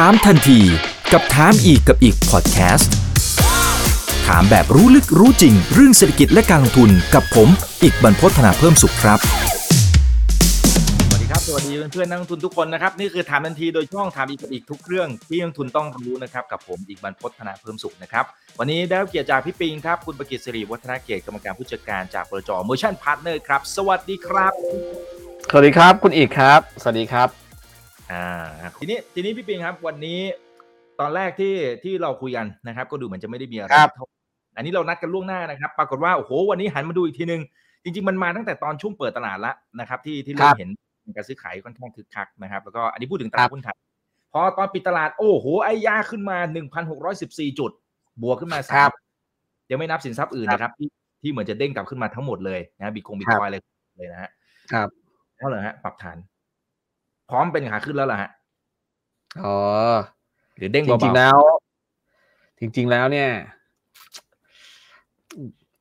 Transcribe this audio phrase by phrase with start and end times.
[0.00, 0.60] ถามทันที
[1.12, 2.92] กับถามอีกกับอีกพอดแคสต์
[4.26, 7.48] ถามแบบรู้ลึกรู้จริง เรื่องเศรษฐกิจและการลงทุนกับผม
[7.82, 9.18] อีกบรรพฒนาเพิ่มสุขครับ
[11.08, 18.24] สวัสดีครับ สวัสดีเพื่อนๆนักลงทุนทุกคนนะครับ นี่คือถามทันทีโดยช่องถามอีกกับอีกทุกเรื่องที่นักลงทุนต้องรู้นะครับกับผมอีกบรรพฒนาเพิ่มสุขนะครับ
[18.58, 24.52] วันนี้ได้รับเกียรติจากพี่ปิงครับคุณประกิตสิริวัฒนาเกียรติกรรมการผู้จัดการจากบริจอ Motion Partner ครับสวัสดีครับ
[25.50, 27.43] สวัสดีครับคุณอีกครับ สวัสดีครับ
[28.12, 28.26] อ่า
[28.80, 30.20] ทีนี้ทีนี้พี่ปิงครับวันนี้
[31.00, 31.54] ตอนแรกที่
[31.84, 34.06] ที่เราคุยกันนะครับ ก็ดูเหมือนจะไม่ได้มีอะไรครับเท่า
[34.56, 37.40] อันนี้เรานัดกันล่วงหน้านะครับ ปรากฏว่าโอ้โหวันนี้หันมาดูอีกทีนึง
[37.84, 40.70] จริง ๆ มันมาตั้งแต่ตอนช่วงเปิดตลาดแล้วนะครับ ที่ที่เริ่มเห็น
[41.16, 43.76] การซื้อขายค่อนข้างคึกคักนะครับ แล้วก็อันนี้พูดถึงตลาดหุ้นไทย
[44.32, 46.38] พอตอนปิดตลาดโอ้โหไอ้ยาขึ้นมา
[46.98, 47.70] 1,614 จุด
[48.22, 48.92] บวกขึ้นมาครับ
[49.70, 50.88] ยังไม่นับสินทรัพย์อื่นนะครับ ที่
[51.22, 53.60] ที่เหมือนจะเด้งกลับขึ้นมาทั้งหมดเลยนะบิตคงบิตคอยเลย
[53.96, 54.30] เลยนะฮะ
[54.72, 54.88] ครับ
[55.38, 56.16] เท่าไหร่ฮะปรับฐาน
[57.30, 58.30] พร้อมเป็นขาขึ้นแล้วล่ะฮะ
[59.44, 59.56] อ๋อ
[60.56, 61.36] หรือเด้งจเบาๆริงๆแล้ว
[62.58, 63.28] จริง ๆแล้วเนี่ย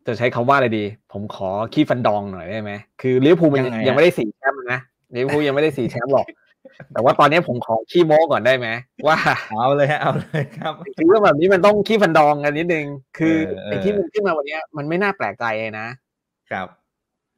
[0.07, 4.79] จะใช้คำว่าอะไรดี ผมขอขี้ฟันดองหน่อยได้ไหมคือลิเวอร์พูลมันยังไงยังไม่ได้สี่แชมป์นะ
[5.15, 6.27] ลิเวอร์พูลยังไม่ได้สี่แชมป์หรอก
[6.93, 8.67] แต่ว่าตอนนี้ผมขอขี้โม้ก่อนได้ไหม
[9.07, 9.17] ว่า
[9.49, 12.85] เอาเลยฮะเอาเลยครับคือเรื่องแบบนี้มันต้องขี้ฟันดองกันนิดนึง
[13.17, 15.87] คือเออเออไอ้ที่มันขึ้นมาวันเนี้ยมันไม่น่าแปลกใจเลยนะ
[16.51, 16.67] ครับ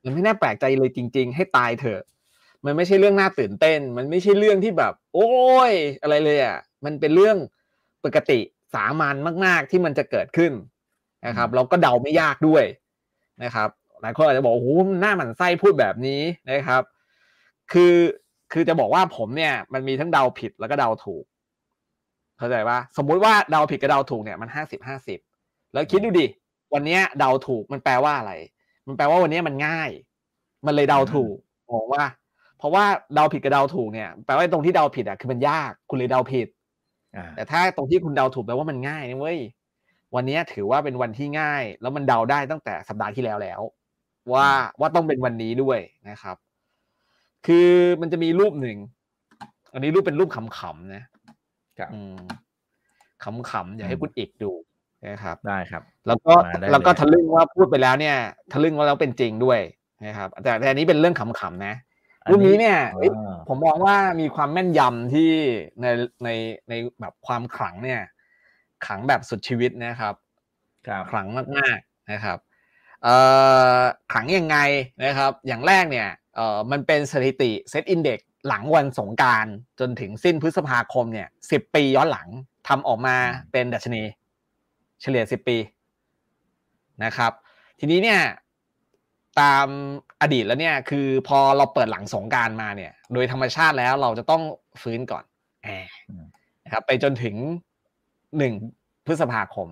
[0.04, 2.02] มันไม่น่าแปลกใจเลยจริง ๆ ให้ตายเถอะ
[2.66, 5.30] มันไม่ใช่เรื่องน่าตื่นเต้น มันไม่ใช่เรื่องที่แบบ โอ้
[5.72, 7.38] ย อะไรเลยอะมันเป็นเรื่อง
[8.06, 8.40] ปกติ
[8.76, 10.52] สามัญมาก ๆ ที่มันจะเกิดขึ้น
[11.28, 12.64] นะครับ เราก็เดาไม่ยากด้วย
[13.44, 13.70] นะครับ
[14.02, 14.70] หลายคนอาจจะบอกโอ้โห
[15.02, 16.82] หน้าหมันไส้พูดแบบนี้นะครับ
[17.72, 17.96] คือ
[18.54, 21.24] คือจะบอกว่าผมเนี่ย มันมีทั้งเดาผิดแล้วก็เดาถูก
[22.38, 25.20] เข้าใจว่าสมมุติว่าเดาผิดกับเดาถูกเนี่ยมันห้าสิบห้าสิบ
[25.74, 26.28] แล้วคิดดูดิ
[26.74, 28.34] วันเนี้ยเดาถูกมันแปลว่าอะไร
[28.88, 29.90] มันแปลว่าวันเนี้ยมันง่าย
[30.66, 31.36] มันเลยเดาถูก
[31.72, 32.04] มองว่า
[32.58, 36.48] เพราะว่าเดาผิดกับเดาถูกเนี่ยแปลว่าตรงที่เดาผิดอะคือมันยากคุณเลยเดาผิด
[37.16, 39.40] อ่าแต่ถ้าตรงที่คุณเดาถูกแปลว่ามันง่ายนะเว้ย
[40.16, 43.62] วันเนี้ยถือว่าเป็นวันที่ง่าย แล้วมันเดาได้ตั้งแต่สัปดาห์ที่แล้วแล้ว
[44.34, 44.48] ว่า
[44.80, 45.80] ว่าต้องเป็นวันนี้ด้วย
[46.10, 46.38] นะครับ
[47.46, 47.70] คือ
[48.02, 48.78] มันจะมีรูปหนึ่ง
[49.74, 51.04] อันนี้รูปเป็นรูปขำๆนะ
[51.80, 52.16] ครับอืม
[53.24, 54.52] ขำๆอยากให้คุณเอกดู
[55.08, 58.18] นะครับได้ครับ แล้วก็มาได้เลยแล้วก็ทะลึ่งว่าพูดไปแล้วเนี่ย
[58.52, 59.60] ทะลึ่งว่าแล้วเป็นจริงด้วย
[60.06, 61.76] นะครับ แต่แต่อันนี้เป็นเรื่องขำๆนะ
[62.26, 65.32] อันนี้รูปนี้เนี่ยเอ้ยอ่าผมมองว่ามีความแม่นยำที่
[65.82, 65.86] ใน
[66.24, 66.30] ใน
[66.70, 68.02] ในแบบความขลังเนี่ย
[68.86, 70.16] ขลังแบบสุดชีวิตนะครับ
[70.88, 71.28] ครับขลัง
[71.58, 72.38] มากๆนะครับ
[73.04, 73.16] เอ่
[73.78, 73.80] อ
[74.12, 74.58] ขลังยังไง
[75.04, 79.46] นะครับ อย่างแรกเนี่ยเอ่อมันเป็นสถิติ SET Index หลังวันสงกรานต์
[79.80, 82.28] จนถึงสิ้นพฤษภาคมเนี่ยสิบปีย้อนหลัง
[82.68, 83.16] ทำออกมา
[83.52, 84.04] เป็นดัชนี
[85.02, 85.58] เฉลี่ยสิบปี
[87.04, 87.32] นะครับ
[87.80, 88.20] ทีนี้เนี่ย
[89.42, 89.68] ตาม
[90.22, 94.44] อดีตแล้วเนี่ย คือพอเราเปิดหลังสงกรานต์มาเนี่ย โดยธรรมชาติแล้วเราจะต้อง
[94.82, 95.24] ฟื้นก่อน
[95.64, 96.26] แอร์อืม
[96.66, 97.36] นะครับไปจนถึง
[98.38, 98.54] หนึ่ง
[99.06, 99.68] พฤษภาคม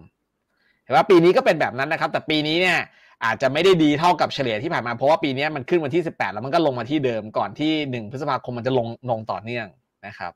[0.84, 2.78] เห็นว่าปีนี้ก็เป็นแบบนั้นนะครับ แต่ปีนี้เนี่ย
[3.26, 9.68] อาจจะไม่ได้ดีเท่ากับเฉลี่ยที่ผ่านมาเพราะว่าปีนี้มันขึ้นวันที่ 18 แล้วมันก็ลงมาที่เดิมก่อนที่ 1 พฤษภาคมมันจะลงลงต่อเนื่อง
[10.08, 10.32] นะครับ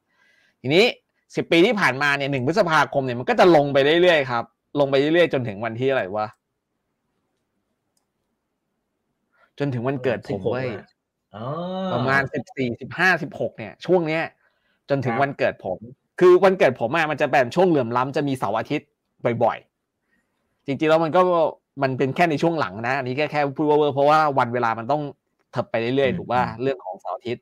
[0.62, 0.86] ทีนี้
[1.18, 4.44] 10 ปีที่ผ่านมาเนี่ย1พฤษภาคมเนี่ยมันก็จะลงไปเรื่อยๆครับ
[4.80, 6.28] ลงไปเรื่อยๆจนถึงวันที่อะไรวะ
[9.60, 10.68] จนถึงวันเกิดผมเว้ย
[11.36, 11.46] อ๋อ
[11.94, 14.24] ประมาณสิบสี่สิบห้าสิบหกเนี่ย ช่วงเนี้ย
[14.90, 15.78] จนถึงครับวันเกิดผม
[16.20, 18.88] คือวันเกิดผมอะมันจะเป็นช่วงเหลื่อมล้ำจะมีเสาร์อาทิตย์
[19.44, 21.22] บ่อยๆ จริงๆแล้วมันก็
[21.84, 25.02] มันเป็นแค่ในช่วงหลังนะอันนี้แค่แค่พูดว่าเวอร์เพราะว่าวันเวลามันต้อง
[25.52, 27.42] เถิบไปเรื่อยๆถูกว่าเรื่องของเสาร์อาทิตย์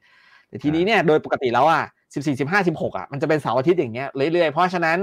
[0.49, 1.83] แต่ทีนี้เนี่ยโดยปกติแล้วอะ
[2.13, 4.97] สิบสี่สิบห้าสิบหกอะมันจะเป็นเสาร์อาทิตย์อย่างเงี้ยเรื่อยๆเพราะฉะนั้น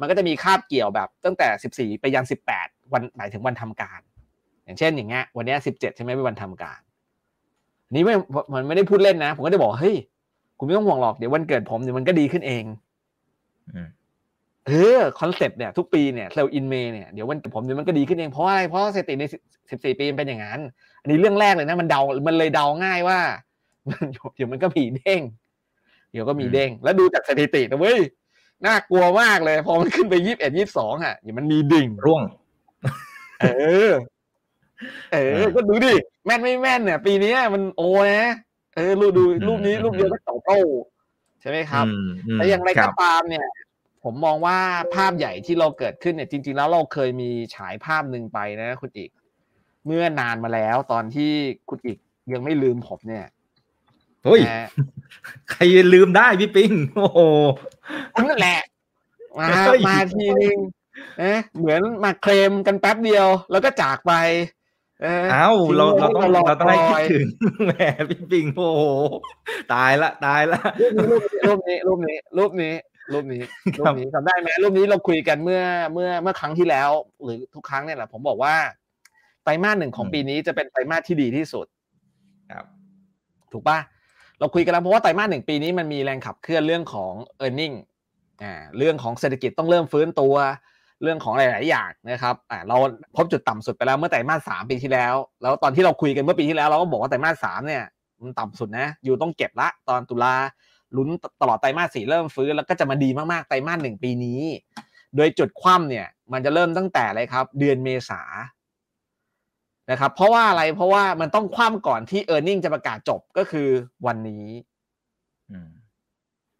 [0.00, 4.00] มันก็จะมีคาบเกี่ยวแบบตั้งแต่สิบสี่ไปยันสิบแปดวันหมายถึงวันทำการ
[4.66, 6.80] อย่างเช่นอย่างเงี้ยวันเนี้สิบเจ็ดใช่ไหมเป็นวันทำการ
[7.86, 8.14] อันนี้ไม่
[8.54, 9.96] มันไม่ได้พูดเล่นนะ ผมก็จะบอกว่าเฮ้ย
[10.58, 12.64] คุณไม่ต้องห่วงหรอกเดี๋ยววันเกิดผมเดี๋ยวมันก็ดีขึ้นเอง
[13.74, 13.88] อืม
[14.66, 19.24] เออ concept เนี่ยทุกปีเนี่ย Sell in May เนี่ยเดี๋ยววันเกิดผมเดี๋ยวมันก็ดีขึ้นเองเพราะอะไรเพราะสถิติใน
[19.70, 20.60] สิบสี่ปีมันเป็นอย่างนั้น
[21.02, 23.18] อันนี้เรื่องแรกเลยนะมันเดา มันเลยเดาง่ายว่า
[23.90, 24.06] มัน
[24.36, 25.22] เดี๋ยวมันก็มีเด้ง
[26.12, 27.98] เดี๋ยวก็มีเด้ง แล้วดูจากสถิตินะเว้ย
[28.66, 32.22] น่ากลัวมากเลย พอมันขึ้นไปยี่สิบเอ็ดยี่สิบสองอะเดี๋ยวมันมีดิ่งร่วง
[33.40, 33.46] เอ
[33.90, 33.92] อ
[35.12, 35.94] เออ ก็ดูดิ
[36.26, 38.32] แม่นไม่แม่นเนี่ย ปีนี้มันโอ้นะ
[38.76, 40.60] เออรูปดูอืมรูปนี้อืมรูปเดียวก็สองโต้
[41.40, 43.46] ใช่ไหมครับอืมมแต่อย่างไรคก็บตามเนี่ย
[44.04, 44.58] ผมมองว่า
[44.94, 49.10] ภาพใหญ่ที่เราเกิดขึ้นเนี่ย จริง ๆ แล้วเราเคยมีฉายภาพหนึ่งไปนะคุณอีก
[49.86, 51.32] เมื่อนานมาแล้วตอนที่
[51.68, 51.98] คุณอีก
[52.32, 53.26] ยังไม่ลืมผมเนี่ย
[54.24, 54.68] เฮ้ยนะฮะ
[55.50, 55.60] ใคร
[55.94, 57.20] ลืมได้พี่ปิงโอ้โห
[58.14, 58.60] คุณนั่นแหละ
[59.38, 60.58] มาเฮ้ยมาทีนึง
[61.18, 64.12] เอ๊ะเหมือนมาเคลมกันแป๊บเดียว แล้วก็จากไป
[64.54, 67.26] เออเอ้าเราทิ้เราต้องไว้เราต้องให้คิดยถึง
[67.66, 67.72] แหม
[68.10, 68.84] พี่ปิงโอ้โห
[69.74, 70.60] ตายละตายละ
[71.46, 72.74] รูปนี้รูปนี้รูปนี้
[73.12, 73.42] รูปนี้รูปนี้
[73.78, 75.62] รูปนี้จำได้ไหมรูปนี้เราคุยกันเมื่อ
[75.92, 76.90] เมื่อเมื่อครั้งที่แล้ว
[77.22, 78.54] หรือทุกครั้งเนี่ยแหละผมบอกว่า
[79.44, 81.66] ไตรมาสหนึ่งของปีนี้จะเป็นไตรมาสที่ดีที่สุด
[82.52, 82.64] ครับ
[83.52, 83.78] ถูกปะ
[84.38, 87.12] เราคุยกันแล้วเพราะว่าไตรมาสหนึ่งปีนี้มันมีแรงขับเคลื่อนเรื่องของ
[87.46, 87.76] e a r n i n g
[88.42, 90.34] อ่าเรื่องของเศรษฐกิจต้องเริ่มฟื้นตัว
[91.02, 92.76] เรื่องของหลาย ๆ อย่างนะครับอ่าเรา
[93.16, 97.84] พบจุดต่ำสุดไปแล้วเมื่อไตรมาสสามปีที่แล้ว แล้วตอนที่เราคุยกันเมื่อปีที่แล้วเราก็บอกว่าไตรมาสสามเนี่ย
[98.22, 100.34] มันต่ำสุดนะ อยู่ต้องเก็บละตอนตุลา
[100.96, 101.08] ลุ้น
[101.40, 104.40] ตลอดไตรมาสสี่เริ่มฟื้นแล้วก็จะมาดีมาก ๆ ไตรมาสหนึ่งปีนี้
[105.16, 108.22] โดยจุดคว่ำเนี่ยมันจะเริ่มตั้งแต่อะไรครับ เดือนเมษา
[109.90, 113.68] นะครับเพราะว่าอะไรเพราะว่ามันต้องคว่ำก่อนที่ e a r n i n g จะประกาศจบก็คือ
[114.06, 114.46] วันนี้
[115.50, 115.70] อืม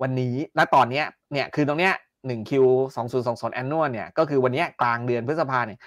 [0.02, 1.94] วันนี้และตอนเนี้ยเนี่ยคือตรงเนี้ย
[2.26, 5.78] หนึ่งคิวสองศูนย์สองศูนย์แอนนวลเนี่ยก็คือวันนี้กลางเดือนพฤษภาเนี่ย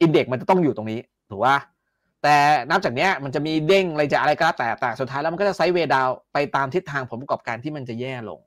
[0.00, 1.00] อินเด็กมันจะต้องอยู่ตรงนี้
[1.30, 1.56] ถูกป่ะ
[2.22, 2.36] แต่
[2.70, 8.40] นับจากเนี้ยมันจะมีเด้งอะไรจะอะไรก็แล้วแต่แต่สุดท้ายแล้วมันก็จะไซด์เวย์ดาวไปตามทิศทางผลประกอบการที่มันจะแย่ลง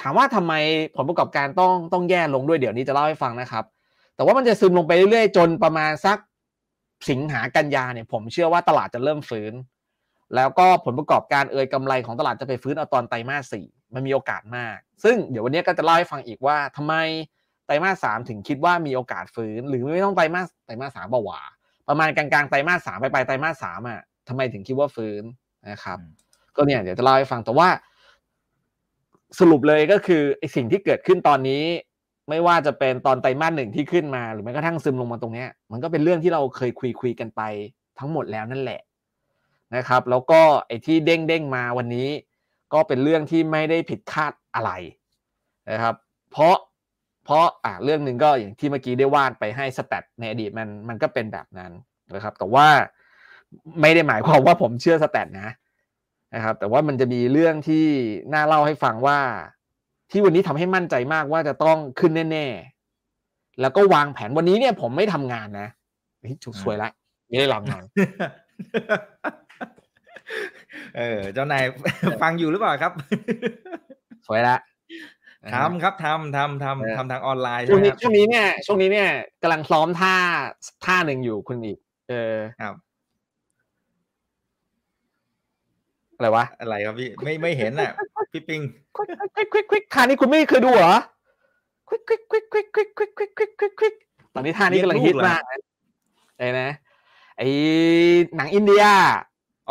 [0.00, 0.52] ถามว่าทำไม
[0.96, 3.64] ผลประกอบการต้องต้องแย่ลงด้วยเดี๋ยวนี้จะเล่าให้ฟังนะครับ
[4.16, 6.18] แต่ว่ามันจะซึมลงไปเรื่อยๆ จนประมาณสัก
[7.10, 9.52] สิงหากันยาเนี่ย ผมเชื่อว่าตลาดจะเริ่มฟื้น
[10.34, 16.94] แล้วก็ผลประกอบการเอ่ยกำไรของตลาดจะไปฟื้นเอาตอนไตรมาสสี่ มันมีโอกาสมาก ซึ่งเดี๋ยววันนี้ก็จะเล่าให้ฟังอีกว่าทำไม
[17.66, 21.40] ไตรมาสสามถึงคิดว่ามีโอกาสฟื้น หรือไม่ต้องไตรมาสไตรมาสสามบ่าวา
[21.88, 25.22] ประมาณกลางๆไตรมาสสามไปปลายไตรมาสสามอะทำไมถึงคิดว่าฟื้น
[25.70, 25.98] นะครับ
[26.56, 27.68] ก็เนี่ยเดี๋ยวจะเล่าให้ฟังแต่ว่า
[29.40, 31.64] สรุปเลยก็คือไอสิ่งที่เกิดขึ้นตอนนี้
[32.28, 37.42] ไม่ว่าจะเป็นตอนไตรมาสหนึ่งที่ขึ้นมา หรือแม้กระทั่งซึมลงมาตรงเนี้ย มันก็เป็นเรื่องที่เราเคยคุยคุยกันไป
[37.98, 38.80] ทั้งหมดแล้วนั่นแหละ
[39.76, 42.08] นะครับ แล้วก็ไอ้ที่เด้งเด้งมาวันนี้
[42.72, 44.70] ก็เป็นเรื่องที่ไม่ได้ผิดคาดอะไร
[45.70, 45.94] นะครับ
[46.32, 46.56] เพราะ
[47.24, 51.72] เพราะอ่าเรื่องหนึ่งก็อย่างที่เมื่อกี้ได้วาดไปให้สแตทในอดีตมันมันก็เป็นแบบนั้น
[52.14, 52.66] นะครับ แต่ว่า
[53.80, 55.50] ไม่ได้หมายความว่าผมเชื่อสแตทนะ
[56.34, 57.86] นะครับ แต่ว่ามันจะมีเรื่องที่
[58.34, 59.18] น่าเล่าให้ฟังว่า
[60.10, 65.68] ที่วันนี้ทำให้มั่นใจมากว่าจะต้องขึ้นแน่ๆแล้วก็วางแผนวันนี้เนี่ยผมไม่ทำงานนะ
[66.20, 66.90] เฮ้ยจุกสวยละ
[67.28, 67.82] ไม่ได้ลำงาน
[70.96, 71.64] เออ เจ้านาย
[72.22, 72.92] ฟังอยู่หรือเปล่าครับ
[74.26, 74.56] สวยละ
[75.54, 79.10] ทำครับทำทำทำทำทางออนไลน์ช่วงใช่ไหมนี้ครับช่วงนี้เนี่ยช่วงนี้เนี่ย
[79.42, 80.16] กำลังซ้อมท่า
[80.84, 81.78] ท่าหนึ่งอยู่คุณอีก
[82.08, 82.74] เออครับ
[86.16, 87.92] อะไรวะอะไรครับพี่ไม่ไม่เห็นอะ
[88.32, 88.60] พี่ปิง
[88.96, 90.96] ควิกควิกควิกควิกท่านี้คุณไม่เคยดูเหรอ
[91.88, 93.94] ควิกควิกควิกควิกควิกควิกควิกควิกควิกควิก
[94.34, 95.58] ตอนนี้ท่านี้กำลังฮิตมากนะ
[96.38, 96.68] ไอ้นะ
[97.38, 97.46] ไอ้
[98.36, 98.84] หนังอินเดีย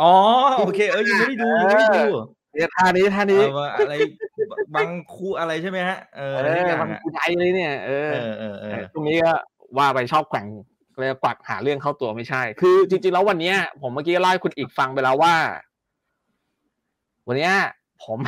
[0.00, 0.12] อ๋อ
[0.58, 2.06] โอเคเออยังไม่ได้ดูยังไม่ได้ดู
[2.54, 3.94] เนี่ยท่านี้ท่านี้เออว่าอะไร
[4.76, 9.32] บางคู่อะไรใช่ไหมฮะเออเออะไรออย่างมันอะกูใจเลยเนี่ยเออเออเออเออตรงนี้ก็
[9.78, 10.46] ว่าไปชอบแกว่ง
[10.98, 15.34] เลยกวักหาเรื่องเข้าตัวไม่ใช่ คือจริงๆแล้ววันเนี้ยผมเมื่อกี้ก็เล่าให้คุณอีกฟังไปแล้วว่า
[17.26, 17.52] วันเนี้ย
[18.04, 18.18] ผม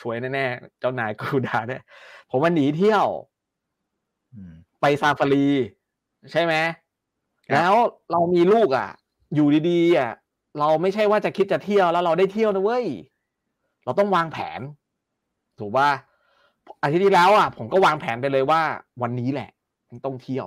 [0.00, 1.82] ช่วยแน่ๆเจ้านายกูดาเนี่ย
[2.30, 3.06] ผมมาหนีเที่ยว
[4.34, 5.48] อืมไปซาฟารี
[6.32, 6.54] ใช่ไหม
[7.48, 7.74] ครับแล้ว
[8.10, 8.88] เรามีลูกอะ
[9.34, 10.12] อยู่ดีๆอะ
[10.58, 12.86] เราไม่ใช่ว่าจะคิดจะเที่ยวแล้วเราได้เที่ยวนะเว้ย
[13.84, 14.60] เราต้องวางแผน
[15.58, 15.90] ถูกป่ะ
[16.82, 18.60] อาทิตย์ที่แล้วอะผมก็วางแผนไปเลยว่า
[19.02, 19.50] วันนี้แหละ
[20.06, 20.46] ต้องเที่ยว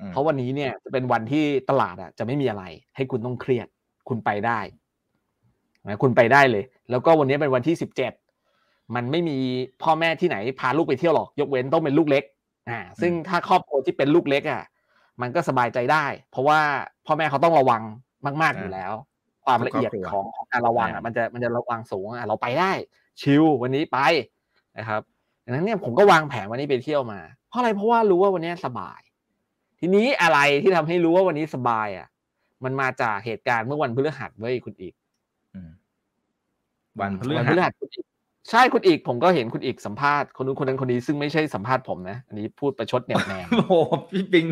[0.00, 2.64] อืมเพราะวันนี้เนี่ยจะเป็นวันที่ตลาดอะ จะไม่มีอะไร
[2.96, 3.68] ให้คุณต้องเครียด
[4.08, 4.60] คุณไปได้
[5.88, 8.12] นะคุณไปได้เลย แล้วก็วันนี้เป็นวันที่สิบเจ็ด
[8.94, 9.38] มันไม่มี
[9.82, 12.24] พ่อแม่ที่ไหนพาลูกไปเที่ยวหรอก ยกเว้นต้องเป็นลูกเล็ก
[12.70, 14.62] อ่า ซึ่งถ้าครอบครัวที่เป็นลูกเล็กอะ
[15.20, 16.60] มันก็สบายใจได้ เพราะว่า
[17.06, 17.82] พ่อแม่เขาต้องระวัง
[18.42, 18.92] มาก ๆอยู่แล้ว
[19.44, 22.70] ความละเอียดของของการระวังอะมันจะมันจะระวังสูงอะเราไปได้
[23.20, 23.98] ชิลวันนี้ไป
[24.78, 25.02] นะครับ
[25.44, 29.00] ดังนั้นเนี่ยผมก็วางแผนวันนี้ไปเที่ยวมา เพราะอะไรเพราะว่ารู้ว่าวันนี้สบาย
[29.80, 32.06] ทีนี้อะไรที่ทำให้รู้ว่าวันนี้สบายอะ
[32.64, 34.94] มันมาจากเหตุการณ์เมื่อวันพฤหัสเว้ยคุณอีก
[35.54, 35.70] อืม
[37.00, 38.04] วันพฤวันหัพสฤหัสคุณอีก
[38.50, 43.74] ใช่คุณอีกผมก็เห็นคุณอีกสัมภาษณ์คนนู้นคนนั้นคนนี้ซึ่งไม่ใช่สัมภาษณ์ผมนะ อันนี้พูดประชดแนบแนมโอ้โห
[44.10, 44.46] พี่ปิง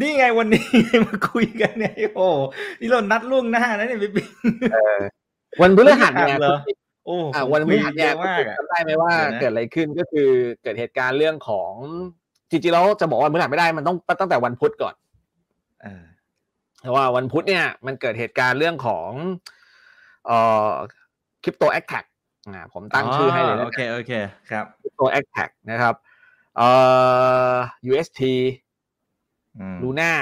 [0.00, 0.64] นี่ไงวันนี้
[1.06, 2.38] มาคุยกันเนี่ยโอ้โห
[2.80, 4.28] นี่เรานัดล่วงหน้านะเนี่ยพี่ปิง
[5.62, 10.28] วันพฤหัสเนี่ยเหรอคุณอีกโอ้อะวันพฤหัสเนี่ยคุคุณมากอีกอะจำได้ไหมว่าเดี๋ยวนะเกิดอะไรขึ้นก็คือ
[10.62, 11.72] เกิดเหตุการณ์เรื่องของ
[12.50, 14.94] จริงๆแล้วจะบอกว่าวันพฤหัสไม่ได้มันต้องตั้งแต่วันพุธก่อน
[15.82, 16.04] เออ
[16.82, 19.10] เพราะว่าวันพุธเนี่ยมันเกิดเหตุการณ์เรื่องของ
[20.26, 20.38] เอ่
[20.68, 20.70] อ
[21.42, 22.04] คริปโตแอคแท็ก
[22.54, 24.12] อ่าผมตั้งชื่อให้เลยโอนะเคโอเค
[24.50, 25.94] ครับคริปโตแอคแท็กนะครับ
[26.56, 26.68] เอ่
[27.50, 27.54] อ
[27.90, 28.65] UST อืม
[29.82, 30.12] ลูน่า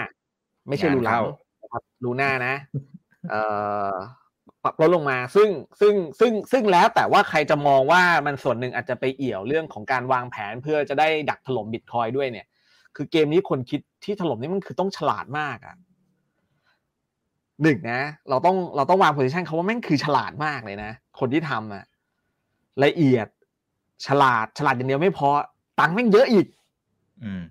[0.68, 1.22] ไม่ใช่งานลูหลังเข้า
[1.62, 2.54] นะครับลูน่านะ
[3.30, 3.40] เอ่
[3.90, 3.92] อ
[4.62, 5.48] ปรับลดลงมาซึ่ง
[5.80, 12.46] ซึ่งซึ่งซึ่งแล้วแต่ว่าใครจะมองว่ามันส่วนหนึ่งอาจจะไปเอี่ยวเรื่องของการวางแผนเพื่อจะได้ดักถล่มบิตคอยด้วยเนี่ย
[12.96, 15.76] คือเกมนี้คนคิดที่ถล่มนี่มันคือต้องฉลาดมากอะ
[17.62, 21.84] หนึ่งนะ เราต้องเราต้องวางโพซิชันเขาว่าแม่งคือฉลาดมากเลยนะ คนที่ทำอะ
[22.84, 23.28] ละเอียด
[24.06, 25.28] ฉลาดฉลาดอย่างเดียวไม่พอ
[25.80, 26.46] ตังค์แม่งเยอะอีก
[27.24, 27.42] อืมอืม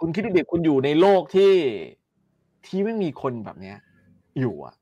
[0.00, 1.52] คุณคิดดูดิคุณอยู่ในโลกที่
[2.66, 3.78] ที่ไม่มีคนแบบเนี้ย
[4.40, 4.74] อยู่อะ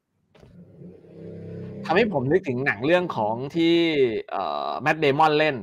[1.84, 3.74] ทำให้ผมนึกถึงหนังเรื่องของที่
[4.30, 5.56] เอ่อแมดเดมอนเล่น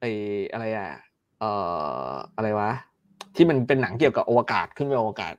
[0.00, 0.10] ไอ้
[0.52, 0.90] อะไรอะ
[1.40, 1.50] เอ่
[2.08, 2.70] ออะไรวะ
[3.36, 5.34] ที่มันเป็นหนังเกี่ยวกับอวกาศขึ้นไปอวกาศ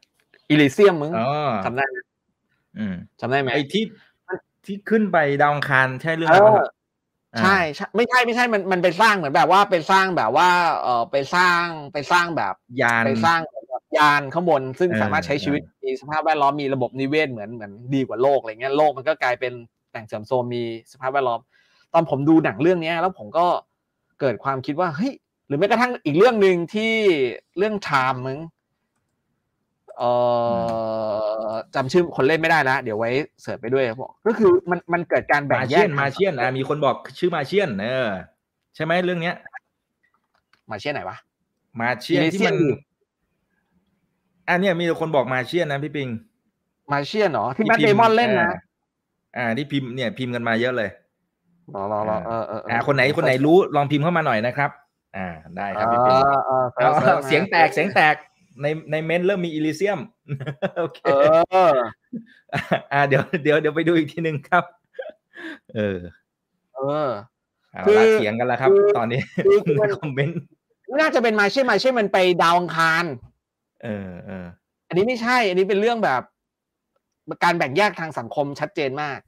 [0.50, 1.98] อิลิเซียมมึงอ๋อจำได้ไหม
[2.80, 3.84] อืมจำได้ไหมไอ้ที่
[4.66, 6.32] ที่ขึ้นไปดาวอังคารใช่เรื่อง
[7.40, 10.50] ใช่ใช่ไม่ใช่ไม่ใช่มันมันไปสร้างเหมือนแบบว่าไปสร้างแบบว่า
[10.82, 19.54] เออไปสร้างไปสร้างแบบยานไปสร้างแบบยานข้างบนซึ่งเออสามารถใช้ชีวิตมีสภาพแวดล้อมมีระบบนิเวศเหมือนเหมือนดีกว่าโลกอะไรเงี้ยโลกมันก็กลายเป็น
[19.92, 21.40] แต่งเสริมโซมมีสภาพแวดล้อม
[21.94, 23.46] ตอนผมดูหนังเรื่องเนี้ยแล้วผมก็
[24.20, 25.14] เกิดความคิดว่าเฮ้ย
[25.48, 26.94] หรือแม้กระทั่งอีกเรื่องหนึ่งที่
[27.58, 28.40] เรื่องไทม์มึง
[30.02, 30.08] เอ
[31.52, 33.10] อจำชื่อคนเล่นไม่ได้แล้วเดี๋ยวไว้
[33.42, 38.10] เสิร์ชไปด้วยบอกก็คือมันมันเกิดการแบ่งมาแยเชียกนมาเชียนอะมีคนบอกชื่อมาเชียนเออ
[38.76, 39.36] ใช่ไหมเรื่องเนี้ย
[40.72, 41.18] มาเช่นไหนวะ
[41.80, 42.90] มาเชียนที่มัน Elysium
[44.50, 46.10] อันเนี้ยมีคนบอกมาเชียนนะพี่ปิง
[46.92, 48.52] มาเชียนเหรอที่แมทพิเดพ์มอนเล่นนะ
[49.38, 50.90] อ่าอ่าที่พิมพ์เนี่ยพิมพ์กันมาเยอะเลย
[51.76, 54.70] รอรอรอเออเออเอออ่าคนไหนคนไหนรู้ลองพิมพ์เข้ามาหน่อยนะครับ
[55.18, 55.28] อ่า
[55.58, 58.16] ได้ครับพี่ปิงเออเออเอเอาอเอาเสียงแตกเสียงแตก
[58.62, 60.00] ในในเมนต์เริ่มมีอิลิเซียม
[60.78, 61.00] โอเค
[61.52, 61.76] เออ
[62.94, 64.64] อ่าเดี๋ยวเดี๋ยวเดี๋ยวไปดูอีกทีหนึ่งครับ
[65.76, 66.00] เออ
[66.76, 67.10] เออ
[67.74, 69.22] เอาคือละเถียงกันแล้วครับคือตอนนี้
[69.66, 70.40] คือมันในคอมเมนต์
[71.00, 73.04] น่าจะเป็นมาเช่นมาเช่นมันไปดาวอังคาร
[73.84, 74.46] เออเออ
[74.88, 76.22] อันนี้ไม่ใช่ อันนี้เป็นเรื่องแบบ
[77.44, 79.20] การแบ่งแยกทางสังคมชัดเจนมาก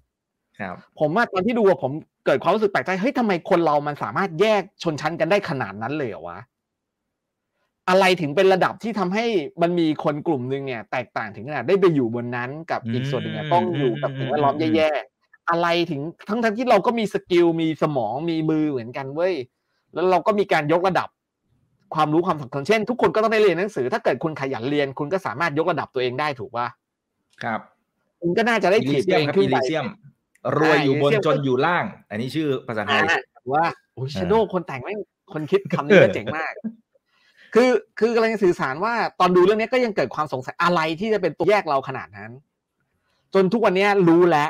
[0.60, 1.92] ครับ ผมว่าตอนที่ดูอะผม
[2.25, 6.39] เกิดความรู้สึกแปลกใจเฮ้ยทำไมคนเรามันสามารถแยกชนชั้นกันได้ขนาดนั้นเลยเหรอวะ
[7.90, 9.25] อะไรถึงเป็นระดับที่ทำให้
[9.62, 19.34] มันมีคนกลุ่มหนึ่งเนี่ยแตกต่างถึงขนาดได้ไปอยู่บนนั้นกับอีกส่วนหนึ่งเนี่ยต้องอยู่กับสิ่งแวดล้อมแย่ๆอะไรถึงทั้งทั้งที่เราก็มีสกิลมีสมองมีมือเหมือนกันเว้ย
[19.94, 21.10] แล้วเราก็มีการยกระดับ
[21.96, 26.68] ความรู้ความสำคัญเช่น ทุกคนก็ต้องได้เรียนหนังสือ ถ้าเกิดคุณขยันเรียนคุณก็สามารถยกระดับตัวเองได้ถูกป่ะ
[27.44, 27.60] ครับ
[28.22, 29.86] คุณก็น่าจะได้อิถีลิบเซีตัยวมเองครับขึ้อินไปลิเซียม
[30.58, 33.20] รวยอยู่บนอ่าจนอยู่ล่าง อันนี้ชื่อภาษาไทยอ่า
[33.54, 35.00] ว่าโอ้ยชโดคนแต่งแม่ง
[35.34, 36.54] คนคิดคำนี้ก็เจ๋งมาก
[37.54, 37.70] คือ
[38.00, 42.32] คือกำลังจะสื่อสารว่าตอนดูเรื่องนี้ก็ยังเกิดความสงสัยอะไรที่จะเป็นตัวแยกเราขนาดนั้น
[43.34, 44.50] จนทุกวันนี้รู้แล้ว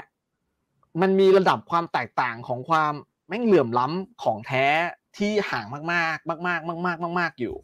[1.02, 2.94] มันมีระดับความแตกต่างของความ
[3.28, 4.66] แม่งเหลื่อมล้ำของแท้
[5.18, 5.82] ที่ห่างมา
[6.16, 7.56] กๆ มาก ๆ มาก ๆ มาก ๆ อยู่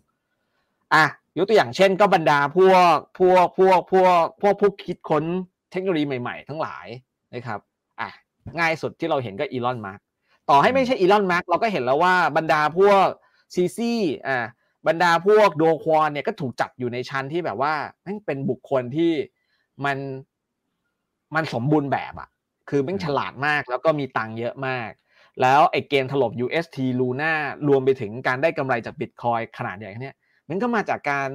[0.94, 1.06] อะ
[1.38, 5.24] ยกตัวอย่างเช่นก็บรรดาพวกพวกพวกพวกพวกผู้คิดค้น
[5.72, 6.88] เทคโนโลยีใหม่ๆ ทั้งหลาย
[7.34, 7.60] นะครับ
[8.00, 8.10] อะ
[8.60, 10.00] ง่ายสุดที่เราเห็นก็ Elon Musk
[10.50, 13.06] ต่อให้ไม่ใช่ Elon Musk เราก็เห็นแล้วว่าบรรดาพวก
[13.54, 13.92] CZ
[14.28, 14.46] อ่า
[14.88, 19.12] บรรดาพวก Do Kwon เนี่ยก็ถูกจัดอยู่ในชั้นที่แบบว่าแม่งเป็นบุคคลที่
[19.86, 19.98] มัน
[21.36, 22.30] มันสมบูรณ์แบบอะ
[22.70, 24.92] คือแม่งฉลาดมากแล้วก็มีตังค์เยอะมาก
[25.42, 27.34] แล้วไอ้เกณฑ์ถล่ม UST Luna
[27.68, 30.16] รวมไปถึงการได้กำไรจากบิตคอยขนาดใหญ่เนี้ย
[30.50, 31.30] มันก็มาจากการ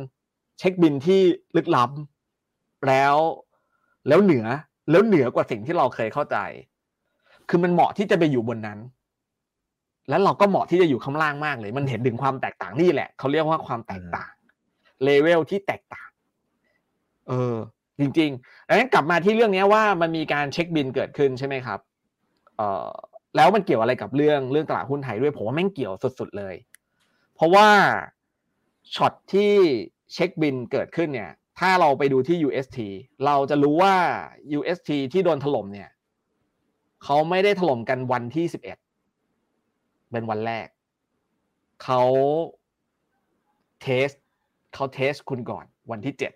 [0.58, 1.20] เช็คบิลที่
[1.56, 3.14] ลึกล้ำแล้ว
[4.08, 4.46] แล้วเหนือ
[4.90, 6.36] แล้วเหนือกว่าสิ่งที่เราเคยเข้าใจ
[7.48, 8.78] คือมันเหมาะที่จะไปอยู่บนนั้น
[10.08, 14.32] แล้วเราก็เหมาะที่จะอยู่ข้างล่างมากเลย มันเห็นถึงความแตกต่างนี่แหละเขาเรียกว่าความแตกต่าง
[15.04, 16.08] เลเวลที่แตกต่าง
[17.28, 17.54] เออ
[17.98, 21.78] จริงๆดังนั้นกลับมาที่เรื่องนี้ว่ามันมีการเช็คบินเกิดขึ้นใช่ไหมครับ
[22.56, 22.88] เอ่อ
[23.36, 26.54] แล้วมันเกี่ยวอะไรกับเรื่องเรื่องตลาดหุ้นไทยด้วยผมว่าแม่งเกี่ยวสุดๆเลย
[27.34, 27.68] เพราะว่า
[28.94, 29.52] ช็อตที่
[30.12, 32.78] เช็คบิลเกิดขึ้นเนี่ย ถ้าเราไปดูที่ UST
[33.26, 33.94] เราจะรู้ว่า
[34.58, 35.90] UST ที่โดนถล่มเนี่ย
[37.04, 38.78] เขาไม่ได้ถล่มกันวันที่สิบเอ็ด
[40.14, 40.66] เป็นวันแรก
[41.84, 42.02] เขา
[43.82, 44.08] test
[44.74, 46.32] เขา test คุณก่อนวันที่เจ็ด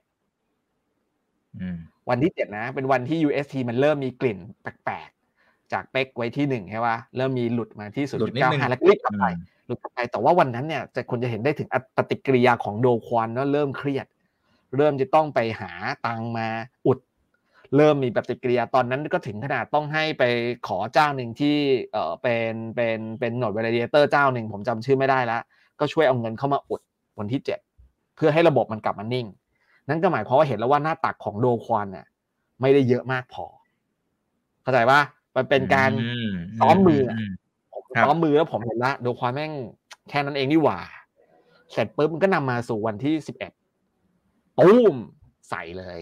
[1.61, 14.07] อืมวันที่เจ็ดนะ เป็นวันที่ UST มันเริ่มมีกลิ่นแปลกๆ จาก peg ไว้ที่หนึ่งใช่ปะเริ่มมีหลุดมาที่ศูนหลุดย์นิดเก้านึงห้าแล้วก็รีบกลับไปอืมหลุดกลับไปแต่ว่าวันนั้นเนี่ยจะคนจะเห็นได้ถึงปฏิกิริยาของโดควอนว่าเริ่มเครียด
[14.77, 15.73] เริ่มจะต้องไปหา
[16.07, 16.49] ตังค์มา
[16.87, 16.99] อุด
[17.77, 20.25] เริ่มมีปฏิกิริยาตอนนั้นก็ถึงขนาดต้องให้ไป
[20.69, 21.57] ขอเจ้าหนึ่งที่
[21.93, 25.43] เออเป็นเป็นเป็นหน่วย v ว l เดเตอร์เจ้าหนึ่งผมจำชื่อไม่ได้แล้ว
[25.81, 26.81] ก็ช่วยเอาเงินเข้ามาอุด
[27.19, 27.59] วันที่เจ็ด
[28.17, 29.27] เพื่อให้ระบบมันกลับมานิ่ง
[29.89, 32.07] นั่นก็หมายความว่าเห็นแล้วว่าหน้าตักของโดควอนเนี่ย
[32.61, 33.47] ไม่ได้เยอะมากพอ
[34.63, 35.01] เข้าใจว่า
[35.37, 35.91] มันเป็นการ
[36.31, 37.33] มซ้อมมืออะม
[37.73, 39.53] ผมครับซ้อมมือแล้วผมเห็นละโดควอนแม่ง
[40.09, 40.79] แค่นั้นเองนี่หว่า
[41.73, 43.53] เสร็จปุ๊บมันก็นำมาสู่วันที่สิบเอ็ด
[44.59, 44.97] ตุ้ม
[45.51, 46.01] ใส่เลย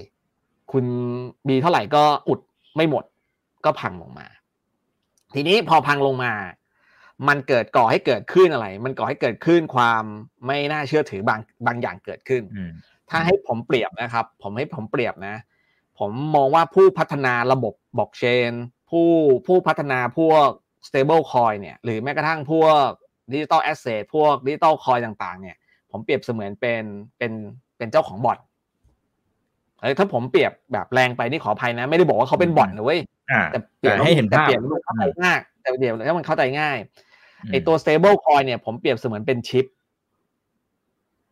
[0.73, 0.85] คุณ
[1.49, 2.41] มีเท่าไหร่ก็อุด
[2.77, 3.05] ไม่หมด
[3.65, 4.27] ก็พังลงมา
[5.35, 6.33] ทีนี้พอพังลงมา
[7.29, 10.03] มันเกิดก่อให้เกิดขึ้นอะไร มันก่อให้เกิดขึ้นความ
[10.47, 12.73] ไม่น่าเชื่อถือบางบางอย่างเกิดขึ้นอืม
[13.11, 15.37] ถ้าให้ผมเปรียบนะครับ ผมให้ผมเปรียบนะ
[15.99, 18.53] ผมมองว่าผู้พัฒนาระบบบล็อกเชน
[18.91, 19.09] ผู้
[19.47, 20.49] ผู้พัฒนาพวก
[20.87, 22.85] stable coin เนี่ย หรือแม้กระทั่งพวก
[23.33, 25.57] digital asset พวก digital coin ต่าง ๆ เนี่ย
[25.91, 26.85] ผมเปรียบเสมือนเป็น
[27.19, 27.33] เป็น
[27.77, 28.56] เป็นเจ้าของบ่อนเอ้ย
[29.99, 36.78] ถ้าผมเปรียบแบบแรงไปนี่ขออภัยนะ ไม่ได้บอกว่าเขาเป็นบ่อนนะเว้ยอ่าแต่เปรียบแต่ให้เห็นแต่ภาพเปรียบมันเข้าใจง่ายแต่เปรียบแล้วมันเข้าใจง่าย
[37.52, 39.66] ไอตัว stable coin เนี่ย ผมเปรียบเสมือนเป็นชิป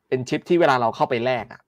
[0.09, 1.61] เป็นชิปที่เวลาเราเข้าไปแลกอะ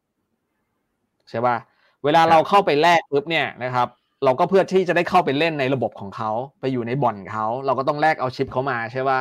[1.30, 1.56] ใช่ป่ะ
[2.04, 3.88] เวลาเราเข้าไปแลกปุ๊บเนี่ยนะครับ
[4.24, 6.30] เราก็เพื่อที่จะได้เข้าไปเล่นในระบบของเขา
[6.60, 9.20] ไปอยู่ในบ่อนเขาเราก็ต้องแลกเอาชิปเขามาใช่ป่ะ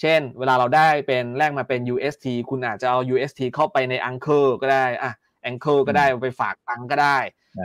[0.00, 5.12] เช่น เวลาเราได้เป็นแลกมาเป็น UST คุณอาจจะเอา UST เข้าไปใน Anchor ก็ได้อะ
[5.50, 7.18] Anchor ก็ได้เอาไปฝากตังค์ก็ได้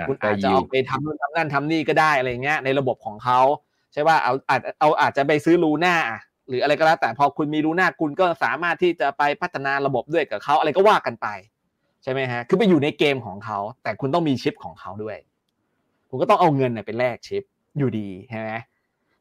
[0.07, 3.39] คุณอาจจะเอาไปทำนู่นทำนั่นทำนี่ก็ได้อะไรเงี้ยในระบบของเขา
[3.93, 5.95] ใช่ป่ะเอาอาจเอาอาจจะไปซื้อลูน่า
[6.47, 11.27] หรืออะไรก็แล้วแต่พอคุณมีลูน่าคุณก็สามารถที่จะไปพัฒนาระบบด้วยกับเขาอะไรก็ว่ากันไป
[12.03, 15.17] ใช่ไหมฮะ คือไปอยู่ในเกมของเขา แต่คุณต้องมีชิปของเขาด้วย
[16.09, 17.43] คุณก็ต้องเอาเงินไปแลกชิป
[17.77, 18.49] อยู่ดีใช่ไหม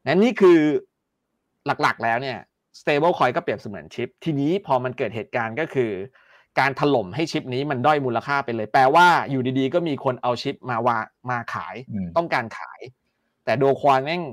[0.05, 0.59] นั้นนี่คือ
[1.81, 2.37] หลักๆแล้วเนี่ย
[2.79, 5.91] stable coin ก็เปรียบเสมือนชิป ทีนี้พอมันเกิดเหตุการณ์ก็คือ
[6.59, 10.97] การถล่มให้ชิปนี้มันด้อยมูลค่าไปเลย แปลว่าอยู่ดีๆ ก็มีคนเอาชิปมาวา
[11.29, 11.75] มาขาย
[12.17, 12.79] ต้องการขาย
[13.45, 14.23] แต่โดควานแม่ง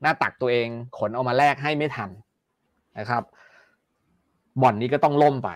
[0.00, 2.10] หน้าตักตัวเองขนเอามาแลกให้ไม่ทัน
[2.98, 3.22] นะครับ
[4.62, 5.50] บ่อนนี้ก็ต้องล่มไป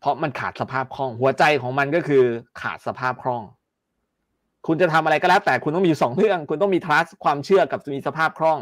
[0.00, 2.24] เพราะมันขาดสภาพคล่อง หัวใจของมันก็คือ
[2.60, 3.42] ขาดสภาพคล่อง
[4.66, 8.58] คุณจะทำอะไรก็แล้ว แต่คุณต้องมีสองเรื่อง คุณต้องมี trust ความเชื่อกับมีสภาพคล่อง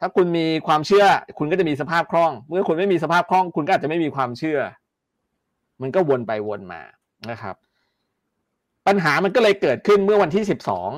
[0.00, 1.06] ถ้าคุณมีความเชื่อ
[1.38, 4.58] คุณก็จะมีสภาพคล่อง เมื่อคุณไม่มีสภาพคล่อง คุณก็อาจจะไม่มีความเชื่อ
[5.82, 6.80] มันก็วนไปวนมา
[7.30, 7.56] นะครับ
[8.86, 10.90] ปัญหามันก็เลยเกิดขึ้นเมื่อวันที่สิบสอง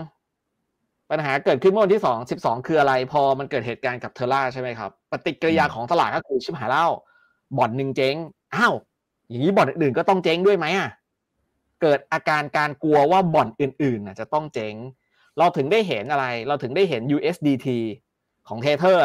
[1.10, 6.86] ปัญหาเกิดขึ้นเมื่อวันที่สองสิบสองคืออะไร พอมันเกิดเหตุการณ์กับเทอร่าใช่ไหมครับ ปฏิกิริยาของตลาดก็คือชิบหายเล่า
[7.58, 8.16] บ่อนหนึ่งเจ๊ง
[8.54, 8.74] อ้าว
[9.28, 10.90] อย่างนี้บ่อนอื่นๆก็ต้องเจ๊งด้วยไหมอะ
[11.82, 14.74] เกิดอาการการกลัวว่าบ่อนอื่นๆน่ะจะต้องเจ๊ง
[15.38, 17.66] เราถึงได้เห็นอะไร เราถึงได้เห็น USDT
[18.48, 19.04] ของ Tether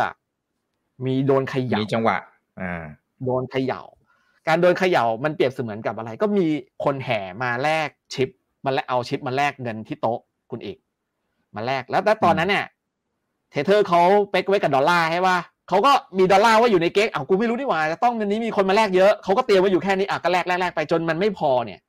[1.05, 2.17] มีโดนขยับมีจังหวะ
[2.61, 2.83] อ่า
[3.25, 3.81] โดนเขย่า
[4.47, 6.47] การโดนเขย่ามันเปรียบเสมือนกับอะไร ก็มี
[6.83, 8.29] คนแห่มาแลกชิป
[8.65, 10.19] มาแลกเอาชิปมาแลกเงินที่โต๊ะ
[10.51, 10.77] คุณอิก
[11.55, 12.65] มาแลกแล้วแต่ตอนนั้นเนี่ย
[13.51, 15.35] Tether เขาpeg ไว้กับดอลลาร์ให้ว่า
[15.69, 21.79] เขาก็มีดอลลาร์วางอยู่ในเก๊ะอ้ากูไม่รู้นี่หว่าจะต้องวันนี้มีคนมาแลกเยอะเขาก็เตรียมไว้อยู่แค่นี้อะก็แลกแลกแลกไปจนมันไม่พอเนี่ย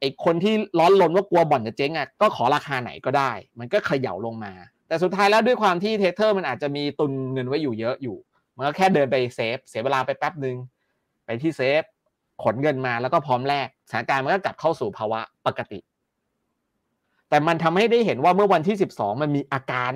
[0.00, 4.52] ไอคนที่ร้อนรนว่ากลัวบ่อนจะเจ๊งอะก็ขอราคาไหนก็ได้ มันก็เขย่าลงมา
[4.88, 8.16] แต่สุดท้ายแล้วด้วยความที่ Tether มันอาจจะมีตุนเงินไว้อยู่เยอะอยู่
[8.56, 10.56] มันก็แค่เดินไปเซฟเสียเวลาไปแป๊บหนึ่ง
[11.26, 11.82] ไปที่เซฟ
[12.42, 15.80] ขนเงินมาแล้วก็พร้อมแลกสถานการณ์มันก็กลับเข้าสู่ภาวะปกติ
[17.28, 19.92] แต่มันทำให้ได้เห็นว่าเมื่อวันที่สิบสองมันมีอาการ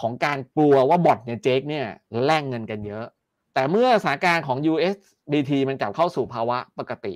[0.00, 1.86] ของการกลัวว่าบ่อนเนี่ยเจ๊งเนี่ย
[2.26, 3.06] แลกเงินกันเยอะ
[3.54, 7.14] แต่เมื่อสถานการณ์ของ USDT มันกลับเข้าสู่ภาวะปกติ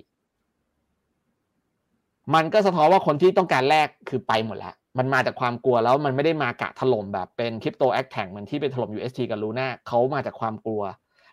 [2.35, 10.83] มันก็สะท้อนว่าคนที่ต้องการแลกคือไปหมดแล้วมันมาจากความกลัวแล้วมันไม่ได้มากะถล่มแบบเป็น crypto attack เหมือนที่ไปถล่ม UST กับ Luna เขามาจากความกลัว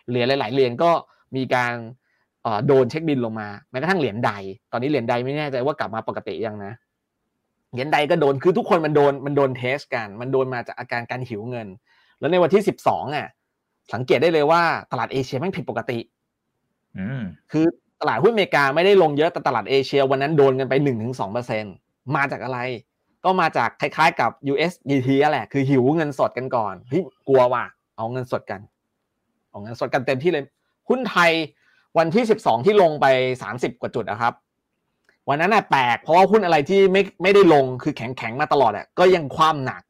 [0.08, 0.90] เหรียญหลาย ๆ เหรียญก็
[1.36, 1.74] มีการ
[2.66, 4.32] โดนเช็คบิลลงมาแม้กระทั่งเหรียญใด
[4.72, 6.72] ตอนนี้เหรียญใดไม่แน่ใจว่ากลับมาปกติยังนะ
[7.72, 11.68] เหรียญใดก็โดนคือทุกคนมันโดนมันโดนเทสกัน มันโดนมาจากอาการการหิวเงิน
[12.20, 13.28] แล้วในวันที่สิบสองอะ
[13.92, 15.98] สังเกตได้เลยว่าตลาดเอเชียแม่งผิดปกติ
[16.98, 17.64] อืมคือ
[18.00, 21.64] ตลาดหุ้นอเมริกาไม่ได้ลงเยอะแต่ตลาดเอเชีย วันนั้นโดนกันไปหนึ่งถึงสองเปอร์เซ็น
[22.16, 22.58] มาจากอะไร
[23.24, 27.64] ก็มาจากคล้ายๆกับ USDT แหละคือหิวเงินสดกันก่อนเฮ้ยกลัวว่ะ
[27.96, 28.60] เอาเงินสดกัน
[29.50, 30.44] เอาเงินสดกันเต็มที่เลย
[30.88, 31.32] หุ้นไทย
[31.98, 33.06] วันที่สิบสองที่ลงไป
[33.42, 34.34] สามสิบกว่าจุดนะครับ
[35.28, 39.82] วันนั้นน่ะแปลกเพราะว่าหุ้นอะไรที่ไม่ไม่ได้ลงคือแข็งแข็งมาตลอดอะก็ยังคว่ำหนัก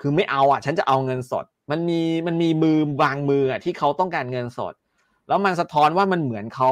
[0.00, 4.74] คือไม่เอาอะ ฉันจะเอาเงินสด มันมีมันมีมือบางมืออะที่เขาต้องการเงินสด
[5.28, 6.70] แล้วมันสะท้อนว่ามันเหมือนเขา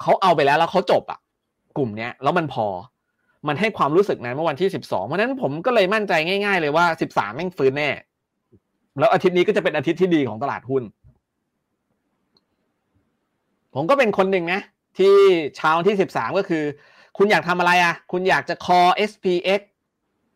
[0.00, 1.18] เขาเอาไปแล้วแล้วเขาจบอะ
[1.76, 2.66] กลุ่มเนี้ยแล้วมันพอ
[3.48, 7.90] มันให้ความรู้สึกนั้นเมื่อวันที่สิบสองเพราะนั้นผมก็เลยมั่นใจง่าย ๆ เลยว่าสิบสามแม่งฟื้นแน่
[8.98, 10.82] แล้วอาทิตย์นี้ก็จะเป็นอาทิตย์ที่ดีของตลาดหุ้น
[13.74, 14.60] ผมก็เป็นคนหนึ่งนะ
[14.98, 15.14] ที่
[15.56, 16.64] เช้าที่สิบสามก็คือ
[17.18, 19.60] คุณอยากทำอะไรอะ คุณอยากจะ call SPX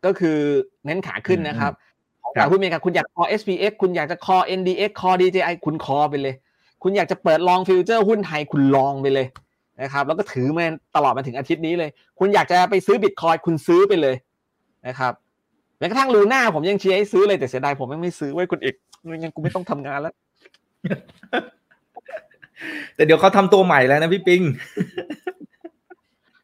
[0.05, 0.37] ก็คือ
[0.85, 1.73] เน้นขาขึ้นนะครับ
[2.23, 6.35] ของตลาดหุ้นอเมริกาคุณอยาก call SPX คุณอยากจะ call NDX call DJI คุณ call ไปเลย
[6.83, 9.27] คุณอยากจะเปิดลองฟิวเจอร์หุ้นไทยคุณลองไปเลย
[9.81, 14.15] นะครับ แล้วก็ถือมาตลอดมาถึงอาทิตย์นี้เลย คุณอยากจะไปซื้อบิตคอยคุณซื้อไปเลย
[14.87, 15.13] นะครับ
[15.77, 18.75] แม้กระทั่งลูน่าผมยังเชียร์ให้ซื้อเลยแต่เสียดายผมยังไม่ซื้อไว้คุณเอก
[19.07, 20.13] ไม่งั้นกูไม่ต้องทำงานแล้ว
[22.95, 24.41] แต่เดี๋ยวเขาทำตัวใหม่แล้วนะพี่ปิง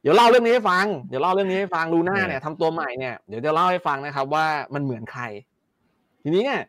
[0.01, 5.23] เดี๋ยวเล่าเรื่องนี้ให้ฟัง เดี๋ยวเล่าเรื่องนี้ให้ฟังลูน่าเนี่ยทำตัวใหม่เนี่ยเดี๋ยวจะเล่าให้ฟังนะครับ ว่ามันเหมือนใคร
[6.23, 6.61] ทีนี้เนี่ย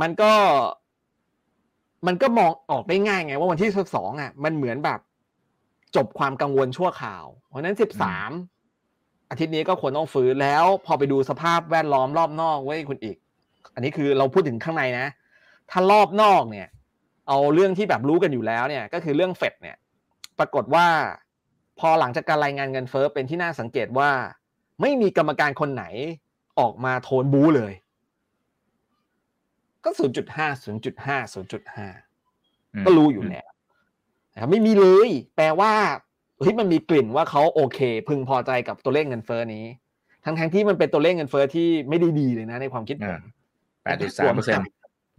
[0.00, 0.32] มันก็
[2.06, 5.00] มันก็มองออกได้ง่ายไง ว่าวันที่สิบสองอะ มันเหมือนแบบ
[5.96, 8.30] จบความกังวลชั่วข่าว เพราะนั้นสิบสาม
[9.30, 13.16] อาทิตย์นี้ก็ควรต้องฟื้นแล้ว พอไปดูสภาพแวดล้อมรอบนอกไว้ยคุณอีก
[13.74, 15.06] อันนี้คือเราพูดถึงข้างในนะ
[15.70, 16.68] ถ้ารอบนอกเนี่ย
[17.28, 19.76] เอาเรื่องที่แบบรู้กันอยู่แล้วเนี่ยก็คือเรื่องเฟดเนี่ย
[20.38, 20.86] ปรากฏว่า
[21.80, 24.10] พอหลังจากการรายงานเงินเฟ้อเป็นที่น่าสังเกตว่า
[24.80, 25.84] ไม่มีกรรมการคนไหน
[26.60, 27.72] ออกมาโทนบู๊เลย
[29.84, 29.98] ก็ 0.5
[30.64, 33.48] 0.5 0.5 ก็รู้อยู่แล้ว
[34.32, 35.72] นะครับไม่มีเลย แปลว่า
[36.40, 39.64] เฮ้ยมันมีกลิ่นว่าเขาโอเค พึงพอใจกับตัวเลขเงินเฟ้อนี้
[40.24, 43.22] ทั้งทั้งที่มันเป็นตัวเลขเงินเฟ้อที่ไม่ได้ดีเลยนะในความคิดผม
[43.82, 44.56] แปดจุดสามเปอร์เซ็นต์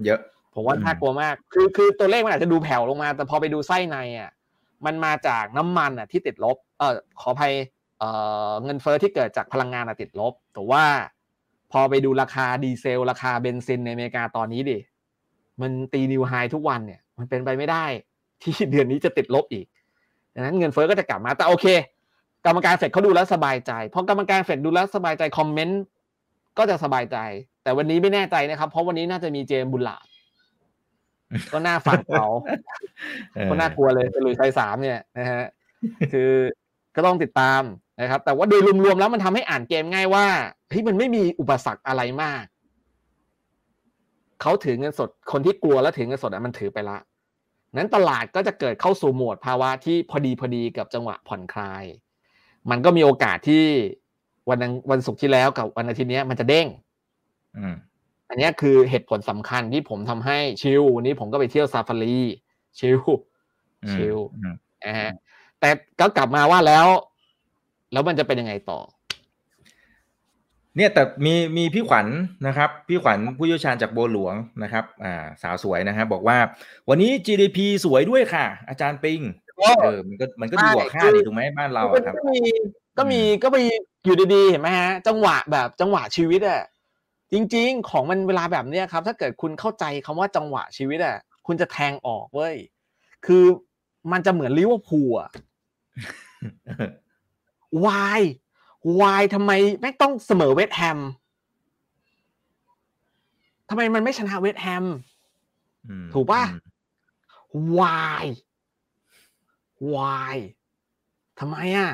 [0.05, 0.19] เยอะ
[0.53, 4.31] ผมว่าน่ากลัวมาก คือคือตัวเลขมันอาจจะดูแผ่วลงมา แต่พอไปดูไส้ในอะ
[4.85, 7.53] มันมาจากน้ำมันอะที่ติดลบ เออขออภัย
[7.99, 8.03] เอ
[8.49, 10.83] อเงินเฟ้อที่เกิดจากพลังงานอะติดลบ แต่ว่า
[11.71, 14.77] พอไปดูราคาดีเซล ราคาเบนซินในอเมริกาตอนนี้ดิ
[15.61, 17.85] มันตีนิวไฮทุกวันเนี่ย มันเป็นไปไม่ได้
[18.41, 19.65] ที่เดือนนี้จะติดลบอีก
[20.33, 21.65] ดังนั้นเงินเฟ้อก็จะกลับมา แต่โอเค
[22.45, 25.81] กรรมการเฟดเขาดูแล้วสบายใจ พอกรรมการเฟดดูแล้วสบายใจคอมเมนต์
[26.57, 27.17] ก็จะสบายใจ
[27.63, 30.05] แต่วันนี้ไม่แน่ใจนะครับ เพราะวันนี้น่าจะมีเจมบุลลาด
[31.53, 32.27] ก็น่าฟังเขา
[33.49, 35.43] ก็น่ากลัวเลยเป็นลุยไซสามเนี่ยนะฮะ
[36.11, 36.31] คือ
[36.95, 37.61] ก็ต้องติดตาม
[38.01, 40.25] นะครับ แต่ว่าโดยรวมๆแล้วมันทำให้อ่านเกมง่ายว่า
[40.69, 42.43] เฮ้ยมันไม่มีอุปสรรคอะไรมาก
[44.41, 46.97] เขาถือเงินสดคนที่กลัวแล้วถือเงินสดอะมันถือไปละ
[47.75, 51.83] นั้นตลาดก็จะเกิดเข้าสู่โหมดภาวะที่พอดีพอดีกับจังหวะผ่อนคลาย
[52.69, 53.63] มันก็มีโอกาสที่
[54.49, 54.59] วัน
[54.91, 56.67] วันศุกร์ที่แล้วกับวันอาทิตย์นี้มันจะเด้ง
[58.29, 62.17] อืมอันนี้คือเหตุผลสำคัญที่ผมทำให้ชิลวันนี้ผมก็ไปเที่ยวซาฟารี
[62.79, 62.99] ชิล
[63.93, 64.17] ชิล
[64.85, 65.11] นะฮะ
[65.59, 66.87] แต่ก็กลับมาว่าแล้ว
[67.91, 68.79] แล้วมันจะเป็นยังไงต่อ
[70.77, 72.07] เนี่ยแต่มีมีพี่ขวัญ
[72.47, 76.37] นะครับ พี่ขวัญผู้เชี่ยวชาญจากโบหลวงนะครับอ่าสาวสวยนะครับบอกว่า
[76.89, 79.21] วันนี้ GDP สวยด้วยค่ะ อาจารย์ปิง
[79.83, 82.41] เออมันก็มันก็ดีกว่าค่าดิถูกไหมบ้านเราครับก็มี
[82.97, 83.57] ก็มีก็ไป
[84.05, 86.61] อยู่ดีๆเห็นไหมฮะ จังหวะแบบจังหวะชีวิตอะ
[87.33, 91.17] จริง ๆ ของมันเวลาแบบเนี้ยครับ ถ้าเกิดคุณเข้าใจคำว่าจังหวะชีวิตอะ
[91.47, 92.55] คุณจะแทงออกเว้ย
[93.25, 93.43] คือ
[94.11, 95.29] มันจะเหมือนลิเวอร์พูลอะ
[97.85, 100.99] why why ทำไมไม่ต้องเสมอเวสต์แฮม
[103.69, 104.85] ทำไมมันไม่ชนะเวสต์แฮม
[106.13, 106.43] ถูกป่ะ
[107.79, 110.37] why why
[111.39, 111.89] ทำไมอะ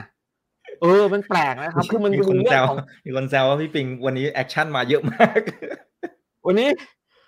[0.82, 5.40] เออมันแปลกนะครับ คือมันมีคนแซวเรื่แซองของมีคนแซวว่าพี่ปิงวันนี้ action มาเยอะมาก
[6.48, 6.70] วันนี้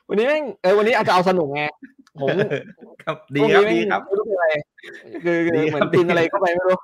[0.09, 1.63] วันนี้แม่งเออวันนี้อาจจะเอาสนุกไง
[2.21, 2.27] ผม
[3.03, 4.47] ครับดีครับพวกนี้ดีแม่งครับไม่รู้เป็นอะไร
[5.23, 6.77] คือคือดีครับเหมือนกินอะไรเข้าไปไม่รู้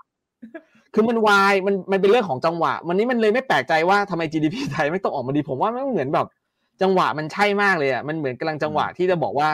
[0.94, 6.28] คือมันวายมันมันเป็นเรื่องของจังหวะ วันนี้มันเลยไม่แปลกใจว่าทำไม GDP ไทยไม่ต้องออกมาดี ผมว่ามันเหมือนแบบ
[6.82, 9.50] จังหวะมันใช่มากเลยอะมันเหมือนกำลังจังหวะที่จะบอกว่า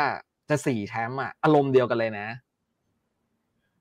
[0.50, 2.28] จะสี่แชมป์อะอารมณ์เดียวกันเลยนะ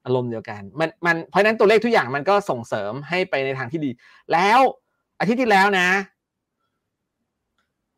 [0.04, 3.90] อารมณ์เดียวกันมันมันเพราะนั้นตัวเลขทุกอย่างมันก็ส่งเสริมให้ไปในทางที่ดี
[4.32, 4.60] แล้ว
[5.18, 5.88] อาทิตย์ที่แล้วนะ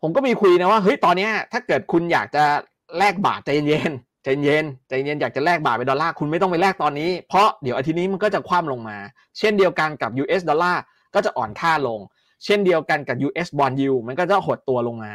[0.03, 2.45] ผมก็มีคุยนะว่าเฮ้ยตอนเนี้ยถ้าเกิดคุณอยากจะ
[2.99, 3.93] แลกบาทใจเย็น
[4.25, 8.99] ใจเย็นใจเย็นอยากจะแลกบาทเป็นดอลลาร์คุณไม่ต้องไปแลกตอนนี้ เพราะเดี๋ยวอาทิตย์นี้มันก็จะคว่ำลงมา
[9.39, 10.83] เช่นเดียวกันกับ US ดอลลาร์
[11.15, 12.01] ก็จะอ่อนค่าลง
[12.45, 15.15] เช่นเดียวกันกับ US bond yield มันก็จะหดตัวลงมา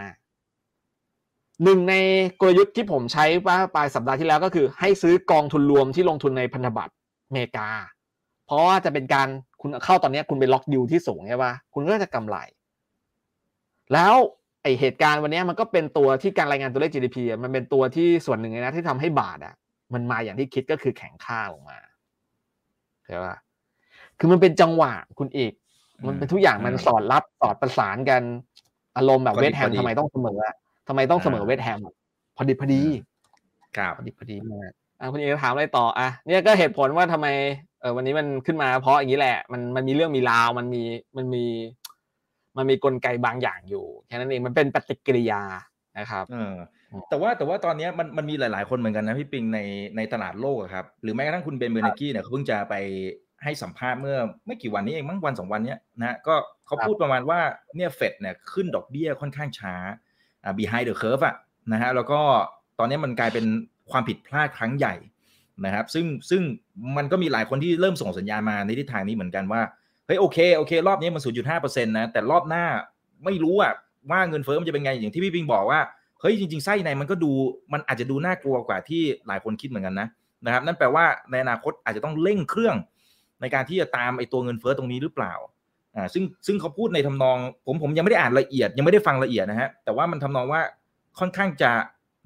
[1.63, 1.93] หนึ่งใน
[2.39, 3.25] กลยุทธ์ที่ผมใช้
[3.75, 6.93] ปลายสัปดาห์ที่แล้วก็คือ ให้ซื้อกองทุนรวมที่ลงทุนในพันธบัตร
[7.27, 7.69] อเมริกา
[8.45, 9.27] เพราะว่าจะเป็นการ
[9.61, 12.37] คุณเข้าตอนนี้คุณไปล็อกดิวที่สูงใช่ปะคุณก็จะกำไร
[13.93, 14.15] แล้ว
[14.63, 19.55] ไอเหตุการณ์วันนี้มันก็เป็นตัวที่การรายงานตัวเลข GDP มันเป็นตัวที่ส่วนหนึ่งเลยนะที่ทำให้บาทอะ
[19.93, 21.77] มันมาอย่างที่คิดก็คือแข็งค่าลงมา
[23.05, 23.35] ใช่ปะ
[24.19, 25.53] คือมันเป็นจังหวะคุณเอก
[26.07, 28.21] มันเป็นทุกอย่างมันสอดรับสอดประสานกัน
[28.97, 30.55] อารมณ์แบบเวดีสต์แฮมทำไมต้องเสมออะ
[30.89, 31.79] ทำไมต้องเสมออ่าเวสต์แฮม
[32.37, 32.81] พอดีพอดี
[33.77, 37.27] ครับพอดีพอดีมากอะคุณเอกถามอะไรต่ออะเนี่ยก็เหตุผลว่าทำไม
[37.81, 40.83] เออวันนี้มันขึ้นมาเพราะอย่างนี้แหละ มันมันมีเรื่องมีราวมันมี
[41.17, 41.45] มันมี
[42.57, 45.41] มันมีกลไกบางอย่างอยู่แค่นั้นเองมันเป็นปฏิกิริยา
[45.97, 46.53] นะครับเออ
[47.09, 49.59] แต่ว่าแต่ว่าตอนเนี้ยมันมันมีหลาย ๆ คนเหมือนกันนะพี่ปิงใน
[49.97, 52.75] ในตลาดโลกอะครับ หรือแม้กระทั่งคุณเบนเบอร์นากี้เนี่ยเขาเพิ่งจะไป
[53.43, 57.39] ให้สัมภาษณ์เมื่อไม่กี่วันนี้เองมั้งวันสองวันเนี้ยนะก็เขาครับพูดประมาณว่า
[57.75, 60.08] เนี่ยเฟดเนี่ยขึ้นดอกเบี้ยค่อนข้างช้าอ่า
[60.57, 61.35] behind the curve อะ
[61.71, 62.19] นะฮะแล้วก็
[62.79, 63.45] ตอนนี้มันกลายเป็น
[63.91, 64.95] ความผิดพลาดครั้งใหญ่
[65.65, 66.41] นะครับ ซึ่งซึ่ง
[66.97, 69.61] มันก็มีหลายคนที่เริ่มส่งสัญญาณมาในทิศทางนี้เหมือนกันว่า
[70.05, 71.21] เฮ้ยโอเคโอเค รอบนี้มัน
[71.53, 72.65] 0.5%นะแต่รอบหน้า
[73.25, 73.73] ไม่รู้อะ
[74.11, 75.79] ว่าเงินเฟ้อมันจะเป็นไงอย่างที่พี่ปิงบอกว่า
[76.21, 77.31] เฮ้ยจริงๆไส้ในมันก็ดู
[77.73, 80.07] มันอาจจะดูน่ากลัวกว่าที่หลายคนคิดเหมือนกันนะ
[80.45, 82.75] นะครับ นั่นแปลว่าในอนาคตอาจจะต้องเร่งเครื่อง
[83.41, 85.33] ในการที่จะตามไอ้ตัวเงินเฟ้อตรงนี้หรือเปล่า
[85.99, 90.61] อ่าซึ่งซึ่งเขาพูดในทำนอง ผมผมยังไม่ได้อ่านละเอียด ยังไม่ได้ฟังละเอียดนะฮะแต่ว่ามันทำนองว่า
[91.19, 91.71] ค่อนข้างจะ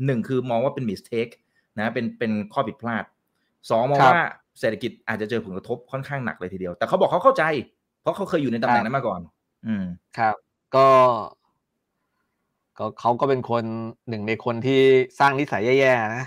[0.05, 1.31] หนึ่งคือมองว่าเป็น mistake
[1.79, 3.03] นะเป็นเป็นข้อผิดพลาด
[3.69, 4.25] สองมองครับว่า
[4.59, 7.43] เศรษฐกิจอาจจะเจอผลกระทบค่อนข้างหนักเลยทีเดียว แต่เขาบอกเขาเข้าใจ
[8.01, 9.21] เพราะเขาเคยอยู่ในตำแหน่งนั้นมาก่อน
[9.67, 9.85] อืม
[10.17, 10.35] ครับ
[10.75, 10.87] ก็
[12.77, 13.63] ก็เขาก็เป็นคน
[14.09, 14.81] หนึ่งในคนที่
[15.19, 16.25] สร้างนิสัยแย่ๆนะ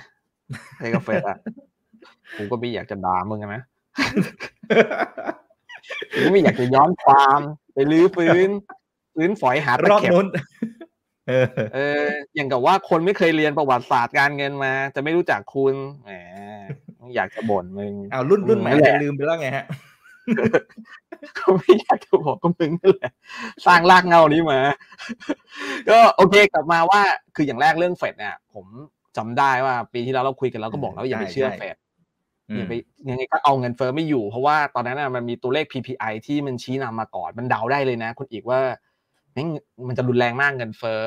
[0.79, 1.39] ให้กาแฟอะ
[2.37, 3.63] ผมก็ไม่อยากจะด่ามึงนะ
[4.11, 5.46] ผมก็
[6.33, 7.41] ไม่อยากจะย้อนความ
[7.75, 8.49] ไปลื้อฟื้น
[9.15, 10.27] ฟื้นฝอยหาตะรอบเข็บนู้น
[11.29, 16.13] เออเออ อย่างกับว่าคนไม่เคยเรียนประวัติศาสตร์การเงินมา จะไม่รู้จักคุณแหม
[17.17, 19.67] อยากจะบ่นมึงเอารุ่นรุ่นใหม่นั่นแหละจะลืมไปแล้วไงฮะ
[21.39, 23.13] ก็ไม่อยากจะบอกก็มึงนั่นแหละ
[23.67, 24.61] สร้างรากเหงานี้มา
[25.91, 27.01] ก็โอเคกลับมาว่า
[27.37, 28.67] คืออย่างแรกเรื่องเฟดเนี่ยผม
[29.17, 31.86] จำได้ว่าปีที่แล้วเราคุยกันเราก็บอกแล้วว่าอย่าไปใช่เชื่อใช่เฟดอ
[32.59, 32.73] ย่าไป
[33.09, 38.61] ยังไงก็เอาเงินเฟ้อไม่อยู่ เพราะว่าตอนนั้นมันมีตัวเลข PPI ที่มันชี้นำมาก่อนมันเดาได้เลยนะ คุณอีกว่า
[39.89, 41.05] มันจะรุนแรงมากเงินเฟ้อ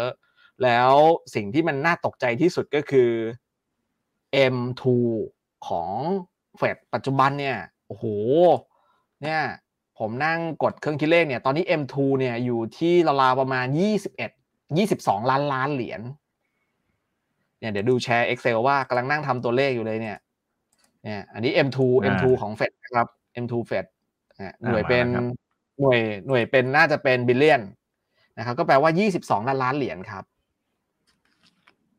[0.63, 0.91] แล้ว
[1.35, 3.11] สิ่งที่มันน่าตกใจที่สุดก็คือ
[4.53, 4.83] M2
[5.67, 5.91] ของ
[6.57, 8.05] เฟดปัจจุบันเนี่ยโอ้โห
[9.23, 9.41] เนี่ย
[9.99, 13.65] ผมนั่งกดเครื่องคิดเลขเนี่ยตอนนี้ M2 เนี่ยอยู่ที่ราวๆประมาณ
[14.27, 16.01] 21 22 ล้านล้านเหรียญ
[17.59, 20.17] เนี่ยเดี๋ยวดูแชร์ Excel ว่ากำลังนั่งทำตัวเลขอยู่เลยเนี่ย
[21.03, 23.07] เนี่ยอันนี้ M2 อ่า M2 ของเฟดนะครับ
[23.43, 23.85] M2 เฟด
[24.39, 25.37] นะหน่วยอ่าเป็นมาแล้วครับ
[25.81, 27.61] หน่วยหน่วยเป็นน่าจะเป็น billion
[28.37, 30.23] นะครับ ก็แปลว่า 22 ล้านล้านเหรียญครับ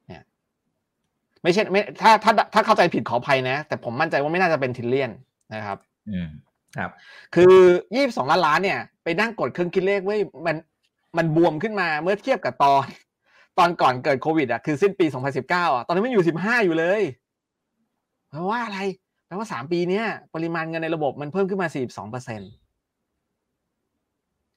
[0.09, 0.23] เนี่ย
[1.43, 5.11] ไม่ใช่ไม่ถ้าถ้าถ้าเข้าใจผิดขออภัยนะ แต่ผมมั่นใจว่าไม่น่าจะเป็น trillion
[5.55, 5.79] นะครับ
[6.11, 6.29] อืม
[6.79, 6.91] ครับ
[7.35, 7.55] คือ
[7.95, 10.57] ยี่สิบสองล้านล้านเนี่ย ไปนั่งกดเครื่องคิดเลขเว้ยมัน
[11.17, 12.85] มันบวมขึ้นมาเมื่อเทียบกับตอน
[13.59, 15.07] ตอนก่อนเกิดโควิดอะคือสิ้นปี
[15.41, 17.03] 2019อะตอนนี้นมันอยู่ 15 อยู่เลย
[18.31, 18.79] แปลว่าอะไร
[19.27, 22.41] แปลว่าสามปีเนี้ยปริมาณเงินในระบบมันเพิ่มขึ้นมา42เปอร์เซ็น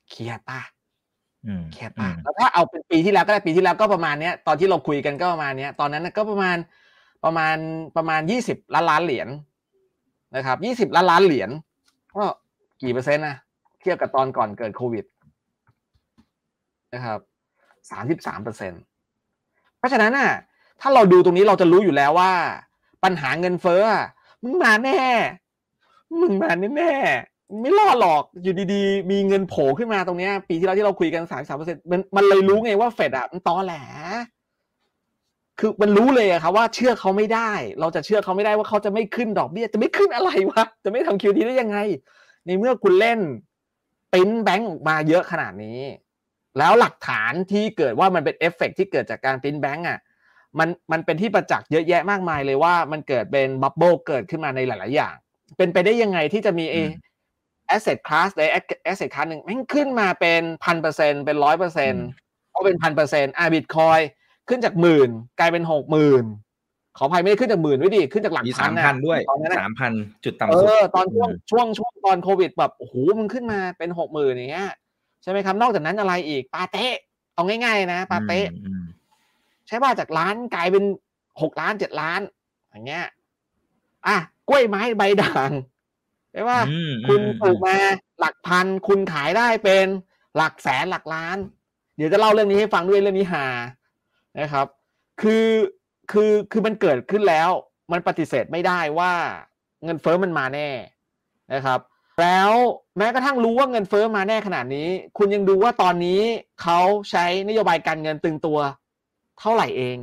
[0.10, 0.62] เครียดป่ะ
[1.46, 6.58] อืมเครียดอืป่ะมแล้วถ้าเอาเป็นปีที่แล้วก็ได้ปีที่แล้วก็ประมาณเนี้ย ตอนที่เราคุยกันก็ประมาณเนี้ย ตอนนั้นนะก็ประมาณ
[7.24, 7.58] ประมาณ
[7.98, 9.28] ประมาณ20ล้านล้านเหรียญ
[10.36, 10.58] นะครับ
[10.90, 11.50] 20ล้านล้านเหรียญ
[12.16, 12.24] ก็
[12.82, 13.36] กี่เปอร์เซ็นต์นะ
[13.82, 15.06] เทียบกับตอนก่อนเกิดโควิด
[16.94, 17.20] นะครับ
[17.82, 18.82] 33เปอร์เซ็นต์
[19.78, 20.32] เพราะฉะนั้นน่ะ
[20.82, 22.32] ถ้าเราดูตรงนี้เราจะรู้อยู่แล้วว่า
[23.04, 23.84] ปัญหาเงินเฟ้อ
[24.44, 25.02] มึงมาแน่
[26.22, 33.76] มึงมาแน่ๆไม่รอดหรอกอยู่ดีๆ มีเงินโผล่ขึ้นมาตรงเนี้ย ปีที่แล้วที่เราคุยกันสามสามเปอร์เซ็นมันมันเลยรู้ไงว่าเฟดอะมันตอแหล
[35.60, 41.78] คือมันรู้เลยอะครับว่าเชื่อเขาไม่ได้ เราจะเชื่อเขาไม่ได้ว่าเขาจะไม่ขึ้นดอกเบี้ย จะไม่ขึ้นอะไรวะจะไม่ทำ QT ได้ยังไง
[42.46, 43.20] ในเมื่อคุณเล่น
[44.14, 45.80] ปิ้นแบงก์ออกมาเยอะขนาดนี้
[46.58, 50.00] แล้วหลักฐานที่เกิดว่ามันเป็นเอฟเฟกต์ที่เกิดจากการปิ้นแบงก์อะ
[50.60, 55.16] มันมันเป็นที่ประจักษ์เยอะแยะมากมายเลยว่ามันเกิดเป็น bubble เกิดขึ้นมาในหลาย ๆ อย่าง
[55.58, 56.90] เป็นไปได้ยังไงที่จะมีเออืม
[57.76, 58.42] asset class ใด
[58.90, 61.94] asset class หนึ่งแม่งขึ้นมาเป็นพันเปอร์เซ็นต์เป็นร้อยเปอร์เซ็นต์
[62.54, 64.00] ก็เป็นพันเปอร์เซ็นต์อะบิตคอย
[64.50, 66.26] ขึ้นจากหมื่นกลายเป็นหกหมื่น
[66.98, 69.92] ขออภัยไม่ได้ขึ้นจากหมื่นด้วยดิขึ้นจากหลักมีพัสานมอะพันด้วยตอนนั้นอะสามพัน
[70.24, 74.72] จุดเอต่ำสุดอตอนช่วงอืมช่วงช่วงตอนโควิดแบบโอ้โหมันขึ้นมาเป็นหกหมื่นอย่างเงี้ย
[75.24, 76.86] ใช่ไหมครับนอกจากนั้นอะไรอีกปาเต้
[77.36, 80.84] เอาง่าย ๆ นะปาเต้อืมใช่ป่ะจากล้านกลายเป็น
[81.42, 82.22] หกล้านเจ็ดล้าน
[82.72, 83.06] อย่างเงี้ย
[84.08, 84.18] อะ
[84.50, 85.52] กล้วยไม้ใบด่าง
[86.32, 87.78] ใช่ป่ะอืมคุณอืมปลูกมา
[88.20, 89.88] หลักพันคุณขายได้เป็น
[90.38, 91.38] หลักแสนหลักล้าน
[91.96, 93.46] เดี๋ยวจะเล่าเรื่องนี้ให้ฟังด้วยเรื่องนี้หา
[94.40, 94.68] นะครับ
[95.22, 95.48] คือ
[96.12, 97.50] คือคือมันเกิดขึ้นแล้ว
[97.92, 99.14] มันปฏิเสธไม่ได้ว่า
[99.84, 100.70] เงินเฟ้อมันมาแน่
[101.54, 101.80] นะครับ
[102.22, 102.52] แล้ว
[102.98, 106.22] แม้กระทั่งรู้ว่าเงินเฟ้อมาแน่ขนาดนี้ คุณยังดูว่าตอนนี้
[106.62, 106.80] เขา
[107.12, 108.60] ใช้นโยบายการเงินตึงตัว
[109.44, 109.98] เท่าไหร่เอง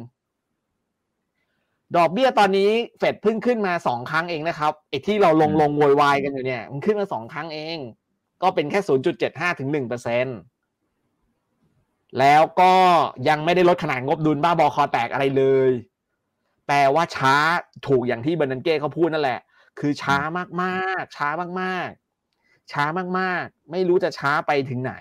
[1.97, 7.79] ดอกเบี้ยตอนนี้เฟดเพิ่งขึ้นมาสองครั้งเองนะครับไอ้ที่เราลงลงโวยวายกันอยู่เนี่ยมันขึ้นมาสองครั้งเอง
[8.43, 10.27] ก็เป็นแค่ศูนย์จุดเจ็ดห้าถึงหนึ่งเปอร์เซ็น
[12.19, 12.75] แล้วก็
[13.29, 15.71] ยังไม่ได้ลดขนาดงบดุลบ้าบอคอแตกอะไรเลย
[16.67, 17.35] แปลว่าช้า
[17.87, 19.41] ถูกอย่างที่เบอร์นันเก้เขาพูดนั่นแหละ
[19.79, 20.17] คือช้า
[20.63, 21.29] มากๆ ช้า
[21.61, 22.85] มากๆ ช้า
[23.19, 24.95] มากๆ ไม่รู้จะช้าไปถึงไหน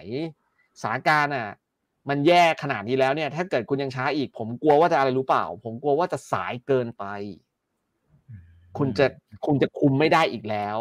[0.82, 1.49] สถานการณ์อะ
[2.10, 7.06] มันแย่ขนาดนี้แล้วเนี่ย ถ้าเกิดคุณยังช้าอีก ผมกลัวว่าจะอะไรรู้เปล่า ผมกลัวว่าจะสายเกินไป
[8.78, 9.06] คุณจะ
[9.45, 10.78] คุณจะคุมไม่ได้อีกแล้ว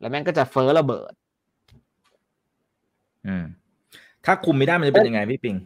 [0.00, 1.12] แล้วแม่งก็จะเฟ้อระเบิด
[3.26, 3.44] อืม
[4.24, 5.56] ถ้าคุมไม่ได้มันจะเป็นยังไงพี่ปิง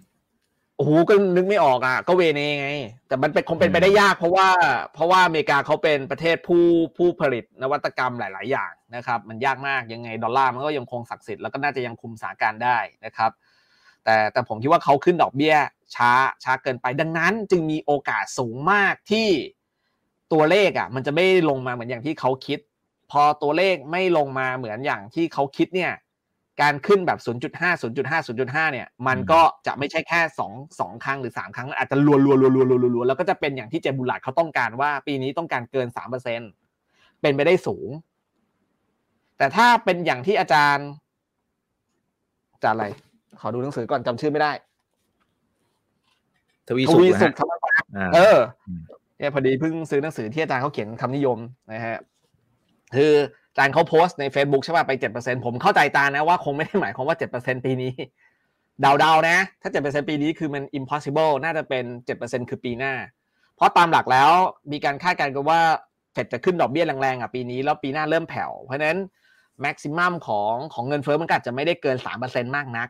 [0.76, 2.68] โอ้โหก็นึกไม่ออกอะ ก็เวเนไง
[3.08, 4.48] แต่มันเป็นคงเป็นไปได้ยาก เพราะว่า
[4.94, 6.64] เพราะว่าอเมริกาเขาเป็นประเทศผู้
[6.96, 13.30] ผู้ผลิตนวัตกรรมหลาย ๆ อย่างนะครับ มันยากมากยังไงดอลลาร์มันก็ยังคงศักดิ์สิทธิ์แล้วก็น่าจะยังคุมสถานการณ์ได้นะครับ
[14.06, 15.56] แต่แต่ผมคิดว่าเขาขึ้นดอกเบี้ย
[15.94, 16.10] ช้า
[16.44, 19.28] ช้าเกินไป ดังนั้นจึงมีโอกาสสูงมากที่
[20.32, 22.58] ตัวเลขอะ มันจะไม่ลงมาเหมือนอย่างที่เขาคิด
[23.10, 25.92] พอตัวเลขไม่ลงมาเหมือนอย่างที่เขาคิดเนี่ย
[26.62, 35.86] การขึ้นแบบ 0.5 0.5 0.5 เนี่ย มันก็จะไม่ใช่แค่2 2ครั้งหรือ 3 ครั้ง อาจจะรัวรัวรัวรัวรัวรัวแล้วก็จะเป็นอย่างที่เจบุลาดเขาต้องการว่า ปีนี้ต้องการเกิน
[36.54, 37.88] 3%เป็นไปได้สูง
[39.38, 40.88] แต่ถ้าเป็นอย่างที่อาจารย์
[42.64, 42.86] จารย์อะไร
[43.40, 44.52] ขอดูหนังสือก่อนจำชื่อไม่ได้
[46.68, 48.80] ทวีสุขนะฮะทวีสุขธรรมบาลอ่าเอออืม
[49.18, 51.38] เนี่ยพอดีเพิ่งซื้อหนังสือที่อาจารย์เขาเขียนคำนิยม
[51.72, 51.96] นะฮะ
[52.96, 53.12] คือ
[53.50, 57.92] อาจารย์เขาโพสต์ใน Facebook ใช่ป่ะไปเจ็ดเปอร์เซ็นต์ผมเข้าใจตานะว่าคงไม่ได้หมายความว่าเจ็ดเปอร์เซ็นต์ปีนี้
[58.80, 62.94] เดาๆนะ ถ้าเจ็ดเปอร์เซ็นต์ปีนี้คือมัน impossible น่าจะเป็นเจ็ดเปอร์เซ็นต์คือปีหน้า
[63.56, 64.30] เพราะตามหลักแล้ว
[64.72, 65.60] มีการคาดการณ์กันว่า
[66.12, 68.98] เฟดจะขึ้นดอกเบี้ยแรงๆอะปีนี้แล้วปีหน้าเริ่มแผ่วเพราะฉะนั้น
[69.60, 72.88] maximum ของของเงินเฟ้อมันก็อาจจะไม่ได้เกินสามเปอร์เซ็นต์มากนัก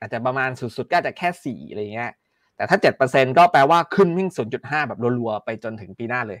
[0.00, 2.12] อาจจะประมาณสุดๆก็อาจจะแค่สี่อะไรเงี้ย
[2.56, 6.40] แต่ถ้าเจ็ดเปอร์เซ็นก็แปลว่าขึ้นวิ่งศูนย์จุดห้าแบบรัวๆ ไปจนถึงปีหน้าเลย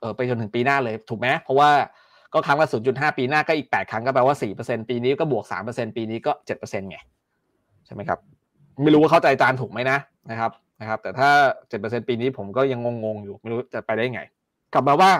[0.00, 1.70] เออไปจนถึงปีหน้าเลยถูกไหมเพราะว่า
[2.34, 6.98] ก็ครั้งละศูนย์จุดห้าปีหน้าก็อีกแปดครั้งก็แปลว่าสี่เปอร์เซ็นปีนี้ก็บวกสามเปอร์เซ็นปีนี้ก็เจ็ดเปอร์เซ็นไง
[7.86, 8.18] ใช่ไหมครับ
[8.82, 9.98] ไม่รู้ว่าเข้าใจอาจารย์ถูกไหมนะ
[10.30, 11.30] นะครับนะครับ แต่ถ้า
[11.68, 14.22] เจ็ดเปอร์เซ็นปีนี้ผมก็ยังงงๆอยู่ไม่รู้จะไปได้ไง
[14.72, 15.10] กลับมาว่า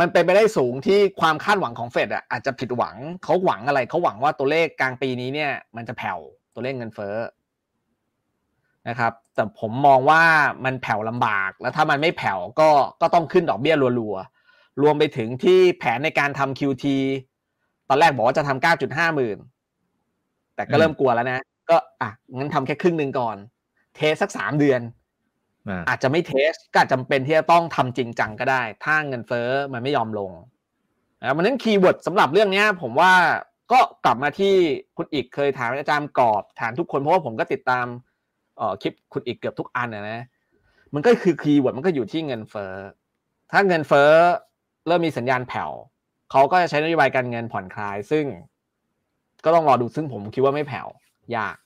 [0.00, 6.18] มันเป็นไปได้สูงที่ความคาดหวังของเฟดอะอาจจะผิดหวังเขาหวังอะไรเขาหวังว่าตัวเลขกลางปีนี้เนี่ย มันจะแผ่ว
[6.54, 7.16] ตัวเลขเงินเฟ้อ
[8.88, 10.22] นะครับ แต่ผมมองว่า
[10.64, 16.84] มันแผ่วลำบาก แล้วถ้ามันไม่แผ่วก็ก็ต้องขึ้นดอกเบี้ยรัวๆรวมไปถึงที่แผนในการทำ QT
[17.88, 19.38] ตอนแรกบอกว่าจะทำเก้าจุดห้าหมื่น
[20.54, 23.36] แต่ก็เริ่มกลัวแล้วนะ ก็อะงั้นทำแค่ครึ่งหนึ่งก่อน
[23.96, 24.80] เทสสักสามเดือน
[25.88, 30.30] อาจจะไม่ test ก็จำเป็นที่จะต้องทำจริงจังก็ได้ ถ้าเงินเฟ้อมันไม่ยอมลง
[31.22, 33.12] นะมันนั้น keyword สำหรับเรื่องนี้ผมว่า
[33.72, 34.54] ก็กลับมาที่
[34.96, 37.86] คุณอิกเคยถามอาจารย์กอบถามทุกคนเพราะว่าผมก็ติดตาม
[38.56, 40.20] เอ่อคลิปคุณอิกเกือบทุกอันนะนะ
[40.94, 42.72] มันก็คือ keyword มันก็อยู่ที่เงินเฟ้อ
[43.52, 44.10] ถ้าเงินเฟ้อ
[44.86, 45.70] เริ่มมีสัญญาณแผ่ว
[46.30, 48.24] เขาก็จะใช้นโยบายการเงินผ่อนคลาย ซึ่ง
[49.44, 50.88] ก็ต้องรอดูซึ่งผมคิดว่าไม่แผ่ว
[51.36, 51.56] ยาก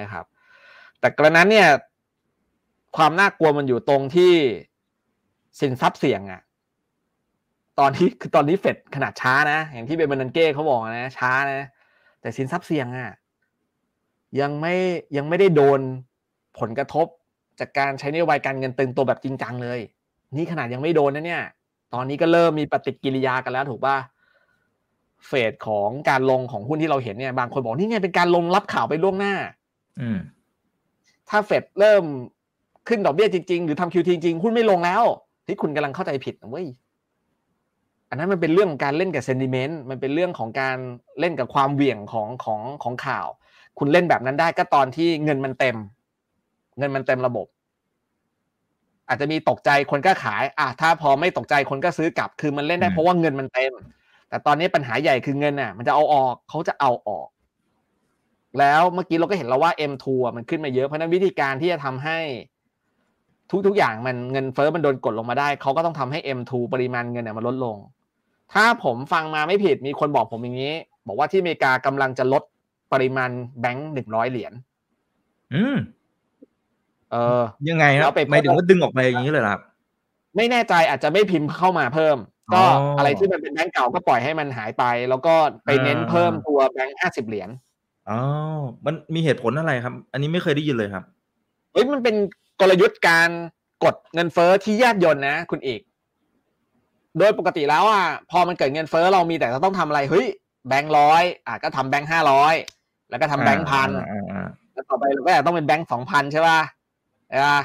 [0.04, 0.24] ะครับ
[1.00, 1.68] แต่กระนั้นเนี่ย
[2.96, 4.32] ความน่ากลัวมันอยู่ตรงที่
[5.60, 6.40] สินทรัพย์เสี่ยงอะ
[7.78, 11.62] ตอนที่คือตอนนี้เฟดขนาดช้านะ อย่างที่เบนบันเก้เขาบอกนะ ช้านะ
[12.20, 13.10] แต่สินทรัพย์เสี่ยงอะ
[14.40, 14.74] ยังไม่
[15.16, 15.80] ยังไม่ได้โดน
[16.58, 17.06] ผลกระทบ
[17.60, 19.80] จากการใช้นโยบายการเงินตึงตัวแบบจริงจังเลย
[20.36, 21.44] นี่ขนาดยังไม่โดนนะเนี่ย
[21.94, 23.96] ตอนนี้ก็เริ่มมีปฏิกิริยากันแล้วถูกป่ะ
[25.26, 29.34] เฟดของการลงของหุ้นที่เราเห็นเนี่ยบางคนบอกนี่ไงเป็นการลงรับข่าวไปล่วงหน้า
[30.00, 30.18] อืม
[31.28, 32.04] ถ้าเฟดเริ่ม
[32.88, 35.02] ขึ้นดอกเบี้ยจริงๆ หรือทำคิวทีจริงหุ้นไม่ลงแล้ว
[35.46, 36.66] ที่คุณกำลังเข้าใจผิดนะเว้ย
[38.08, 40.76] อันนั้นมันเป็นเรื่องของการเล่นกับเซนดิเมนต์มันเป็นเรื่องของการ
[41.20, 43.26] เล่นกับความเหวี่ยงของของของข่าว
[43.78, 45.76] คุณเล่นแบบนั้นได้ก็ตอนที่เงินมันเต็ม
[46.78, 47.46] เงินมันเต็มระบบ
[49.08, 53.72] อาจจะมีตกใจคนก็ขายอะถ้าพอไม่ตกใจคนก็ซื้อกลับ คือมันเล่นได้เพราะว่าเงินมันเต็ม
[54.28, 57.28] แต่ตอนนี้ปัญหาใหญ่คือเงินน่ะ มันจะเอาออกเขาจะเอาออก
[58.58, 62.18] แล้วเมื่อกี้เราก็เห็นแล้วว่า M2 อะมันขึ้นมาเยอะเพราะนั้นวิธีการที่จะทำให้
[63.66, 67.76] ทุกๆอย่างมันเงินเฟ้อมันโดนกดลงมาได้ เขาก็ต้องทำให้ M2 ปริมาณเงินเนี่ยมันลดลง
[68.52, 70.74] ถ้าผมฟังมาไม่ผิดมีคนบอกผมอย่างนี้
[71.06, 72.42] บอกว่าที่อเมริกากำลังจะลด
[72.92, 74.52] ปริมาณแบงค์หนึ่งร้อยเหรียญ
[75.54, 75.76] อืม
[77.10, 79.62] เออ ยังไงคแล้รับวไปหมายถึงว่าดึงออกไปอย่างนี้เลยเหรอครับ
[80.36, 82.16] ไม่แน่ใจอาจจะไม่พิมพ์เข้ามาเพิ่ม
[82.54, 85.34] ก็อ๋อออะไรที่มันเป็นแบงก์เก่าก็ปล่อยให้มันหายไป แล้วก็
[85.64, 87.50] ไปเน้นอ่าเพิ่มตัวแบงค์ห้าสิบเหรียญ
[88.08, 88.18] อ๋อ
[88.84, 91.04] มันมีเหตุผลอะไรครับ อันนี้ไม่เคยได้ยินเลยครับ
[91.72, 92.16] เฮ้ยมันเป็น
[92.60, 93.30] กลยุทธ์การ
[93.84, 95.80] กดเงินเฟ้อที่แยบยนต์นะ คุณเอก
[97.18, 100.26] โดยปกติแล้วอะพอมันเกิดเงินเฟ้อเรามีแต่จะต้องทำอะไรเฮ้ย
[100.68, 102.54] แบงค์ร้อยอะก็ทำแบงค์ห้าร้อย
[103.10, 106.60] แล้วก็ทำแบงค์พันอ่าอ่าแล้วต่อไปเราก็อาจจะต้องเป็นแบงค์สองพันใช่ป่ะ
[107.28, 107.60] ใช่ป่ะ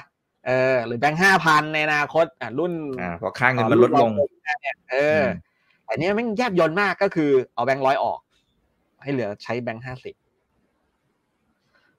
[0.45, 4.11] เออหรือแบงค์ห้าพันในอนาคตอะรุ่นอ่าเพราะค่าเงินมันลดลง
[4.43, 5.25] เนี่ยเอออ
[5.85, 8.19] แต่เนี้ยแม่งแยบยนต์มากก็คือเอาแบงค์ร้อยออก
[9.03, 10.15] ให้เหลือใช้แบงค์ห้าสิบ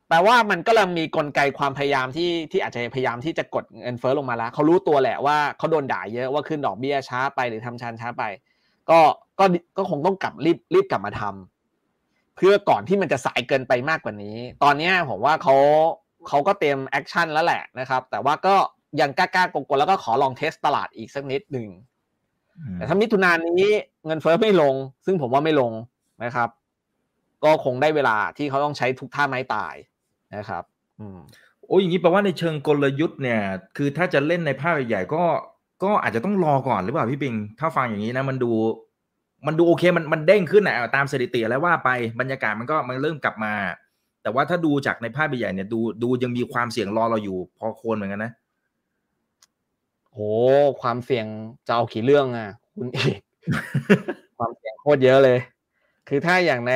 [0.09, 8.23] แปลว่ามันก็เริ่มมีกลไกความพยายามที่ที่อาจจะพยายามที่จะกดเงินเฟ้อลงมาแล้วเขารู้ตัวแหละว่าเขาโดนด่าเยอะว่าขึ้นดอกเบี้ยช้าไปหรือทำชันช้าไป
[8.91, 9.01] ก็
[9.39, 9.45] ก็
[9.77, 15.57] ก็คงต้องกลับรีบรีบกลับมาทำเพื่อก่อนที่มันจะสายเกินไปมากกว่านี้ ตอนเนี้ยผมว่าเขา
[16.29, 18.55] เขาก็เตรียม action แล้วแหละนะครับ แต่ว่าก็
[19.01, 21.69] ยังกล้าๆกลัวๆแล้วก็ขอลอง test ตลาดอีกสักนิดหนึ่ง
[22.59, 23.73] อืมแต่ถ้ามิถุนายนนี้
[24.07, 24.75] เงินเฟ้อไม่ลง
[25.07, 25.73] ซึ่งผมว่าไม่ลง
[26.25, 26.49] นะครับ
[27.45, 29.75] ก็คงได้เวลาที่เขาต้องใช้ทุกท่าไม้ตาย
[30.37, 30.65] นะครับ
[31.01, 31.19] อืม
[31.67, 33.41] โอ้ยอย่างนี้แปลว่าในเชิงกลยุทธ์เนี่ย
[33.77, 35.25] คือถ้าจะเล่นในภาพใหญ่ๆก็
[35.83, 38.53] ก็อาจจะต้องรอก่อนหรือเปล่าพี่ปิง ถ้าฟังอย่างนี้นะ มันดู
[39.47, 43.55] มันดูโอเคมันมันเด้งขึ้นนะตามสถิติแล้วว่าไปบรรยากาศมันก็มันเริ่มกลับมา
[44.23, 48.33] แต่ว่าถ้าดูจากในภาพใหญ่ๆเนี่ยดูดูยังมีความเสี่ยงรอเราอยู่พอโคนเหมือนกันนะ
[50.13, 50.19] โห
[50.83, 51.27] ความเสี่ยง
[51.67, 53.21] จะเอากี่เรื่องอะ คุณเอก
[54.39, 55.39] ความเสี่ยงโคตรเยอะเลย
[56.09, 56.75] คือถ้าอย่างใน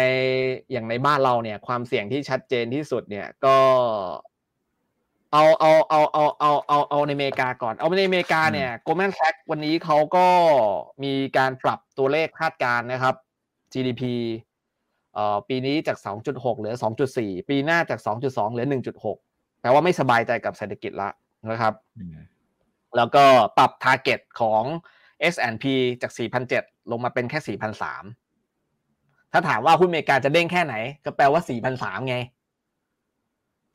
[0.73, 3.57] อย่างในบ้านเราเนี่ย ความเสี่ยงที่ชัดเจนที่สุดเนี่ยก็
[5.33, 10.27] เอาเอาเอาเอาเอาเอาเอาในอเมริกาก่อน เอาในอเมริกาเนี่ย Goldman Sachs วันนี้เขาก็
[11.05, 13.15] มีการปรับตัวเลขคาดการณ์นะครับ
[13.73, 14.03] GDP
[15.15, 15.97] เอ่อปีนี้จาก
[16.29, 16.75] 2.6 เหลือ
[17.13, 18.67] 2.4 ปีหน้าจาก 2.2 เหลือ
[19.15, 21.11] 1.6 แปลว่าไม่สบายใจกับเศรษฐกิจละ
[21.51, 22.17] นะครับอืม
[22.97, 23.25] แล้วก็
[23.59, 24.63] ปรับ target ของ
[25.33, 25.65] S&P
[26.03, 26.13] จาก
[26.51, 28.20] 4,007 ลงมาเป็นแค่ 4,003
[29.33, 30.75] ถ้าถามว่าหุ้นอเมริกาจะเด้งแค่ไหน
[31.05, 31.43] ก็แปลว่า
[31.75, 32.17] 4,003ไง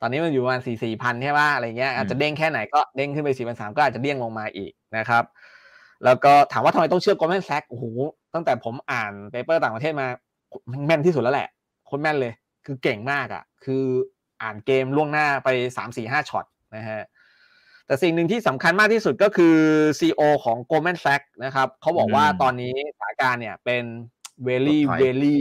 [0.00, 5.24] ตอนนี้มันอยู่ประมาณ4-4,000ใช่ป่ะอะไรเงี้ยอาจจะเด้งแค่ไหนก็เด้งขึ้นไป4,003ก็อาจจะเด้งลงมาอีกนะครับ
[6.04, 7.84] แล้วก็ถามว่าทำไมต้องเชื่อ Goldman Sachs โอ้โห
[8.34, 10.06] ตั้งแต่ผมอ่าน paper ต่างประเทศมา
[10.86, 11.48] แม่นที่สุดแล้วแหละ
[11.90, 12.32] โคตรแม่นเลย
[12.66, 13.84] คือเก่งมากอะ่ะ คือ
[14.42, 16.44] อ่านเกมล่วงหน้าไป3-4-5ช็อต
[16.76, 17.02] นะฮะ
[17.86, 19.56] แต่สิ่งหนึ่งที่สำคัญมากที่สุดก็คือ
[19.98, 23.84] CEO ของ Goldman Sachs นะครับเขาบอกว่าอืมตอนนี้สถานการณ์เนี่ยเป็น
[24.48, 25.36] very ถดถอย very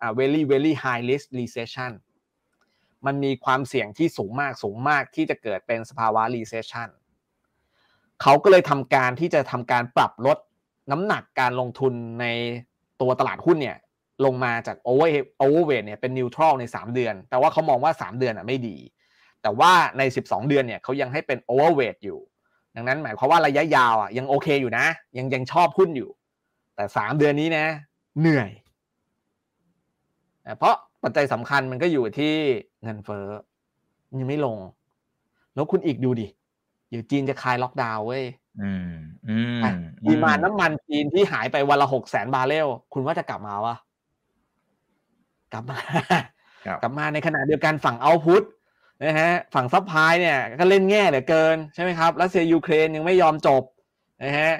[0.00, 1.92] อ่า very very high risk recession
[3.06, 6.88] มันมีความเสี่ยงที่สูงมากสูงมากที่จะเกิดเป็นสภาวะ recession
[8.22, 10.38] เขาก็เลยทำการที่จะทำการปรับลด
[10.90, 12.26] น้ำหนักการลงทุนใน
[13.00, 13.76] ตัวตลาดหุ้นเนี่ย
[14.24, 15.08] ลงมาจาก over
[15.42, 18.76] overweight เนี่ยเป็น neutral ใน 3 เดือน แต่ว่าเขามองว่า 3 เดือนอะไม่ดี
[19.42, 22.20] แต่ว่าใน 12 เดือนเนี่ยเขายังให้เป็น overweight อยู่
[22.76, 24.86] ดังนั้นหมายความว่าระยะยาวอะยังโอเคอยู่นะ
[25.18, 26.10] ยังยังชอบหุ้นอยู่
[26.76, 27.66] แต่ 3 เดือนนี้นะ
[28.20, 28.50] เหนื่อย
[30.46, 32.34] นะเพราะปัจจัยสำคัญมันก็อยู่ที่
[32.82, 33.26] เงินเฟ้อ
[34.08, 34.58] มันยังไม่ลง
[35.54, 36.26] แล้วคุณอิกดูดิ
[36.88, 38.24] เดี๋ยวจีนจะคลายล็อกดาวน์เว้ย
[38.62, 38.90] อืม
[39.28, 39.70] อืมอะ
[40.04, 43.76] demand น้ำมันจีนที่หายไปวันละหกแสนบาร์เรลคุณว่าจะกลับมาวะ
[45.52, 45.78] กลับมา
[46.66, 48.42] ครับกลับมาในขณะเดียวกันฝั่ง output
[49.04, 53.62] นะฮะฝั่ง supply เนี่ยก็เล่นแง่เหลือเกินใช่ไหมครับรัสเซียยูเครนยังไม่ยอมจบ
[54.24, 54.52] นะฮะ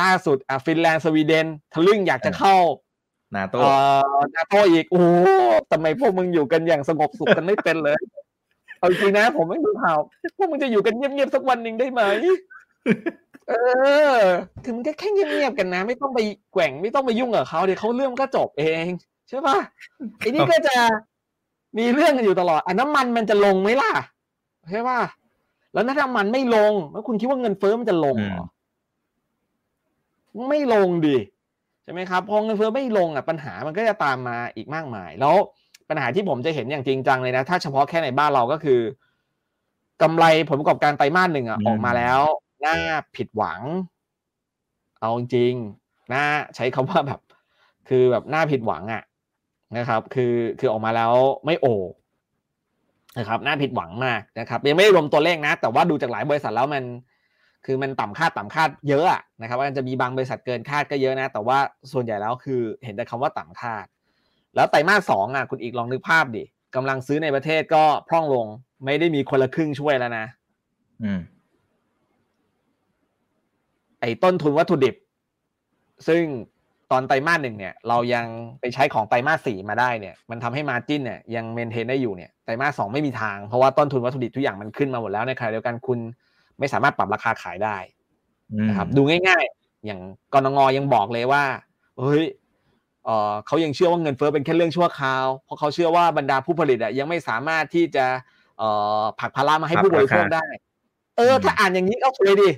[0.00, 2.56] ล่าสุดอะฟินแลนด์สวีเดนทะลึ่งอยากจะเข้า
[3.36, 3.72] นาโต้เอ่
[4.18, 5.08] อนาโตอีก โอ้โห
[5.70, 7.98] ทำไมพวกมึงอยู่กันอย่างสงบสุขกันไม่เป็นเลย
[8.78, 9.98] เอาจริงนะ ผมไม่รู้ข่าว
[10.36, 12.02] พวกมึงจะอยู่กันเงียบๆสักวันหนึ่งได้ไหม
[13.48, 13.52] เอ
[14.14, 14.16] อ
[14.64, 16.18] คือมันก็แค่เงียบๆกันนะ ไม่ต้องไป
[16.52, 18.86] แกว่งไม่ต้องไปยุ่งกับเขาเดี๋ยวเขาเรื่องมันก็จบเอง
[19.28, 19.58] ใช่ปะ
[20.18, 20.76] ไอ้นี่ก็จะ
[21.78, 23.92] มีเรื่องกันอยู่ตลอดอะน้ำมันมันจะลงไหมล่ะ
[24.70, 25.00] ใช่ปะ
[25.72, 28.46] แล้วถ้าน้ำมันไม่ลง แล้วคุณคิดว่าเงินเฟ้อมันจะลงเหรอ
[30.48, 35.34] ไม่ลงดิใช่ไหมครับพอเงินเฟ้อไม่ลงอะปัญหามันก็จะตามมาอีกมากมาย แล้ว
[35.88, 38.80] ปัญหาที่ผมจะเห็นอย่างจริงจังเลยนะ ถ้าเฉพาะแค่ในบ้านเราก็คือ
[40.02, 42.20] กำไรผลประกอบการไตรมาสหนึ่งอะออกมาแล้ว
[42.66, 42.76] น่า
[43.16, 43.60] ผิดหวัง
[45.00, 46.24] เอาจริงๆน่า
[46.56, 47.20] ใช้คำว่าแบบ
[47.88, 49.02] คือแบบน่าผิดหวังอะ
[49.76, 51.12] นะครับ คือคือออกมาแล้ว
[51.46, 51.66] ไม่โอ
[53.18, 56.84] นะครับน่าผิดหวังมากนะครับยังไม่ได้รวมตัวเลขนะ แต่ว่าดูจากหลายบริษัทแล้วมัน
[57.66, 61.58] คือมันต่ำคาดต่ำคาดเยอะอะนะครับว่าจะมีบางบริษัทเกินคาดก็เยอะนะ แต่ว่า
[61.92, 63.86] ส่วนใหญ่แล้วคือเห็นแต่คำว่าต่ำคาด
[64.54, 66.44] แล้วไตรมาสสองอะคุณอีกลองนึกภาพดิ
[66.74, 68.46] กำลังซื้อในประเทศก็พร่องลง
[68.84, 70.26] ไม่ได้มีคนละครึ่งช่วยแล้วนะ
[71.02, 71.20] อืม
[74.00, 74.94] ไอ้ต้นทุนวัตถุดิบ
[76.08, 76.22] ซึ่ง
[76.90, 78.26] ตอนไตรมาสหนึ่งเนี่ย เรายัง
[78.60, 85.98] ไปใช้ของไตรมาสสี่มาได้เนี่ย มันทำให้มาจิ้นเนี่ยยังเมนเทนได้อยู่เนี่ยไตรมาสสองไม่มีทางเพราะว่าต้นทุนวัตถุดิบทุกอย่างมันขึ้นมาหมดแล้วในขณะเดียวกันคุณ
[86.58, 87.76] ไม่สามารถปรับราคาขายได้
[88.68, 90.00] นะครับดูง่าย ๆ อย่าง
[90.34, 91.44] กรงยังบอกเลยว่า
[91.98, 92.24] เฮ้ย
[93.04, 98.06] เออเขายังเชื่อว่าเงินเฟ้อเป็นแค่เรื่องชั่วคราว เพราะเขาเชื่อว่าบรรดาผู้ผลิตอะยังไม่สามารถที่จะ
[98.58, 98.68] เอ่
[99.00, 100.46] อผลักภาระมาให้ผู้บริโภคได้
[101.16, 102.50] เออ ถ้าอ่านอย่างนี้ก็สวยดิ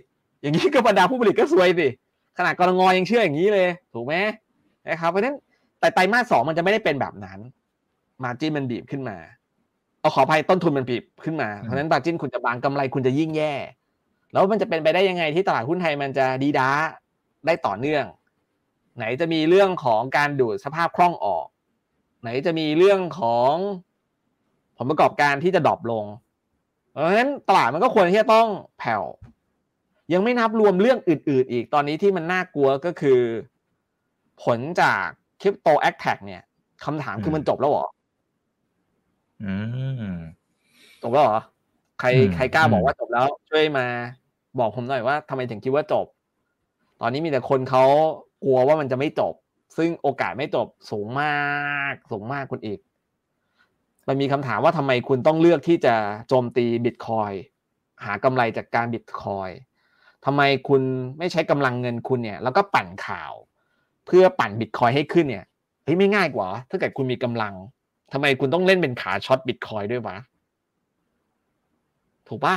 [0.42, 1.88] อย่างนี้ก็บรรดาผู้ผลิตก็สวยดิ
[2.38, 4.14] ขนาดกรงยังเชื่ออย่างนี้เลย ถูกไหม
[4.88, 5.36] นะครับเพราะฉะนั้น
[5.80, 7.38] แต่ไตรมาสสองมันจะไม่ได้เป็นแบบนั้น
[8.24, 9.16] มาจิ้นมันบีบขึ้นมา
[10.00, 13.54] เอาขออภัยต้นทุนมันบีบขึ้นมา เพราะฉะนั้นมาจิ้นคุณจะบางกำไรคุณจะยิ่งแย่
[14.32, 16.70] แล้วมันจะเป็นไปได้ยังไงที่ตลาดหุ้นไทยมันจะดีด้า
[17.46, 18.04] ได้ต่อเนื่อง
[18.96, 21.46] ไหนจะมีเรื่องของการดูดสภาพคล่องออก
[22.22, 23.52] ไหนจะมีเรื่องของ
[24.76, 26.04] ผลประกอบการที่จะดรอปลง
[26.90, 29.02] เพราะฉะนั้นตลาดมันก็ควรที่จะต้องแผ่ว
[30.12, 33.20] ยังไม่นับรวมเรื่องอื่น ๆ อีกตอนนี้ที่มันน่ากลัวก็คือ
[34.42, 35.04] ผลจาก
[35.40, 36.42] คริปโต attack เนี่ย
[36.84, 37.86] คำถามคือมันจบแล้วเหรอ
[39.44, 39.54] อื
[40.12, 40.16] ม
[41.02, 41.40] จบแล้วเหรอ
[42.00, 43.86] ใครอืมใครกล้าบอกอืมว่าจบแล้ว ช่วยมา
[44.58, 46.06] บอกผมหน่อยว่าทำไมถึงคิดว่าจบ
[47.00, 47.84] ตอนนี้มีแต่คนเขา
[48.44, 49.34] กลัวว่ามันจะไม่จบ
[49.76, 51.40] ซึ่งโอกาสไม่จบสูงมา
[51.92, 52.78] กสูงมากคุณอิก
[54.08, 55.94] มันมีคำถามว่าทำไมคุณต้องเลือกที่จะ
[56.28, 57.32] โจมตีบิตคอยน์
[58.04, 59.50] หากำไรจากการบิตคอยน์
[60.24, 60.82] ทำไมคุณ
[61.18, 63.32] ไม่ใช้กำลังเงินคุณเนี่ย แล้วก็ปั่นข่าว
[64.06, 65.44] เพื่อปั่นบิตคอยน์ให้ขึ้นเนี่ย
[65.84, 67.54] เฮ้ยไม่ง่ายกว่าเหรอถ้าเกิดคุณมีกำลัง
[68.12, 70.16] ทำไมคุณต้องเล่นเป็นขา short บิตคอยน์ด้วยวะ
[72.30, 72.56] ถูกปะ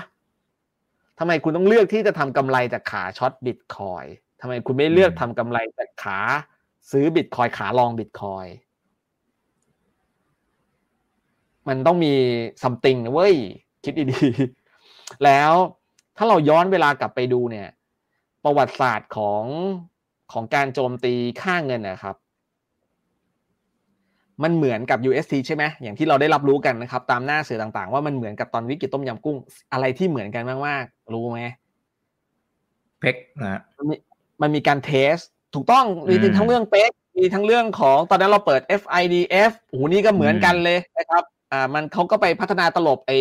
[1.19, 4.05] ทำไมคุณต้องเลือกที่จะทำกำไรจากขา short บิตคอยน์
[4.41, 6.19] ทำไมคุณไม่เลือกทำกำไรจากขา
[6.91, 8.45] ซื้อบิตคอยน์ขา long บิตคอยน์
[11.67, 12.13] มันต้องมี
[12.61, 13.35] something นะเว้ย
[13.83, 15.51] คิดดีๆ แล้ว
[16.17, 17.69] ถ้าเราย้อนเวลากลับไปดูเนี่ย
[18.43, 19.43] ประวัติศาสตร์ของ
[20.33, 22.15] ของการโจมตีค่าเงินนะครับ
[24.43, 29.37] มันเหมือนกับ UST ใช่ไหมอย่างที่เราได้รับรู้กันนะครับ ตามหน้าสื่อต่างๆ ว่ามันเหมือนกับตอนวิกฤตต้มยำกุ้ง
[29.73, 31.39] อะไรที่เหมือนกันมากๆ รู้ไหม
[32.99, 33.95] เพกนะมันมี
[34.41, 35.15] มันมีการเทส
[35.55, 43.17] ถูกต้องมีทั้งเรื่องเป๊กมีทั้งเรื่องของตอนนั้นเราเปิด FIDF โอ้โหนี่ก็เหมือนกันเลยนะครับอ่ามันเขาก็ไปพัฒนาตลบไอ้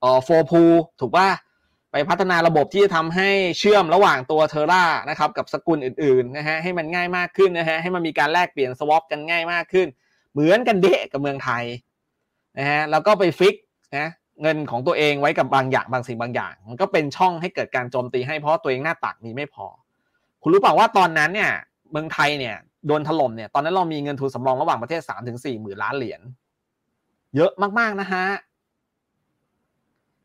[0.00, 0.62] เอ่อโฟพู
[1.00, 1.28] ถูกป่ะ
[1.92, 9.88] ไปพัฒนาระบบที่จะทำให้เชื่อมระหว่างตัวเทอร่านะครับกับสกุลอื่นๆนะฮะให้มันง่ายมากขึ้นนะฮะให้มันมีการแลกเปลี่ยนสวอปกันง่ายมากขึ้น
[10.32, 11.64] เหมือนกันเดะกับเมืองไทย
[12.58, 13.54] นะฮะแล้วก็ไปฟิก
[13.96, 14.08] นะ
[14.42, 19.66] เงินของตัวเองไว้กับบางอย่างบางสิ่งบางอย่าง มันก็เป็นช่องให้เกิดการโจมตีให้เพราะตัวเองหน้าตักมีไม่พอ
[20.42, 21.52] คุณรู้เปล่าว่าตอนนั้นเนี่ย
[21.90, 22.56] เมืองไทยเนี่ย
[22.86, 26.20] โดนถล่มเนี่ยตอนนั้นเรามีเงินทุนสำรองระหว่างประเทศสามถึงสี่หมื่นล้านเหรียญ
[27.36, 28.26] เยอะมากๆนะฮะ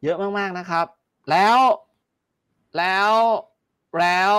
[0.04, 0.86] เยอะมากๆนะครับ
[1.30, 1.58] แล้ว
[2.78, 3.12] แล้ว
[4.00, 4.34] แล้ว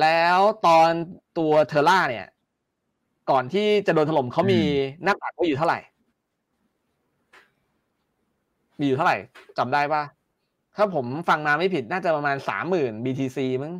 [0.00, 0.90] แล้วตอน
[1.38, 2.26] ตัวเทอร่าเนี่ย
[3.30, 4.60] ก่อนที่จะโดนถล่มเขามี
[5.02, 5.78] หน้าตักไว้อยู่เท่าไหร่
[8.78, 9.16] มีอยู่เท่าไหร่
[9.58, 10.02] จำได้ปะ
[10.76, 13.74] ถ้าผมฟังมาไม่ผิดน่าจะประมาณสามหมื่น BTC มั้ง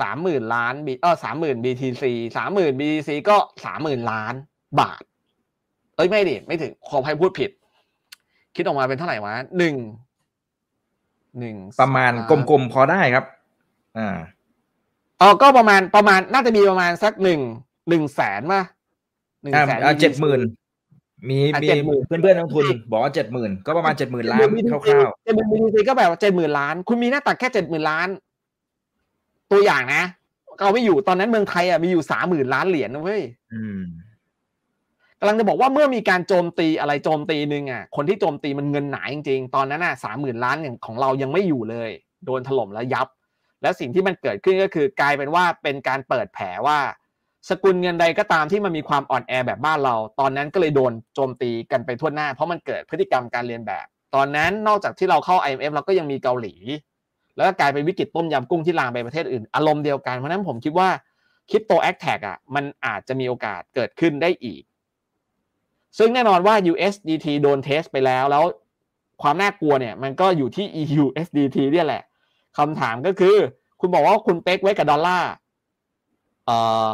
[0.00, 2.04] สามหมื่นล้านบีเออสามหมื่น BTC
[2.36, 4.34] สามหมื่น BTC ก็สามหมื่นล้าน
[4.80, 5.02] บาท
[5.96, 7.50] เอ้ยไม่ดิไม่ถึงขอให้พูดผิด
[8.56, 9.76] คิดออกมาเป็นเท่าไหร่วะหนึ่ง
[11.38, 13.24] หนึ่งประมาณกลมๆพอได้ครับ
[13.98, 14.16] อ่า
[15.20, 17.40] อ๋อก็ประมาณประมาณน่าจะมีประมาณสักหนึ่ง
[17.88, 18.62] หนึ่งแสนป่ะ
[19.42, 20.40] หนึ่งแสนเจ็ดหมื่น
[21.28, 21.68] มีมี
[22.06, 24.40] เพื่อนเพื่อนนักทุนบอกว่าเจ็ดหมื่นก็ประมาณเจ็ดหมื่นล้าน
[24.86, 28.08] คร่าวๆเจ็ดหมื่นบีก็แบบว่าเจ็ดหมื่นล้าน คุณมีหน้าตักแค่เจ็ดหมื่นล้าน
[29.50, 30.02] ตัวอย่างนะ
[30.60, 33.22] เราไม่อยู่ตอนนั้นเมืองไทยอะมีอยู่สามหมื่นล้านเหรียญนะเว้ย
[35.20, 41.90] กำลังจะบอกว่าเมื่อมีการโจมตีอะไรโจมตีหนึ่งอะ คนที่โจมตีมันเงินหนาจริงๆ ตอนนั้นอะสามหมื่นล้านอย่างของเรายังไม่อยู่เลย
[42.26, 43.08] โดนถล่มแล้วยับ
[43.62, 46.78] แล้วสิ่งที่มันเกิดขึ้นก็คือกลายเป็นว่าเป็นการเปิดแผลว่า
[47.48, 56.54] สกุลเงินใดก็ตามที่มันมีความอ่อนแอแบบบ้านเรา ตอนนั้นก็เลยโดนโจมตีกันไปทั่วหน้า เพราะมันเกิดพฤติกรรมการเรียนแบบ ตอนนั้นนอกจากที่เราเข้า IMF เราก็ยังมีเกาหลี
[57.36, 60.88] แล้วก็กลายเป็นวิกฤตต้มยำกุ้งที่ลามไปประเทศอื่น อารมณ์เดียวกันเพราะนั้นผมคิดว่า
[61.50, 64.62] คริปโต attack อะมันอาจจะมีโอกาสเกิดขึ้นได้อีก
[65.98, 68.44] ซึ่งแน่นอนว่า USDT โดน test ไปแล้วแล้ว
[69.22, 72.02] ความน่ากลัวเนี่ยมันก็อยู่ที่ USDT เนี่ยแหละ
[72.56, 73.36] คำถามก็คือ
[73.80, 75.30] คุณบอกว่าคุณ peg ไว้กับดอลลาร์
[76.46, 76.86] เอ่อ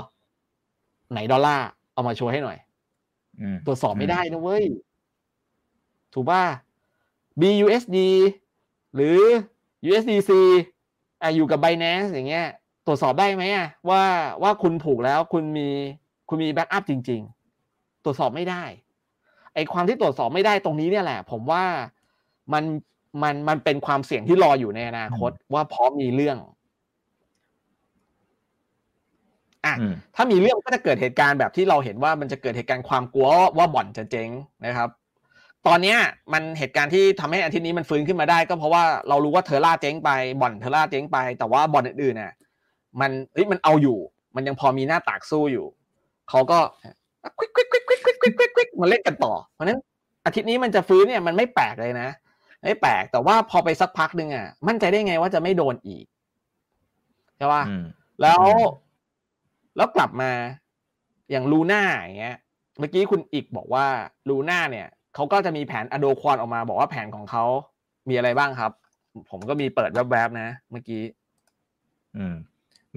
[1.13, 2.59] ไหนดอลลาร์เอามาโชว์ให้หน่อย
[3.67, 4.65] ตรวจสอบไม่ได้นะเว้ย
[6.13, 6.43] ถูกป่ะ
[7.41, 7.99] BUSD
[8.95, 9.19] หรือ
[9.89, 10.31] USDC
[11.23, 12.47] อะอยู่กับ Binance อย่างเงี้ย
[12.87, 14.03] ตรวจสอบได้ไหมอะว่า
[14.43, 15.69] ว่าคุณผูกแล้วคุณมี
[16.29, 17.21] คุณมีแบ็กอัพจริง
[17.63, 18.63] ๆ ตรวจสอบไม่ได้
[19.55, 21.65] ไอความที่ตรวจสอบไม่ได้ตรงนี้เนี่ยแหละ ผมว่า
[22.53, 22.65] มัน
[23.23, 26.39] มันมันเป็นความเสี่ยงที่รออยู่ในอนาคตว่าพร้อมมีเรื่อง
[29.65, 29.75] อะ
[30.17, 33.27] ถ้ามีเรื่องก็จะเกิดเหตุการณ์แบบที่เราเห็นว่ามันจะเกิดเหตุการณ์ความกลัว
[33.59, 34.31] ว่าบ่อนจะเจ๊ง
[34.67, 34.89] นะครับ
[35.67, 35.99] ตอนเนี้ย
[36.33, 40.11] มันเหตุการณ์ที่ทำให้อาทิตย์นี้มันฟื้นขึ้นมาได้ ก็เพราะว่าเรารู้ว่าเทอร่าเจ๊งไป
[40.41, 42.33] บ่อนเทอร่าเจ๊งไป แต่ว่าบ่อนอื่นๆเนี่ย
[43.01, 43.99] มันเฮ้ยมันเอาอยู่
[44.37, 45.67] มันยังพอมีหน้าตากสู้อยู่
[46.31, 46.59] เขาก็
[47.39, 49.81] ควิกควิกควิกควิกควิกควิกควิกมาเล่นกันต่อ เพราะนั้น
[50.27, 52.09] อาทิตย์นี้มันจะฟื้นเนี่ยมันไม่แปลกเลยนะ
[52.65, 56.05] ไม่แปลกแต่ว่าพอไปสักพักหนึ่งอะ มั่นใจได้ไงว่าจะไม่โดนอีก
[57.37, 57.63] ใช่ป่ะ
[58.21, 58.43] แล้ว
[59.77, 60.31] แล้วกลับมา
[61.31, 62.37] อย่างลูน่าอย่างเงี้ย
[62.79, 63.87] เมื่อกี้คุณอีกบอกว่า
[64.29, 67.45] ลูน่าเนี่ยเขาก็จะมีแผนอโดควอนออกมา บอกว่าแผนของเขา
[68.09, 68.73] มีอะไรบ้างครับ
[69.31, 71.03] ผมก็มีเปิดแวบๆนะเมื่อกี้
[72.17, 72.35] อืม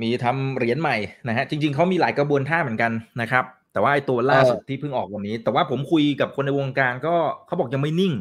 [0.01, 0.97] มีทำเหรียญใหม่
[1.27, 2.91] นะฮะจริง ๆเขามีหลายกระบวนท่าเหมือนกัน
[3.21, 3.43] นะครับ
[3.73, 7.15] แต่ว่าไอ้ตัวล่าสุดที่เพิ่งออกวันนี้ แต่ว่าผมคุยกับคนในวงการก็
[7.45, 8.13] เขาบอกยังไม่นิ่ง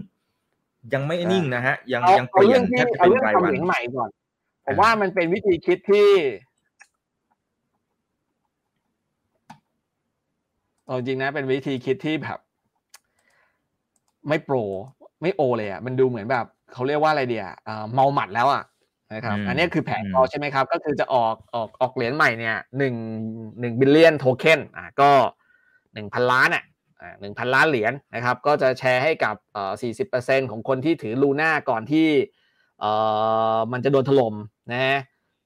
[0.94, 4.10] ยังไม่นิ่งนะฮะ ยังยังเปลี่ยนแทบจะเป็นรายวันใหม่ก่อน
[4.66, 6.10] ผมว่ามันเป็นวิธีคิดที่
[10.86, 12.38] เอาจริงนะเป็นวิธีคิดที่แบบ
[14.28, 14.56] ไม่โปร
[15.22, 17.46] ไม่โอเลยอะมันดูเหมือนแบบเขาเรียกว่าอะไรเดีย
[17.92, 18.62] เมาหมัดแล้วอะ
[19.14, 22.94] นะครับอันนี้คือแผนเขาใช่ไหมครับ ก็คือจะออกออกออกเหรียญใหม่เนี่ยหนึ่ง
[23.60, 25.10] หนึ่งบิลเลียนโทเค็นอ่าก็
[25.94, 26.64] หนึ่งพันล้านอะ
[27.20, 32.08] หนึ่งพันล้านเหรียญนะครับ ก็จะแชร์ให้กับเอ่อสี่สิบเปอร์เซ็นของคนที่ถือลูน่าก่อนที่
[32.80, 32.90] เอ่
[33.54, 34.34] อมันจะโดนถล่ม
[34.72, 34.98] นะฮะ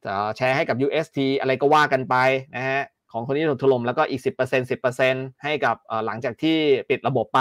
[0.04, 2.16] จะแชร์ให้กับ UST อะไรก็ว่ากันไป
[2.56, 2.80] นะฮะ
[3.12, 6.58] ของคนที่โดนถล่มแล้วก็อีกสิบเปอร์เซ็นสิบเปอร์เซ็นให้กับหลังจากที่
[6.90, 7.40] ปิดระบบไป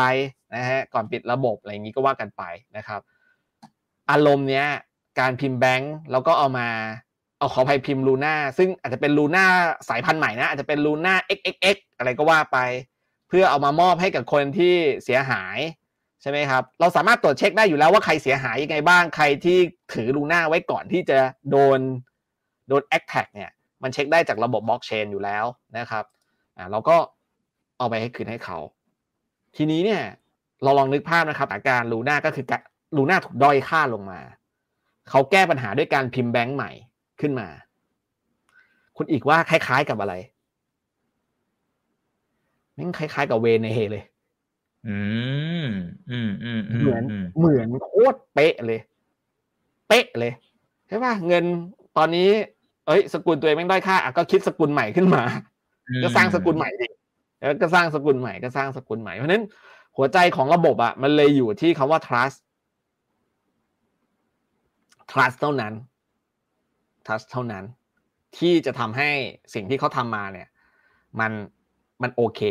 [0.55, 2.43] นะฮะก่อนปิดระบบอะไรอย่างนี้ก็ว่ากันไป
[2.77, 3.01] นะครับ
[4.11, 4.65] อารมณ์เนี้ย
[5.19, 6.67] การพิมพ์แบงค์แล้วก็เอามา
[7.37, 9.45] เอาขอภัยพิมพ์ลูน่าซึ่งอาจจะเป็นลูน่า
[9.89, 12.57] สายพันธุ์ใหม่นะอาจจะเป็นลูน่า XXX อะไรก็ว่าไป
[13.29, 15.57] เพื่อเอามามอบให้กับคนที่เสียหาย
[16.21, 19.57] ใช่ไหมครับ เราสามารถตรวจเช็คได้อยู่แล้วว่าใครเสียหายยังไงบ้าง ใครที่
[19.93, 21.19] ถือลูน่าไว้ก่อนที่จะ
[21.51, 21.79] โดน
[22.69, 23.51] โดน attack เนี่ย
[23.83, 25.45] มันเช็คได้จากระบบบล็อกเชนอยู่แล้ว
[25.77, 26.03] นะครับ
[26.57, 26.97] อ่าเราก็
[27.77, 28.57] เอาไปให้คืนให้เขา
[29.55, 30.03] ทีนี้เนี่ย
[30.63, 32.45] เราลองนึกภาพนะครับ อาการลูน่าก็คือ
[32.97, 34.19] ลูน่าถูกด้อยค่าลงมา
[35.09, 36.71] เขาแก้ปัญหาด้วยการพิมพ์แบงก์ใหม่
[37.21, 37.47] ขึ้นมา
[38.97, 40.13] คุณอิกว่าคล้ายๆกับอะไร
[42.79, 44.03] นี่คล้ายๆกับเวเนเฮเลย
[44.87, 44.97] อื
[45.65, 45.69] ม
[46.11, 47.03] อืมอืมเหมือน
[47.37, 48.79] เหมือนโคตรเป๊ะเลย
[49.87, 50.33] เป๊ะเลย
[50.87, 51.43] ใช่ป่ะเงิน
[51.97, 52.29] ตอนนี้
[52.87, 55.23] เอ้ย สกุลตัวเองไม่ได้ค่าอะก็คิดสกุลใหม่ขึ้นมา
[56.03, 56.87] ก็สร้างสกุลใหม่ดิ
[57.37, 59.43] แล้วก็สร้างสกุลใหม่ก็สร้างสกุลใหม่ เพราะนั้น
[59.97, 62.39] หัวใจของระบบอะ มันเลยอยู่ที่คำว่า trust
[65.11, 65.73] trust เท่านั้น
[67.05, 67.63] trust เท่านั้น
[68.37, 69.09] ที่จะทำให้
[69.53, 70.47] สิ่งที่เขาทำมาเนี่ย
[71.19, 71.31] มัน
[72.01, 72.41] มันโอเค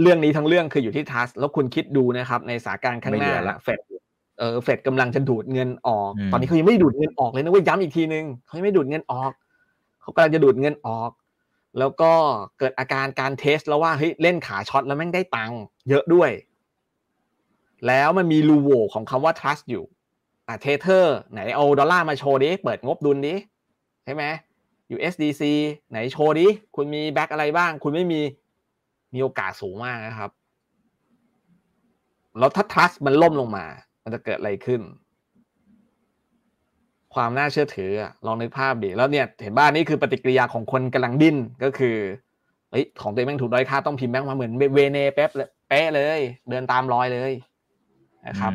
[0.00, 3.32] เรื่องนี้ทั้งเรื่องคืออยู่ที่ trust แล้วคุณคิดดูนะครับ ในสถานการณ์ข้างหน้า
[3.64, 3.80] เฟด
[4.38, 9.32] เออเฟดกำลังจะดูดเงินออก ตอนนี้เขายังไม่ดูดเงินออกเลยนะเว้ยย้ำอีกทีนึงเขายังไม่ดูดเงินออก
[10.00, 11.10] เขากำลังจะดูดเงินออก
[11.78, 12.12] แล้วก็
[12.58, 16.30] เกิดอาการการเทสแล้วว่าเฮ้ยเล่นขาช็อตแล้วแม่งได้ตังค์เยอะด้วย
[17.86, 19.84] แล้วมันมีรูโหว่ของคำว่า trust อยู่
[20.48, 23.34] อะ Tether ไหนเอาดอลลาร์มาโชว์ดิเปิดงบดุลดิ
[24.04, 24.24] ใช่ไหม
[24.94, 25.42] USDC
[25.90, 28.20] ไหนโชว์ดิ คุณมี back อะไรบ้าง คุณไม่มี
[29.14, 30.30] มีโอกาสสูงมากนะครับ
[32.38, 33.66] แล้วถ้า trust มันล่มลงมา
[34.02, 34.80] มันจะเกิดอะไรขึ้น
[37.14, 37.90] ความน่าเชื่อถือ
[38.26, 41.96] ลองนึกภาพดิ แล้วเนี่ย เห็นบ้านนี่คือปฏิกิริยาของคนกำลังดิ้น ก็คือ
[42.70, 46.20] เฮ้ยของตัวเองแม่งถูกด้อยค่าต้องพิมพ์แบงค์มาเหมือนเวเนเป๊ะเลยเป๊ะเลย
[46.50, 47.32] เดินตามรอยเลย
[48.28, 48.52] นะครับ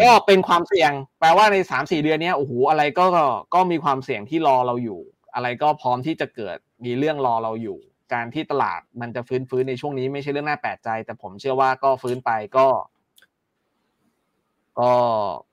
[0.00, 3.06] ก็เป็นความเสี่ยง แปลว่าในสามสี่เดือนนี้โอ้โหอะไรก็
[3.54, 5.00] ก็มีความเสี่ยงที่รอเราอยู่
[5.34, 7.78] อะไรก็พร้อมที่จะเกิดมีเรื่องรอเราอยู่
[8.12, 12.66] การที่ตลาดมันจะฟื้นฟื้นในช่วงนี้ไม่ใช่เรื่องน่าแปลกใจ แต่ผมเชื่อว่าก็ฟื้นไปก็
[14.80, 14.92] ก็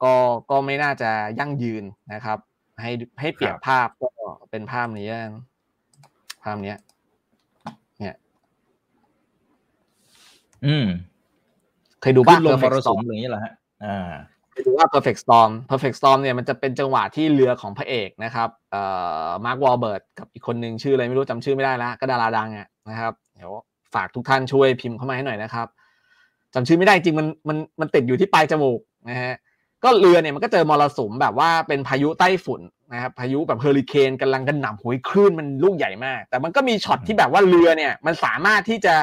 [0.03, 0.13] ก็
[0.51, 2.37] ก็ไม่น่าจะยั่งยืนนะครับ
[2.81, 4.09] ให้ให้เปลี่ยนภาพก็
[4.51, 5.09] เป็นภาพนี้
[6.43, 6.73] ภาพนี้
[7.99, 8.15] เนี่ย
[10.65, 10.87] อืม
[12.01, 13.53] เคยดูหนังลงมรสุมอย่างนี้เหรอฮะ
[13.85, 14.11] อ่า
[14.53, 18.83] ไปดูว่า perfect storm perfect storm เนี่ยมันจะเป็นจังหวะที่เรือของพระเอกนะครับเอ่
[19.27, 23.51] อมาร์ควอลเบิร์กกับอีกคนหนึ่งชื่ออะไรไม่รู้จำชื่อไม่ได้แล้วก็ดาราดังอะนะครับเดี๋ยว
[23.93, 25.67] ฝากทุกท่านช่วยพิมพ์เข้ามาให้หน่อยนะครับ
[26.53, 28.79] จำชื่อไม่ได้จริงมันมันมันติดอยู่ที่ปลายจมูก
[29.09, 29.35] นะฮะ
[29.83, 32.61] ก็เรือเนี่ยมันก็เจอมรสุมแบบว่าเป็นพายุไต้ฝุ่น
[32.93, 38.95] นะครับพายุแบบเฮอริเคนกำลังกระหน่ำหุยคลื่นมันลูกใหญ่มาก แต่มันก็มีช็อตที่แบบว่าเรือเนี่ย มันสามารถที่จะ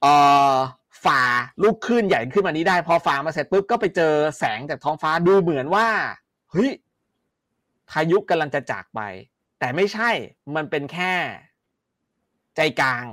[0.00, 0.14] เอ่
[0.52, 0.54] อ
[1.04, 1.20] ฝ่า
[1.62, 5.86] ลูกคลื่นใหญ่ขึ้นมานี้ได้ พอฝ่ามาเสร็จปุ๊บก็ไปเจอแสงจากท้องฟ้าดูเหมือนว่า
[6.50, 6.70] เฮ้ย
[7.90, 9.00] พายุกำลังจะจากไป
[9.58, 10.10] แต่ไม่ใช่
[10.56, 11.12] มันเป็นแค่
[12.56, 13.04] ใจกลาง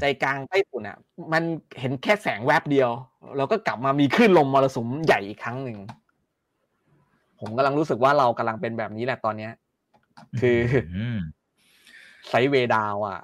[0.00, 0.98] ใจกลางไต้ฝุ่นอะ
[1.32, 1.42] มัน
[1.80, 2.90] เห็นแค่แสงแวบเดียว
[3.36, 5.78] แล้วก็กลับมามีคลื่นลมมรสุมใหญ่อีกครั้งหนึ่ง
[7.40, 9.52] ผมกำลังรู้สึกว่าเรากำลังเป็นแบบนี้แหละตอนเนี้ย
[10.40, 10.58] คือ
[12.28, 13.20] sideway down อะ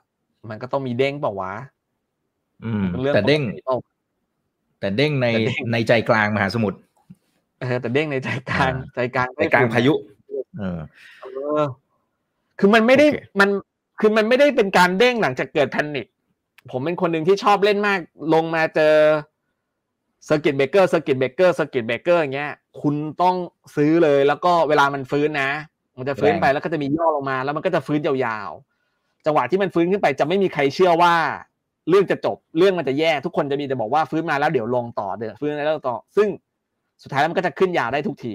[0.49, 1.53] มันก็ต้องมีเด้งเปล่าวะ
[3.15, 3.43] แต่เด้ง
[4.81, 5.27] แต่เด้งใน
[5.73, 6.79] ในใจกลางมหาสมุทร
[7.61, 9.95] เออแต่เด้งในใจกลางใจกลางใจกลางพายุ
[10.59, 10.81] เออ
[12.59, 13.07] คือมันไม่ได้
[13.41, 13.49] มัน
[14.01, 16.07] คือมันไม่ได้เป็นการเด้งหลังจากเกิด panic
[16.71, 17.99] ผมเป็นคนหนึ่งที่ชอบเล่นมาก
[18.35, 18.95] ลงมาเจอ
[20.29, 22.53] circuit breaker circuit breaker circuit breaker อย่างเงี้ย
[22.83, 23.37] คุณต้อง
[23.77, 25.51] ซื้อเลย แล้วก็เวลามันฟื้นนะ
[25.99, 31.15] มันจะฟื้นไปแล้วก็จะมีย่อลงมา แล้วมันก็จะฟื้นยาวๆจังหวะที่มันฟื้นขึ้นไปจะไม่มีใครเชื่อว่า
[31.89, 36.29] เรื่องจะจบเรื่องมันจะแย่ทุกคนจะมีแต่บอกว่าฟื้นมาแล้วเดี๋ยวลงต่อเดี๋ยวฟื้นแล้วต่อ ซึ่ง
[37.03, 38.35] สุดท้ายแล้วมันก็จะขึ้นยาวได้ทุกที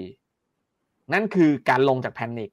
[1.12, 2.50] นั่นคือการลงจากแพนิค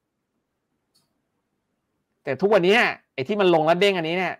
[2.24, 2.78] แต่ทุกวันนี้
[3.14, 4.34] ไอ้ที่มันลงแล้วเด้งอันนี้เนี่ย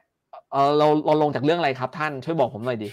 [0.52, 2.90] เออเราเราลงจากเรื่องอะไรครับท่านช่วยบอกผมหน่อยดิ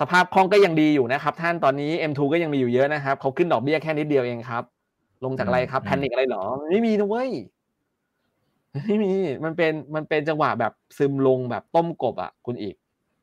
[0.00, 4.62] สภาพคล่องก็ยังดีอยู่นะครับ ท่านตอนนี้ M2 ก็ยังมีอยู่เยอะนะครับเขาขึ้นดอกเบี้ยแค่นิดเดียวเองครับ
[5.24, 7.30] ลงจากอะไรครับ panic อะไรหรอไม่มีนะเว้ย
[8.74, 9.12] ไม่มี
[9.44, 12.74] มันเป็นมันเป็นจังหวะแบบซึมลงแบบต้มกบอะคุณอิก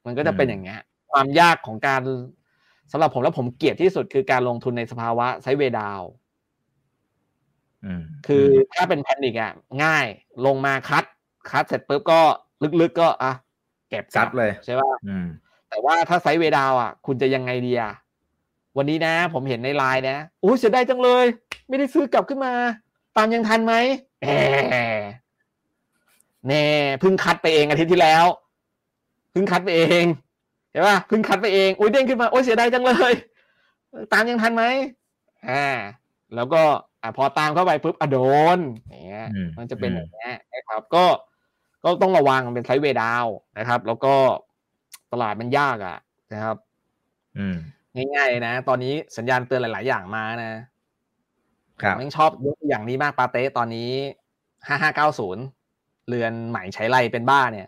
[0.06, 0.80] มันก็จะเป็นอย่างเงี้ย
[1.12, 2.02] ความยากของการ
[2.91, 6.02] สำหรับผมแล้วผมเกลียดที่สุดคือการลงทุนในสภาวะ sideway down
[8.28, 10.06] คือถ้าเป็น panic อะง่าย
[10.46, 11.04] ลงมา cut
[11.50, 12.22] cut เสร็จปุ๊บก็
[12.82, 13.32] ลึกๆก็อะ
[13.89, 14.88] เก็บซัดเลยใช่ป่ะ
[15.70, 17.93] แต่ว่าถ้า sideway down อะ คุณจะยังไงดีอะ
[18.78, 21.26] วันนี้นะ ผมเห็นในไลน์นะโอ้เสียดายจังเลย
[21.68, 22.54] ไม่ได้ซื้อกลับขึ้นมา
[23.18, 23.74] ตามยังทันไหม
[24.22, 24.30] แห
[24.74, 24.76] ม
[26.48, 26.66] แน่
[27.02, 28.26] เพิ่งคัดไปเองอาทิตย์ที่แล้ว
[29.32, 30.06] เพิ่งคัดไปเอง
[30.72, 33.14] เห็นป่ะเพิ่งคัดไปเองโอ้ยเด้งขึ้นมาโอ้ยเสียดายจังเลย
[34.14, 34.64] ตามยังทันไหม
[35.50, 35.68] อ่า
[36.36, 36.62] แล้วก็
[37.02, 38.18] อ่าพอตามเข้าไปปุ๊บอโด
[38.58, 39.28] นอย่างเงี้ย
[39.58, 41.06] มันจะเป็นอย่างเงี้ยนะครับ ก็
[41.84, 43.26] ก็ต้องระวังเป็นไซด์เวดาว
[43.60, 44.14] นะครับ แล้วก็
[45.12, 45.98] ตลาดมันยากอะ
[46.34, 46.58] นะครับ
[47.38, 47.58] อืม
[48.16, 50.52] ง่ายๆนะ ตอนนี้สัญญาณเตือนหลาย ๆ อย่างมานะ
[51.82, 53.91] ครับม่ชอบยกอย่างนี้มากปาเต้ตอนนี้
[54.68, 55.43] ห้าห้าเก้าศูนย์
[56.08, 57.68] เรือนใหม่ใช้ไรเป็นบ้าเนี่ย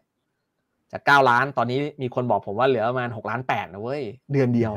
[0.91, 4.73] จากเก้าล้านตอนนี้มีคนบอกผมว่าเหลือประมาณหกล้านแปดนะเว้ย เดือนเดียว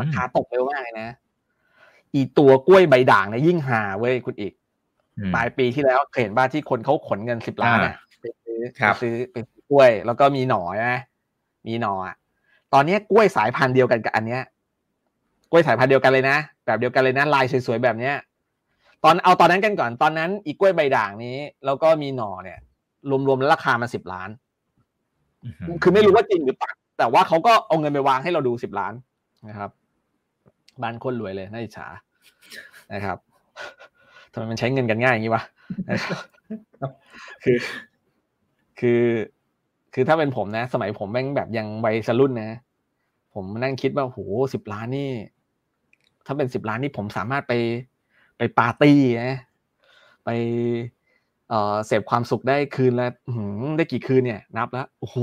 [0.00, 1.10] ราคาตกเร็วมากเลยนะ
[2.14, 4.52] อีตัวกล้วยใบด่างเนี่ยยิ่งหาเว้ยคุณอีก
[5.18, 10.94] อืมปลายปีที่แล้วเห็นบ้าที่คนเขาขนเงินสิบล้านอ่าอะไปซื้อครับไปซื้อไปซื้อกล้วย แล้วก็มีหน่อใช่ไหม
[11.66, 12.16] มีหน่ออะ
[12.72, 14.42] ตอนเนี้ยกล้วยสายพันธุ์เดียวกันกับอันเนี้ย
[15.50, 16.36] กล้วยสายพันธุ์เดียวกันเลยนะ
[16.66, 18.14] แบบเดียวกันเลยนะลายสวยๆแบบเนี้ย
[19.06, 22.58] ตอนเอาตอนนั้นกันก่อน ตอนนั้นอีกกล้วยใบด่างนี้ แล้วก็มีหน่อเนี่ย
[23.28, 24.30] รวมๆแล้วราคามันสิบล้าน
[25.82, 28.92] คือไม่รู้ว่าจริงหรือเปล่าแต่ว่าเขาก็เอาเงินไปวางให้เราดูสิบล้าน
[29.48, 29.70] นะครับ
[30.82, 31.86] บ้านคนรวยเลยน่าอิจฉา
[32.92, 33.18] นะครับ
[34.32, 35.42] ทำไมมันใช้เงินกันง่ายอย่างนี้วะ
[37.44, 37.56] คือ
[38.80, 39.02] คือ
[39.94, 42.60] คือถ้าเป็นผมนะ สมัยผมแม่งแบบยังวัยรุ่นนะ
[43.34, 44.18] ผมนั่งคิดว่าโห
[44.54, 45.10] สิบล้านนี่
[46.26, 47.52] ถ้าเป็นสิบล้านนี่ผมสามารถไป
[48.38, 49.34] ไปปาร์ตี้นะ
[50.24, 50.28] ไป
[51.48, 55.18] เอ่อเสพความสุขได้คืนละอื้อหือได้กี่คืนเนี่ย นับแล้วโอ้โห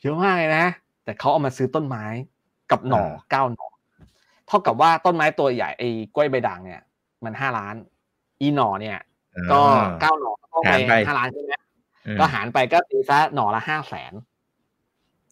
[0.00, 0.66] เยอะมากเลยนะ
[1.04, 2.04] แต่เขาเอามาซื้อต้นไม้
[2.70, 3.68] กับหน่ออ่าเก้าหน่อ
[4.46, 6.80] เท่ากับว่าต้นไม้ตัวใหญ่ไอ้กล้วยใบด่างเนี่ย
[7.24, 7.74] มันห้าล้าน
[8.40, 8.98] อีหน่อเนี่ย
[9.52, 9.60] ก็
[10.00, 11.52] เก้าหน่อก็ต้องหารไปไปห้าล้านใช่ไหม
[12.06, 14.12] อืมก็หารไปก็ตีซะหน่อละห้าแสน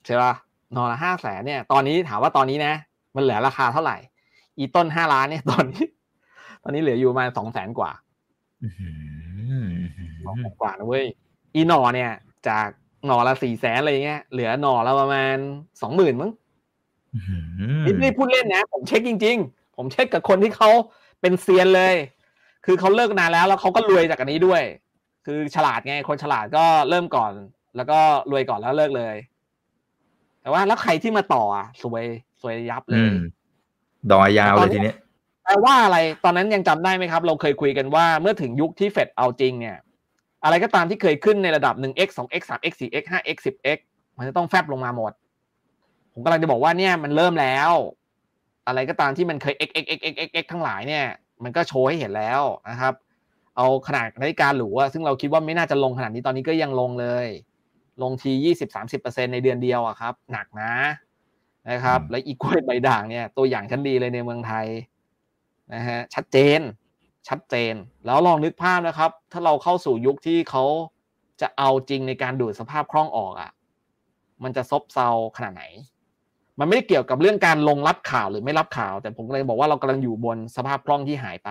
[0.05, 0.33] ใช่ป่ะ
[0.73, 2.75] หน่อละห้าแสนเนี่ย ตอนนี้ถามว่าตอนนี้นะ
[3.17, 3.97] มันเหลือราคาเท่าไหร่
[4.59, 5.96] อีต้นห้าล้านเนี่ยตอนนี้ต
[6.67, 7.91] อนนี้เหลืออยู่ประมาณสองแสนกว่า
[8.63, 9.67] อื้อหือ
[10.27, 11.05] สองแสนกว่านะเว้ย
[11.55, 12.13] อีหน่อเนี่ย
[12.49, 12.69] จาก
[13.07, 15.37] หน่อละสี่แสนอะไรเงี้ย เหลือหน่อละประมาณ
[15.83, 16.31] สองหมื่นมั้ง
[17.15, 20.71] อื้อหือนี่ไม่ได้พูดเล่นนะ ผมเช็คจริง ๆ ผมเช็คกับคนที่เขา
[21.21, 21.95] เป็นเซียนเลย
[22.67, 24.63] คือเขาเลิกนานแล้วแล้วเขาก็รวยจากอันนี้ด้วย
[25.27, 27.33] คือฉลาดไง คนฉลาดก็เริ่มก่อน
[27.77, 27.99] แล้วก็
[28.31, 29.17] รวยก่อนแล้วเลิกเลย
[30.41, 32.05] แต่ว่าแล้วใครที่มาต่ออะสวย
[32.43, 33.15] สวยยับเลอืยม
[34.13, 34.97] ดอยยาวเลยทีเนี้ย
[35.47, 39.77] แปลว่าอะไรตอนนั้นยังจำได้ไหมครับ เราเคยคุยกันว่าเมื่อถึงยุคที่เฟดเอาจริงเนี่ย
[40.45, 43.79] อะไรก็ตามที่เคยขึ้นในระดับ 1x 2x 3x 4x 5x 10x
[44.19, 45.13] มันจะต้องแฟบลงมาหมด
[46.13, 47.71] ผมกำลังจะบอกว่าเนี่ยมันเริ่มแล้ว
[48.67, 51.05] อะไรก็ตามที่มันเคย x x x x x x ทั้งหลายเนี่ย
[51.45, 52.95] มันก็โชว์ให้เห็นแล้วนะครับ
[53.57, 57.27] เอาขนาดนาฬิกาหรูอะซึ่งเราคิดว่าไม่น่าจะลงขนาดนี้ตอนนี้ก็ยังลงเลย
[58.03, 60.73] ลงทียี่สิบสามสิบเปอร์เซ็นในเดือนเดียวอะครับ หนักนะ
[61.71, 64.67] นะครับอืมแล้วอีกล้วยใบด่างเนี่ยตัวอย่างชั้นดีเลยในเมืองไทย
[65.75, 66.61] นะฮะชัดเจน
[67.29, 67.75] ชัดเจน
[68.07, 70.65] แล้วลองนึกภาพนะครับ ถ้าเราเข้าสู่ยุคที่เขา
[71.41, 73.51] จะเอาจริงในการดูดสภาพคล่องออกอะ่ะ
[74.43, 75.65] มันจะซบเซาขนาดไหน
[76.59, 81.51] มันไม่ได้เกี่ยวกับเรื่องการลงรับข่าวหรือไม่รับข่าว แต่ผมเลยบอกว่าเรากำลังอยู่บนสภาพคล่องที่หายไป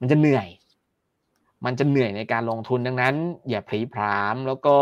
[0.00, 0.48] มันจะเหนื่อย
[1.64, 3.14] มันจะเหนื่อยในการลงทุนดังนั้น
[3.48, 4.76] อย่าพลีพรามแล้วก็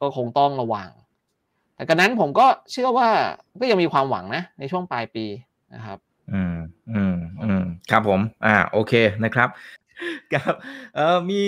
[0.00, 0.90] ก็คงต้องระวัง
[1.74, 3.08] แต่กันนั้นผมก็เชื่อว่า
[3.60, 5.24] ก็ยังมีความหวังนะในช่วงปลายปี
[5.74, 5.98] นะครับ
[6.92, 8.92] อืมอืมอืมครับผม อ่า โอเค
[9.24, 9.48] นะครับ
[10.32, 10.54] ครับ
[10.96, 11.40] เอ่อมี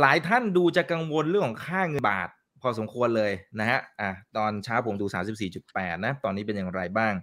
[0.00, 2.28] หลายท่านดูจะกังวลเรื่องของค่าเงินบาท
[2.62, 5.06] พอสมควรเลยนะฮะอะตอนเช้าผมดู
[5.54, 7.14] 34.8 นะ ตอนนี้เป็นอย่างไรบ้าง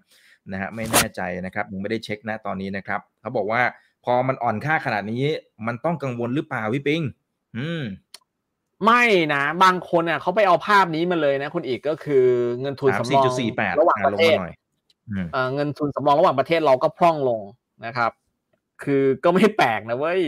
[0.51, 3.61] นะฮะไม่แน่ใจนะครับยังไม่ได้เช็คนะตอนนี้นะครับเขาบอกว่า
[4.05, 5.23] พอมันอ่อนค่าขนาดนี้
[5.67, 7.01] มันต้องกังวลหรือเปล่าพี่ปิง
[7.57, 7.83] อืม
[8.85, 12.25] ไม่นะ บางคนอะเขาไปเอาภาพนี้มาเลยนะคุณอีกก็คือ
[12.59, 14.64] เงินทุนสามสำรสี่องจุดสี่แปดระหว่างอะประลงเทมาศหน่อยอืม
[15.55, 17.41] เงินทุนสำรองระหว่างประเทศเราก็พร่องลง
[17.85, 18.11] นะครับ
[18.83, 20.21] คือก็ไม่แปลกนะเว้ย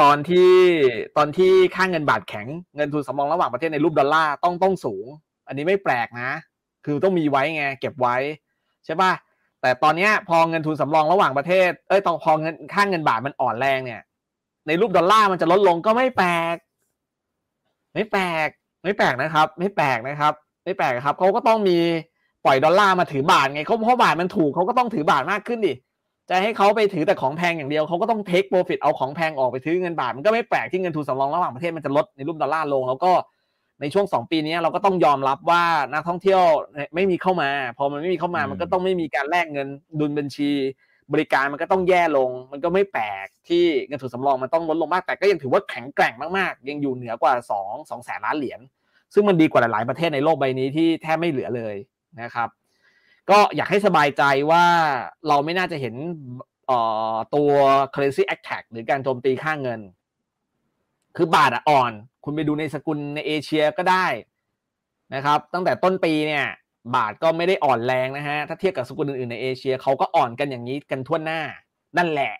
[0.00, 0.52] ตอนที่
[1.16, 2.46] ตอนที่ค่างเงินบาทแข็ง
[2.76, 5.06] เงินทุนสำรองระหว่างประเทศในรูปดอลลาร์ต้องต้องสูง
[5.48, 6.30] อันนี้ไม่แปลกนะ
[6.84, 8.16] คือต้องมีไว้ไงเก็บไว้
[8.84, 9.12] ใช่ป่ะ
[9.60, 14.00] แต่ตอนนี้พอเงินทุนสำรองระหว่างประเทศ เอ้ยตอนพอเงินค่างเงินบาทมันอ่อนแรงเนี่ย
[14.66, 16.56] ในรูปดอลลาร์มันจะลดลงก็ไม่แปลก
[17.94, 18.48] ไม่แปลก
[18.84, 20.32] ไม่แปลกนะครับ ไม่แปลกนะครับ
[20.64, 21.78] ไม่แปลกครับเขาก็ต้องมี
[22.44, 25.74] ปล่อยดอลลาร์มาถือบาทไงเขาเพราะบาทมันถูกเขาก็ต้องถือบาทมากขึ้นดิ
[26.30, 33.12] จะให้เขาไปถือแต่ของแพงอย่างเดียวเขาก็ต้องเทคโปรฟิตเอาของแพงออกไปซื้อเงินบาทมันก็ไม่แปลกที่เงินทุนสำรองระหว่างประเทศมันจะลดในรูปดอลลาร์ลง แล้วก็
[33.80, 36.42] ในช่วงสองปีนี้เราก็ต้องยอมรับว่านักท่องเที่ยว
[36.94, 39.68] ไม่มีเข้ามา พอมันไม่มีเข้ามาอืมมันก็ต้องไม่มีการแลกเงิน
[40.00, 40.50] ดุลบัญชี
[41.12, 48.60] บริการมันก็ต้องแย่ลง มันก็ไม่แปลกที่เงินทุนสำรองมันต้องลดลงมากแต่ก็ยังถือว่าแข็งแกร่งมากๆ ยังอยู่เหนือกว่าสองสองแสนล้านเหรียญ
[49.14, 51.74] ซึ่งมันดีกว่าหลายๆประเทศในโลกใบนี้ที่แทบไม่เหลือเลย
[52.22, 52.48] นะครับ
[53.30, 54.64] ก็อยากให้สบายใจว่า
[55.28, 55.94] เราไม่น่าจะเห็น
[56.66, 56.78] เอ่
[57.12, 57.50] อตัว
[57.94, 59.80] currency attack หรือการโจมตีค่าเงิน
[61.16, 61.92] คือบาทอะอ่อน
[62.24, 64.06] คุณไปดูในสกุลในเอเชียก็ได้
[65.14, 66.46] นะครับ ตั้งแต่ต้นปีเนี่ย
[66.94, 71.40] บาทก็ไม่ได้อ่อนแรงนะฮะ ถ้าเทียบกับสกุลอื่นๆในเอเชียเขาก็อ่อนกันอย่างนี้กันทั่วหน้า
[71.98, 72.32] นั่นแหละ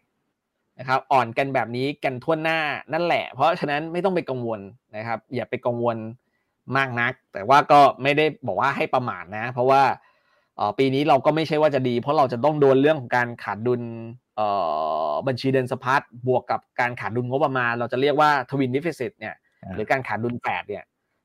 [0.79, 2.59] นะครับ อ่อนกันแบบนี้กันทั่วหน้า
[2.93, 4.61] นั่นแหละ เพราะฉะนั้นไม่ต้องไปกังวล
[4.97, 5.97] นะครับ อย่าไปกังวล
[6.77, 9.83] มากนัก แต่ว่าก็ไม่ได้บอกว่าให้ประมาทนะ เพราะว่า
[10.57, 13.83] เอ่อปีนี้เราก็ไม่ใช่ว่าจะดี เพราะเราจะต้องโดนเรื่องของการขาดดุล
[14.37, 14.49] เอ่
[15.11, 20.85] อบัญชีเดินสะพัดบวกกับการขาดดุลงบประมาณ เราจะเรียกว่า twin deficit เนี่ยอ่าหรือการขาดดุลแฝดเนี่ย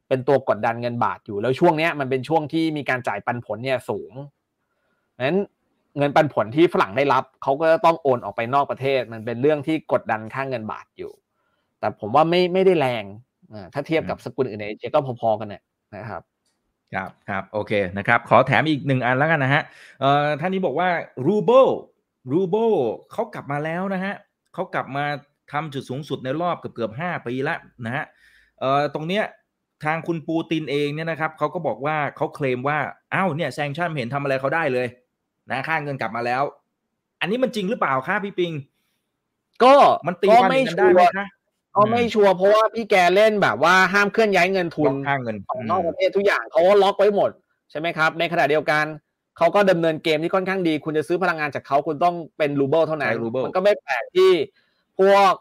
[0.10, 4.12] เป็นตัวกดดันเงินบาทอยู่แล้วช่วงเนี้ยมันเป็นช่วงที่มีการจ่ายปันผลเนี่ยสูง
[5.28, 5.40] นั้น
[5.98, 11.12] เงินปันผลที่ฝรั่งได้รับเขาก็ต้องโอนออกไปนอกประเทศ มันเป็นเรื่องที่กดดันค่าเงินบาทอยู่
[11.80, 13.04] แต่ผมว่าไม่ไม่ได้แรง
[13.74, 15.62] ถ้าเทียบกับสกุลอื่นในเอเชียก็พอๆกันเนี่ย
[15.96, 16.22] นะครับ
[16.94, 19.62] ครับครับโอเคนะครับ ขอแถมอีกหนึ่งอันแล้วกันนะฮะ
[20.00, 20.90] เอ่อท่านนี้บอกว่า
[21.28, 21.68] รูเบิล
[22.32, 22.72] รูเบิล
[23.12, 24.14] เขากลับมาแล้วนะฮะ
[24.54, 25.06] เขากลับมา
[25.52, 28.04] ทำจุดสูงสุดในรอบเกือบเกือบห้าปีแล้วนะฮะ
[28.60, 29.24] เอ่อตรงเนี้ย
[29.86, 32.80] ทางคุณปูตินเองเนี่ยนะครับเขาก็บอกว่าเขาเคลมว่า
[33.14, 34.88] อ้าวเนี่ย sanction เห็นทำอะไรเขาได้เลย
[35.52, 36.44] นะค่าเงินกลับมาแล้ว
[37.22, 38.54] อันนี้มันจริงหรือเปล่าครับพี่ปิง
[39.64, 39.74] ก็
[40.08, 41.26] มันตีก็ความไม่อย่างนั้นชัได้วไหมร์คะ
[41.76, 47.32] ก็ไม่ชัวร์เพราะว่าพี่แกเล่นแบบว่าห้ามเคลื่อนย้ายเงินทุนล็อกค่าเงินของนอกประเทศทุกอย่างเขาก็ล็อกไว้หมด
[47.72, 48.86] ใช่ไหมครับ ในขณะเดียวกัน
[49.38, 54.32] เขาก็ดำเนินเกมที่ค่อนข้างดี คุณจะซื้อพลังงานจากเขาคุณต้องเป็นรูเบิลเท่านั้นใช่ ruble มันก็ไม่แปลกที่
[55.00, 55.34] พวก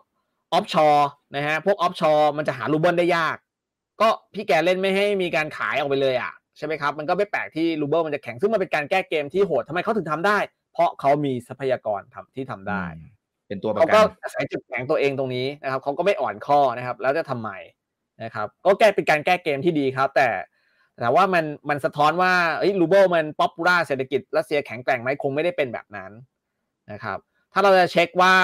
[0.53, 3.37] offshore นะฮะพวก offshore มันจะหารูเบิลได้ยาก
[4.01, 10.39] ก็พี่แกเล่นไม่ให้มีการขายออกไปเลยอะใช่ไหมครับมันก็ไม่แปลกที่รูเบิลมันจะแข็งซึ่งมันเป็นการแก้เกมที่โหดทำไมเขาถึงทำได้
[10.73, 12.85] เพราะเขามีทรัพยากรทำที่ทำได้
[13.55, 17.51] เป็นตัวประเขาก็อาศัยจุดแข็งตัวเองตรงนี้นะครับเขาก็ไม่อ่อนข้อนะครับ แล้วจะทำไม
[18.23, 20.29] นะครับ ก็แก้เป็นการแก้เกมที่ดีครับ แต่
[21.01, 26.11] แต่ว่ามันมันสะท้อนว่าเอ้รูเบิลมัน popular เศรษฐกิจรัสเซียแข็งแกร่งไหมคงไม่ได้เป็นแบบนั้น
[26.93, 27.19] นะครับ
[27.53, 28.35] ถ้าเราจะเช็คว่า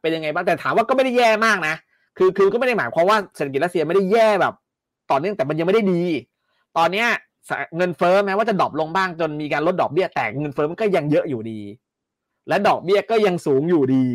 [0.00, 1.74] เป็นยังไงบ้างแต่ถามว่าก็ไม่ได้แย่มากนะ
[2.18, 4.54] คือคือก็ไม่ได้หมายความว่าเศรษฐกิจรัสเซียไม่ได้แย่แบบ
[5.10, 6.02] ต่อเนื่องแต่มันยังไม่ได้ดี
[6.76, 7.08] ตอนเนี้ย
[7.76, 11.60] เงินเฟ้อแม้ว่าจะดรอปลงบ้างจนมีการลดดอกเบี้ยแต่เงินเฟ้อมันก็ยังเยอะอยู่ดี
[12.48, 14.06] และดอกเบี้ยก็ยังสูงอยู่ดี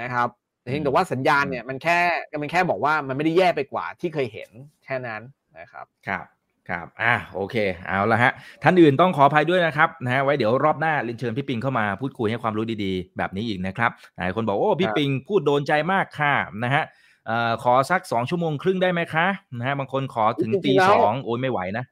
[0.00, 0.28] นะครับ
[0.62, 1.98] เพียงแต่ว่าสัญญาณเนี่ยมันแค่
[2.42, 4.50] มันแค่บอกว่ามันไม่ได้แย่ไปกว่าที่เคยเห็น
[4.84, 5.22] แค่นั้น
[5.58, 6.24] นะครับครับ
[6.68, 7.56] ครับอ่าโอเค
[7.88, 8.32] เอาละฮะ
[8.62, 16.34] ท่านอื่นต้องขออภัยด้วยนะครับนะฮะไว้เดี๋ยวรอบหน้าเรียนเชิญพี่ปิงเข้ามาพูดคุยให้ความรู้ดีๆ แบบนี้อีกนะครับหลายคนบอกโอ้พี่ปิงพูดโดนใจมากค่ะ
[16.64, 16.84] นะฮะ
[17.26, 19.26] เอ่อขอสักสองชั่วโมงครึ่งได้ไหมคะ
[19.58, 21.84] นะฮะบางคนขอถึงจริงๆตีแล้วสองโอ้ยไม่ไหวนะ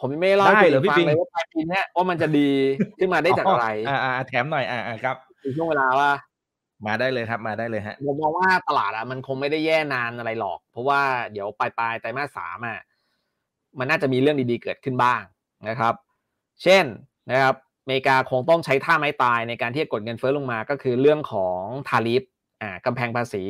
[0.00, 2.48] ผมยังไม่เล่าได้ให้เหรอคุณพี่ฟังปิงเลยว่าปลายปีเนี้ยว่ามันจะดี
[2.98, 6.10] ขึ้นมาได้จากอะไร อ่าอ่าแถมหน่อยอ่าอ่าครับในช่วงเวลาว่า
[6.86, 11.00] มาได้เลยครับมาได้เลยฮะผมมองว่าตลาดอะมันคงไม่ได้แย่นานอะไรหรอก เพราะว่า
[11.32, 12.80] เดี๋ยวปลายปลายไตรมาสสามอะ
[13.78, 15.20] มันน่าจะมีเรื่องดีๆเกิดขึ้นบ้าง
[15.68, 15.94] นะครับ
[16.62, 16.84] เช่น
[17.30, 22.22] นะครับอเมริกาคงต้องใช้ท่าไม้ตายในการที่จะกดเงินเฟ้อลงมาก็คือเรื่องของทาริฟ
[22.62, 23.44] อ่ากำแพงภาษี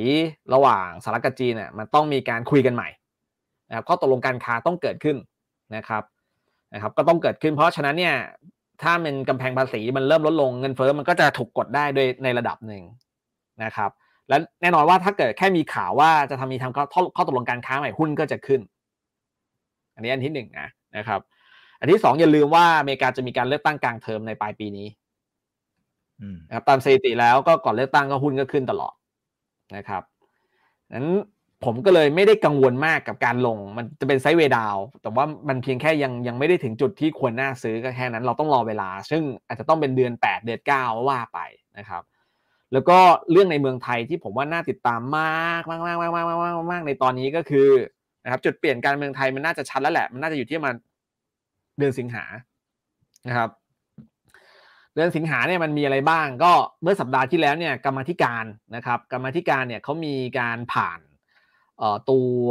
[0.54, 2.88] ระหว่างสหรัฐกับจีนเนี่ยมันต้องมีการคุยกันใหม่
[3.68, 5.16] นะครับข้อตกลงการค้าต้องเกิดขึ้น
[5.76, 6.02] นะครับ
[6.74, 8.16] นะครับก็ต้องเกิดขึ้นเพราะฉะนั้นเนี่ย
[8.82, 12.82] ถ้าเป็นกำแพงภาษีมันเริ่มลดลงเงินเฟ้อมันก็จะถูกกดได้โดยในระดับหนึ่ง
[13.64, 13.90] นะครับ
[14.28, 16.84] และแน่นอนว่าถ้าเกิดแค่มีข่าวว่าจะทำมีทำข้อ
[17.16, 18.60] ข้อตกลงการค้าใหม่หุ้นก็จะขึ้น
[19.94, 21.20] อันนี้อันที่หนึ่งนะนะครับ
[21.80, 24.86] อันที่สองอย่าลืมว่าอเมริกาจะมีการเลือกตั้งกลางเทอมในปลายปีนี้
[26.20, 28.94] อืมนะครับตามสถิติแล้วก็ก่อนเลือกตั้งก็หุ้นก็ขึ้นตลอด
[29.76, 30.02] นะครับ
[30.94, 31.08] นั้น
[31.64, 41.38] ผมก็เลยไม่ได้กังวลมากกับการลง มันจะเป็นไซด์เวย์ดาวน์แต่ว่ามันเพียงแค่ยังยังไม่ได้ถึงจุดที่ควรน่าซื้อก็แค่นั้นเราต้องรอเวลา ซึ่งอาจจะต้องเป็นเดือน 8 เดือน9ว่าไป
[41.78, 42.02] นะครับ
[42.72, 42.98] แล้วก็
[43.30, 47.68] เรื่องในเมืองไทยที่ผมว่าน่าติดตามมากมากมากมากมากมากมากในตอนนี้ก็คือ
[48.24, 50.74] นะครับจุดเปลี่ยนการเมืองไทยมันน่าจะชัดแล้วแหละ มันน่าจะอยู่ที่มัน
[51.78, 52.24] เดือนสิงหา
[53.26, 53.50] นะครับ
[54.94, 56.52] เดือนสิงหาเนี่ยมันมีอะไรบ้าง ก็
[56.82, 58.44] เมื่อสัปดาห์ที่แล้วเนี่ยกรรมธิการ
[58.76, 61.00] นะครับ กรรมธิการเนี่ยเขามีการผ่าน
[62.10, 62.44] ตัว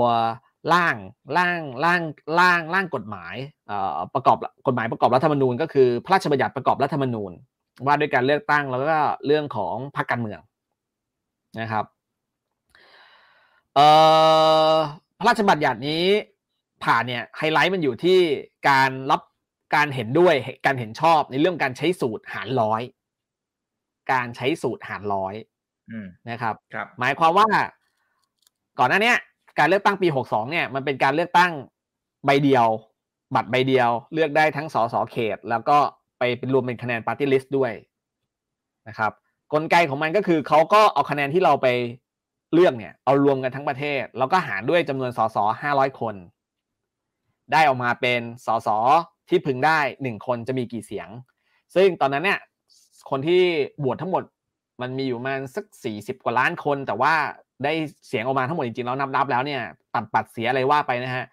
[0.74, 0.96] ร่าง
[1.38, 2.02] ร่างร่าง
[2.40, 3.36] ร่างร่างกฎหมาย
[4.14, 7.32] ประกอบกฎหมายประกอบรัฐธรรมนูญ ก็คือพระราชบัญญัติประกอบรัฐธรรมนูญ
[7.86, 10.40] ว่าด้วยการเลือกตั้งแล้วก็เรื่องของพรรคการเมือง
[11.60, 11.86] นะครับ
[13.76, 13.88] เอ่
[14.74, 14.76] อ
[15.20, 16.06] พระราชบัญญัตินี้
[16.84, 18.20] ผ่านเนี่ยไฮไลท์มันอยู่ที่
[18.70, 19.22] การรับ
[19.76, 22.82] การเห็นด้วยการเห็นชอบในเรื่องการใช้สูตรหารร้อย
[24.12, 25.34] การใช้สูตรหารร้อย
[25.92, 27.48] อืมนะครับครับหมายความว่า
[28.80, 29.18] ก่อนหน้าเนี้ย
[29.60, 31.52] การเลือกตั้งปี62เนี่ยมันเป็นการเลือกตั้ง
[32.26, 32.68] ใบเดียว
[33.36, 35.78] บัตรใบเดียว เลือกได้ทั้งสสเขต แล้วก็
[36.22, 37.72] ไปเป็นรวมเป็นคะแนนปาร์ตี้ลิสต์ด้วย
[38.88, 39.12] นะครับ
[39.54, 41.68] กลไกของมันก็คือเขาก็เอาคะแนนที่เราไป
[42.54, 45.38] เลือกเนี่ยเอารวมกันทั้งประเทศ แล้วก็หารด้วยจำนวนสส
[45.70, 46.16] 500คน
[47.52, 48.70] ได้ออกมาเป็นสส
[49.30, 51.10] ที่พึงได้หนึ่งคนจะมีกี่เสียง
[51.76, 52.40] ซึ่งตอนนั้นเนี่ย
[53.10, 53.42] คนที่
[53.84, 54.24] บวชทั้งหมด
[54.82, 57.14] มันมีอยู่มาสักสี่สิบกว่าล้านคน แต่ว่า
[57.64, 57.74] ได้
[58.08, 59.62] เสียงออกมาทั้งหมดจริงๆแล้วนับนับๆแล้วเนี่ย
[59.94, 61.26] ตัดปัดเสียอะไรว่าไปนะฮะ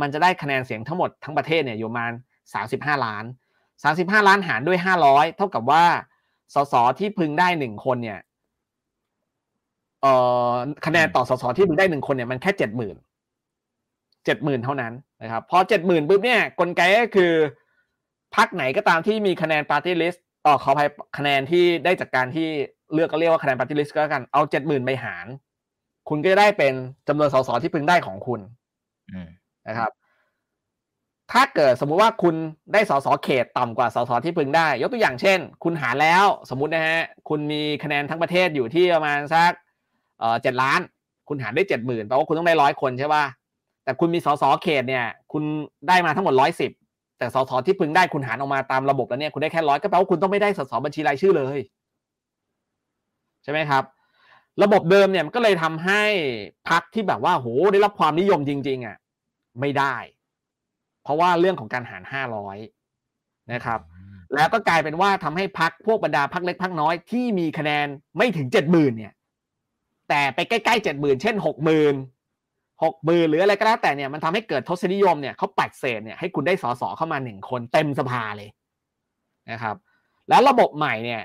[0.00, 2.12] มันจะได้คะแนนเสียงทั้งหมดทั้งประเทศเนี่ยอยู่ประมาณ
[2.54, 3.24] สามสิบห้าล้าน
[3.84, 5.84] สามสิบห้าล้านหารด้วยห้าร้อยเท่ากับว่า
[6.54, 8.20] สสที่พึงได้หนึ่งคนเนี่ย
[10.02, 10.14] เอ่
[10.50, 10.52] อ
[10.86, 12.96] คะแนนต่อสสที่พึงได้หนึ่งคนเนี่ยมันแค่เจ็ดหมื่น
[14.24, 17.32] เจ็ดหมื่นเท่านั้นนะครับพอเจ็ดหมื่นปุ๊บเนี่ยกลไกก็คือ
[18.36, 22.48] พักไหนก็ตามที่มีคะแนนปาร์ตี้ลิสต์อ๋อขออภัยคะแนนที่ได้จากการที่
[22.92, 25.26] เลือกก็เรียกว่าคะแนนปาร์ตี้ลิสต์ก็แล้วกันเอาเจ็ดหมื่นไปหาร
[26.08, 26.74] คุณก็จะได้เป็น
[27.08, 28.40] จำนวนสสที่พึงได้ของคุณ
[29.12, 29.28] อืม
[29.68, 29.90] นะครับ
[31.32, 32.34] ถ้าเกิดสมมุติว่าคุณ
[32.72, 39.52] ได้สสเขตต่ำกว่าสสที่พึงได้ ยกตัวอย่างเช่น คุณหารแล้วสมมุตินะฮะคุณมีคะแนนทั้งประเทศอยู่ที่ประมาณสัก
[40.42, 40.80] เจ็ดล้าน
[41.28, 43.24] คุณหารได้เจ็ดหมื่นแปลว่าคุณต้องได้ร้อยคนใช่ป่ะ
[43.84, 45.42] แต่คุณมีสสเขตเนี่ย คุณ
[45.88, 46.70] ได้มาทั้งหมดร้อยสิบ
[47.18, 51.58] แต่สสที่พึงได้คุณหารออกมาตามระบบแล้วเนี่ยคุณได้แค่ร้อยก็แปลว่าคุณต้องไม่ได้สสบัญชีรายชื่อเลย
[53.42, 53.84] ใช่ไหมครับ
[54.62, 56.02] ระบบเดิมเนี่ยมันก็เลยทำให้
[56.68, 58.96] พักที่แบบว่าโหได้รับความนิยมจริง ๆอะ
[59.60, 59.94] ไม่ได้
[61.04, 62.58] เพราะว่าเรื่องของการหารห้าร้อย
[63.52, 63.80] นะครับ
[64.34, 67.86] แล้วก็กลายเป็นว่าทำให้พักพวกบรรดาพักเล็กพักน้อยที่มีคะแนน
[68.16, 69.12] ไม่ถึงเจ็ดหมื่นเนี่ย
[70.08, 71.94] แต่ไปใกล้ๆเจ็ดหมื่นเช่นหกหมื่น
[72.84, 78.48] หกหมื่นหรืออะไรก็แล้วแต่เนี่ยมันทำให้เกิดทศนิยมเนี่ยเขาปัดเศษเนี่ยให้คุณได้สสเข้ามาหนึ่งคนเต็มสภาเลย
[79.50, 79.76] นะครับ
[80.28, 81.22] แล้วระบบใหม่เนี่ย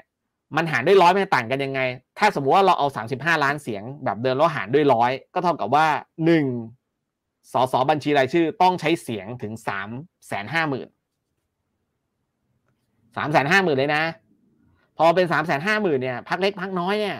[0.55, 1.81] มันหารด้วยร้อยมันต่างกันยังไง
[2.19, 5.87] ถ้าสมมติว่าเราเอาสามสิบห้าล้านเสียงแบบเดิมแล้วหารด้วยร้อยก็เท่ากับว่า
[6.25, 6.45] หนึ่ง
[7.53, 9.89] สสบัญชีรายชื่อต้องใช้เสียงถึงสาม
[10.27, 10.87] แสนห้าหมื่น
[13.17, 14.03] สามแสนห้าหมื่นเลยนะ
[14.97, 17.17] พอเป็นสามแสนห้าหมื่นเนี่ยพักเล็กพักน้อยเนี่ย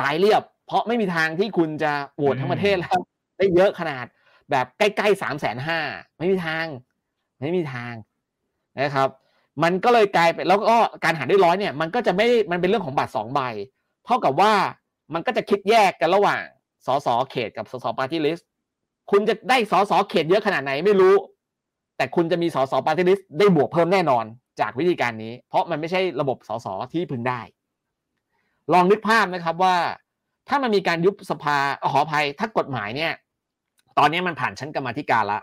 [0.00, 2.98] ตายเรียบ เพราะไม่มีทางที่คุณจะโหวตทั้งประเทศแล้ว
[3.38, 4.06] ได้เยอะขนาด
[4.50, 5.78] แบบใกล้ๆสามแสนห้า
[6.18, 6.66] ไม่มีทาง
[7.40, 7.94] ไม่มีทาง
[8.80, 9.08] นะครับ
[9.62, 13.40] มันก็เลยกลายเป็นแล้วก็การหารด้วยร้อยเนี่ย มันก็จะไม่มันเป็นเรื่องของบัตรสองใบ
[14.04, 14.52] เท่ากับว่า
[15.14, 16.42] มันก็จะคิดแยกกันระหว่าง
[16.86, 18.48] สสเขตกับสสปาร์ตี้ลิสต์
[19.10, 21.14] คุณจะได้สอสอเขตเยอะขนาดไหนไม่รู้
[21.96, 24.24] แต่คุณจะมีสอสอปาร์ตี้ลิสต์ได้บวกเพิ่มแน่นอน
[24.60, 27.40] จากวิธีการนี้ เพราะมันไม่ใช่ระบบสอสอที่พึงได้
[28.72, 29.76] ลองนึกภาพนะครับว่า
[30.48, 31.56] ถ้ามันมีการยุบสภา
[31.92, 33.12] ขออภัยถ้ากฎหมายเนี่ย
[33.98, 35.40] ตอนนี้มันผ่านชั้นกรรมธิการละ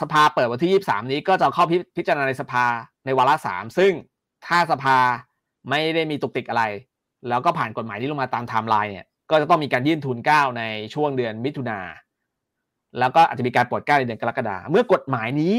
[0.00, 2.64] สภาเปิดวันที่ 23 นี้ก็จะเข้าพิจารณาในสภา
[3.04, 3.92] ในวาระสามซึ่ง
[4.46, 4.96] ถ้าสภา
[5.70, 6.64] ไม่ได้มีตุกติกอะไร
[7.28, 10.62] แล้วก็ผ่านกฎหมายที่ลงมาตามไทม์ไลน์เนี่ย ก็จะต้องมีการยื่นทูลเกล้าใน
[10.94, 11.80] ช่วงเดือนมิถุนา
[12.98, 15.56] แล้วก็อาจจะมีการโปรดเกล้าในเดือนกรกฎาเมื่อกฎหมายนี้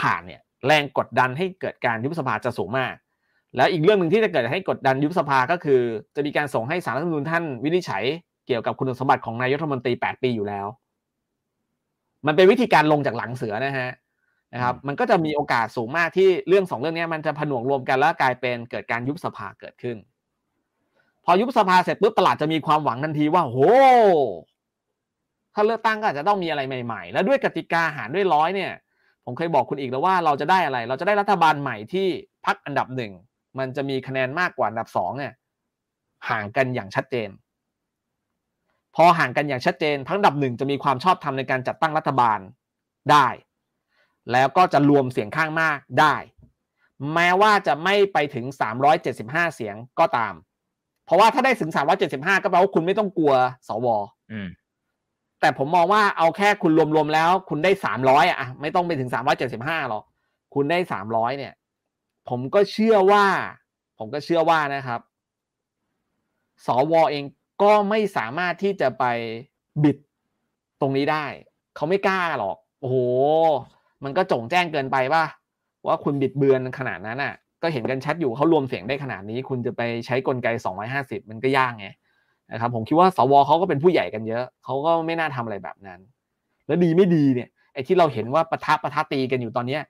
[0.00, 2.94] ผ่านเนี่ยแรงกดดันให้เกิดการยุบสภาจะสูงมาก
[3.56, 5.80] แล้วอีกเรื่องหนึ่งที่จะเกิดให้กดดันยุบสภาก็คือ
[6.16, 8.04] จะมีการส่งให้สารรัฐธรรมนูญท่านวินิจฉัย
[8.46, 10.66] เกี่ยวกับคุณสมบัติของนายกรัฐมนตรี 8 ปีอยู่แล้ว
[12.26, 13.90] มันเป็นวิธีการลงจากหลังเสือนะฮะ
[14.52, 19.96] นะครับ มันก็จะมีโอกาสสูงมากที่เรื่องสองเรื่องนี้มันจะผนวกรวมกันแล้วกลายเป็นเกิดการยุบสภาเกิดขึ้น
[21.24, 23.58] พอยุบสภาเสร็จปุ๊บตลาดจะมีความหวังทันทีว่าโห
[25.54, 28.72] ถ้าเลือกตั้งก็อาจจะต้องมีอะไรใหม่ ๆ แล้วด้วยกติกาหารด้วยร้อยเนี่ย
[29.24, 32.08] ผมเคยบอกคุณอีกแล้วว่าเราจะได้อะไร เราจะได้รัฐบาลใหม่ที่
[32.46, 33.12] พักอันดับหนึ่ง
[33.58, 35.32] มันจะมีคะแนนมากกว่าอันดับสองเนี่ย
[36.28, 37.30] ห่างกันอย่างชัดเจน
[38.96, 42.38] พอห่างกันอย่างชัดเจนพักอันดับหนึ่งจะมีความชอบธรรมในการจัดตั้งรัฐบาล
[43.10, 43.28] ได้
[44.32, 46.14] แล้วก็จะรวมเสียงข้างมากได้
[47.14, 48.46] แม้ว่าจะไม่ไปถึง
[49.00, 50.34] 375 เสียงก็ตาม
[51.04, 51.70] เพราะว่าถ้าได้ถึง
[52.08, 53.32] 375ก็แปลว่าคุณไม่ต้องกลัว
[53.68, 53.86] สว
[54.32, 54.48] อืม
[55.40, 57.70] แต่ผมมองว่าเอาแค่คุณรวมๆแล้ว คุณได้
[58.02, 59.10] 300อะไม่ต้องไปถึง
[59.50, 60.04] 375หรอก
[60.54, 60.78] คุณได้
[61.08, 61.54] 300เนี่ย
[62.28, 63.24] ผมก็เชื่อว่า
[63.98, 65.00] ผมก็เชื่อว่านะครับ
[66.66, 67.24] สวเอง
[67.62, 69.04] ก็ไม่สามารถที่จะไป
[69.84, 69.96] บิด
[70.80, 71.24] ตรงนี้ได้
[71.76, 72.96] เขาไม่กล้าหรอก โอ้โห
[74.04, 75.24] มันก็จงแจ้งเกินไปป่ะ
[75.86, 80.48] ว่าคุณบิดเบือนขนาดนั้นอะ ก็เห็นกันชัดอยู่เขารวมเสียงได้ขนาดนี้ คุณจะไปใช้กลไก
[80.88, 81.86] 250 มันก็ยากไง
[82.52, 86.00] นะครับผมคิดว่าสวเขาก็เป็นผู้ใหญ่กันเยอะเขาก็ไม่น่าทำอะไรแบบนั้น
[86.66, 89.82] แล้วดีไม่ดีเนี่ยไอ้ที่เราเห็นว่าปะทะปะทะตีกันอยู่ตอนเนี้ย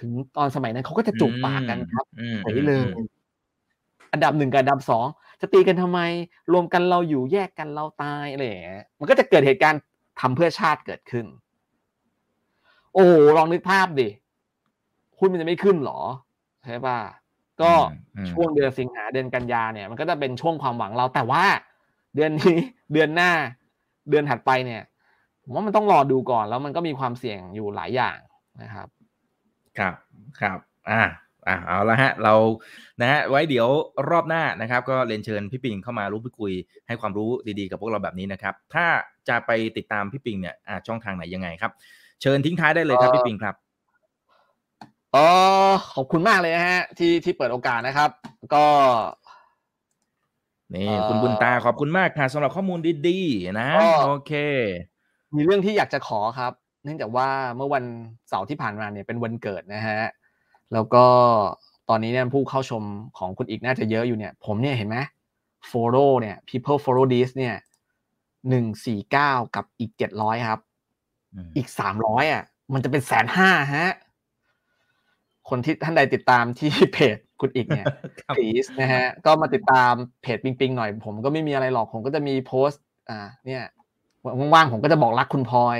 [0.00, 2.88] ถึงตอนสมัยนั้นเขาก็จะจูบปากกันครับอืมเฉยเลย
[4.12, 5.06] อันดับหนึ่งกับอันดับสอง
[5.40, 6.00] จะตีกันทำไม
[6.52, 9.80] รวมกันเราอยู่แยกกันเราตายอะไรอย่างเงี้ยมันก็จะเกิดเหตุการณ์
[10.20, 11.26] ทำเพื่อชาติเกิดขึ้น
[12.94, 14.08] โอ้โหลองนึกภาพดิ
[15.18, 16.00] หุ้นมันจะไม่ขึ้นหรอ
[16.66, 16.98] ใช่ป่ะ
[17.62, 17.72] ก็
[18.16, 21.44] อืมช่วงเดือนสิงหาเดือนกันยาเนี่ยมันก็จะเป็นช่วงความหวังเราแต่ว่า
[22.14, 22.56] เดือนนี้
[22.92, 23.30] เดือนหน้า
[24.10, 24.82] เดือนถัดไปเนี่ย
[25.42, 28.18] ผมว่ามันต้องรอดูก่อนแล้วมันก็มีความเสี่ยงอยู่หลายอย่าง
[28.62, 28.88] นะครับ
[29.78, 29.94] ครับ
[30.40, 30.58] ครับ
[30.90, 31.02] อ่า
[31.48, 32.34] อ่าเอาละฮะเรา
[33.00, 33.68] นะฮะไว้เดี๋ยว
[34.10, 36.52] รอบหน้านะครับ ก็เรียนเชิญพี่ปิงเข้ามารู้พูดคุย
[36.86, 38.86] ให้ความรู้ดีๆกับพวกเราแบบนี้นะครับ ถ้า
[39.28, 41.72] จะไปติดตามพี่ปิงเนี่ยอ่าช่องทางไหนยังไงครับ
[42.22, 43.54] เชิญทิ้งท้ายได้เลยครับเอ่อพี่ปิงครับ
[45.16, 45.28] อ๋อ
[45.94, 48.10] ขอบคุณมากเลยนะฮะ ที่ที่เปิดโอกาสนะครับ
[48.54, 48.66] ก็
[50.74, 54.32] นี่เอ่อคุณบุญตาขอบคุณมากค่ะสำหรับข้อมูลดีๆนะก็โอเค
[55.36, 56.52] มีเรื่องที่อยากจะขอครับ
[56.84, 57.84] เนื่องจากว่าเมื่อวัน
[58.28, 60.00] เสาร์ที่ผ่านมาเนี่ยเป็นวันเกิดนะฮะ
[60.72, 61.04] แล้วก็
[61.88, 62.82] ตอนนี้เนี่ยผู้เข้าชม
[63.18, 64.98] ของคุณอีกน่าจะเยอะอยู่เนี่ย ผมเนี่ยเห็นไหม
[65.70, 67.54] follow เนี่ย people follow this เนี่ย
[68.48, 70.60] หนึ่งสี่เก้ากับอีกเจ็ดร้อยครับ
[71.34, 72.42] อืมอีกสามร้อยอะ
[72.72, 73.88] มันจะเป็นแสนห้าฮะ
[75.48, 77.86] คนที่ท่านใดติดตามที่เพจคุณอีกเนี่ย
[78.20, 79.92] ครับ please นะฮะก็มาติดตาม
[80.22, 83.62] เพจปิงปิงหน่อย ผมก็ไม่มีอะไรหรอกผมก็จะมีโพสต์อ่าเนี่ย
[84.54, 85.78] ว่างๆผมก็จะบอกรักคุณพลอย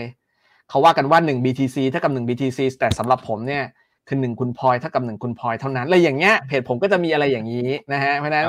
[0.68, 3.64] เขาว่ากันว่า 1 BTC เท่ากับ 1 BTC แต่สำหรับผมเนี่ย
[4.08, 8.46] คือหนึ่งคุณพลอยเท่ากับหนึ่งคุณพลอยเท่านั้นเลยอย่างเงี้ยเพจผมก็จะมีอะไรอย่างนี้นะฮะเพราะฉะนั้น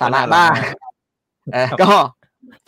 [0.00, 0.50] สาระบ้าง
[1.52, 1.90] เออก็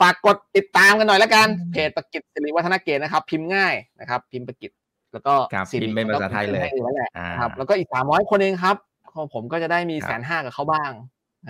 [0.01, 4.71] ฝากกดติดตามกันหน่อยแล้วกันเพจประกิตสิริวัฒนเกตนะครับ พิมพ์ง่ายนะครับ พิมพ์ประกิต
[5.15, 8.77] แล้วก็ครับสิริพิมพ์เป็นภาษาไทยเลยแล้วแหละอ่าครับแล้วก็อีกสามร้อยคนเองครับ
[9.15, 10.93] ของผมก็จะได้มีครับแสนห้ากับเขาบ้าง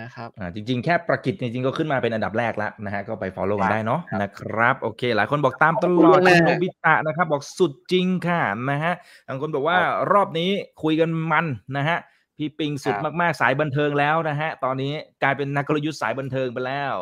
[0.01, 8.93] นะครับอ่าจริง ๆ แค่ประกิจจริงๆก็ขึ้นมาเป็นอันดับแรกแล้วนะฮะก็ไป follow กันได้เนาะนะครับโอเค หลายคนบอกตามตลอดขอบคุณคุณนะโนบิตะนะครับ บอกสุดจริงค่ะนะฮะ
[9.27, 9.77] บางคนบอกว่า
[10.13, 10.49] รอบนี้
[10.83, 11.45] คุยกันมัน
[11.77, 11.97] นะฮะ
[12.37, 16.93] พี่ปิงสุดครับมากๆสายบันเทิงแล้วนะฮะ ตอนนี้กลายเป็นนักกลยุทธ์สายบันเทิงไปแล้ว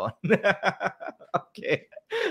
[1.34, 1.60] โอเค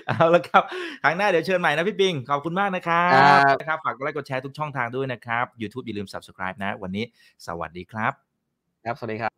[0.07, 0.63] เอาละครับ
[1.03, 7.05] ครั้งหน้าเดี๋ยวเชิญใหม่นะพี่ปิง ขอบคุณมากนะครับครับนะครับฝากกดไลค์กดแชร์ทุกช่องทางด้วยนะครับ YouTube อย่าลืม subscribe นะ วันนี้
[7.47, 8.13] สวัสดีครับ
[8.85, 9.31] ครับ สวัสดีครับ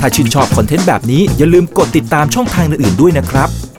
[0.00, 3.50] ถ้าชื่นชอบคอนเทนต์แบบนี้อย่าลืมกดติดตามช่องทางอื่นๆด้วยนะครับ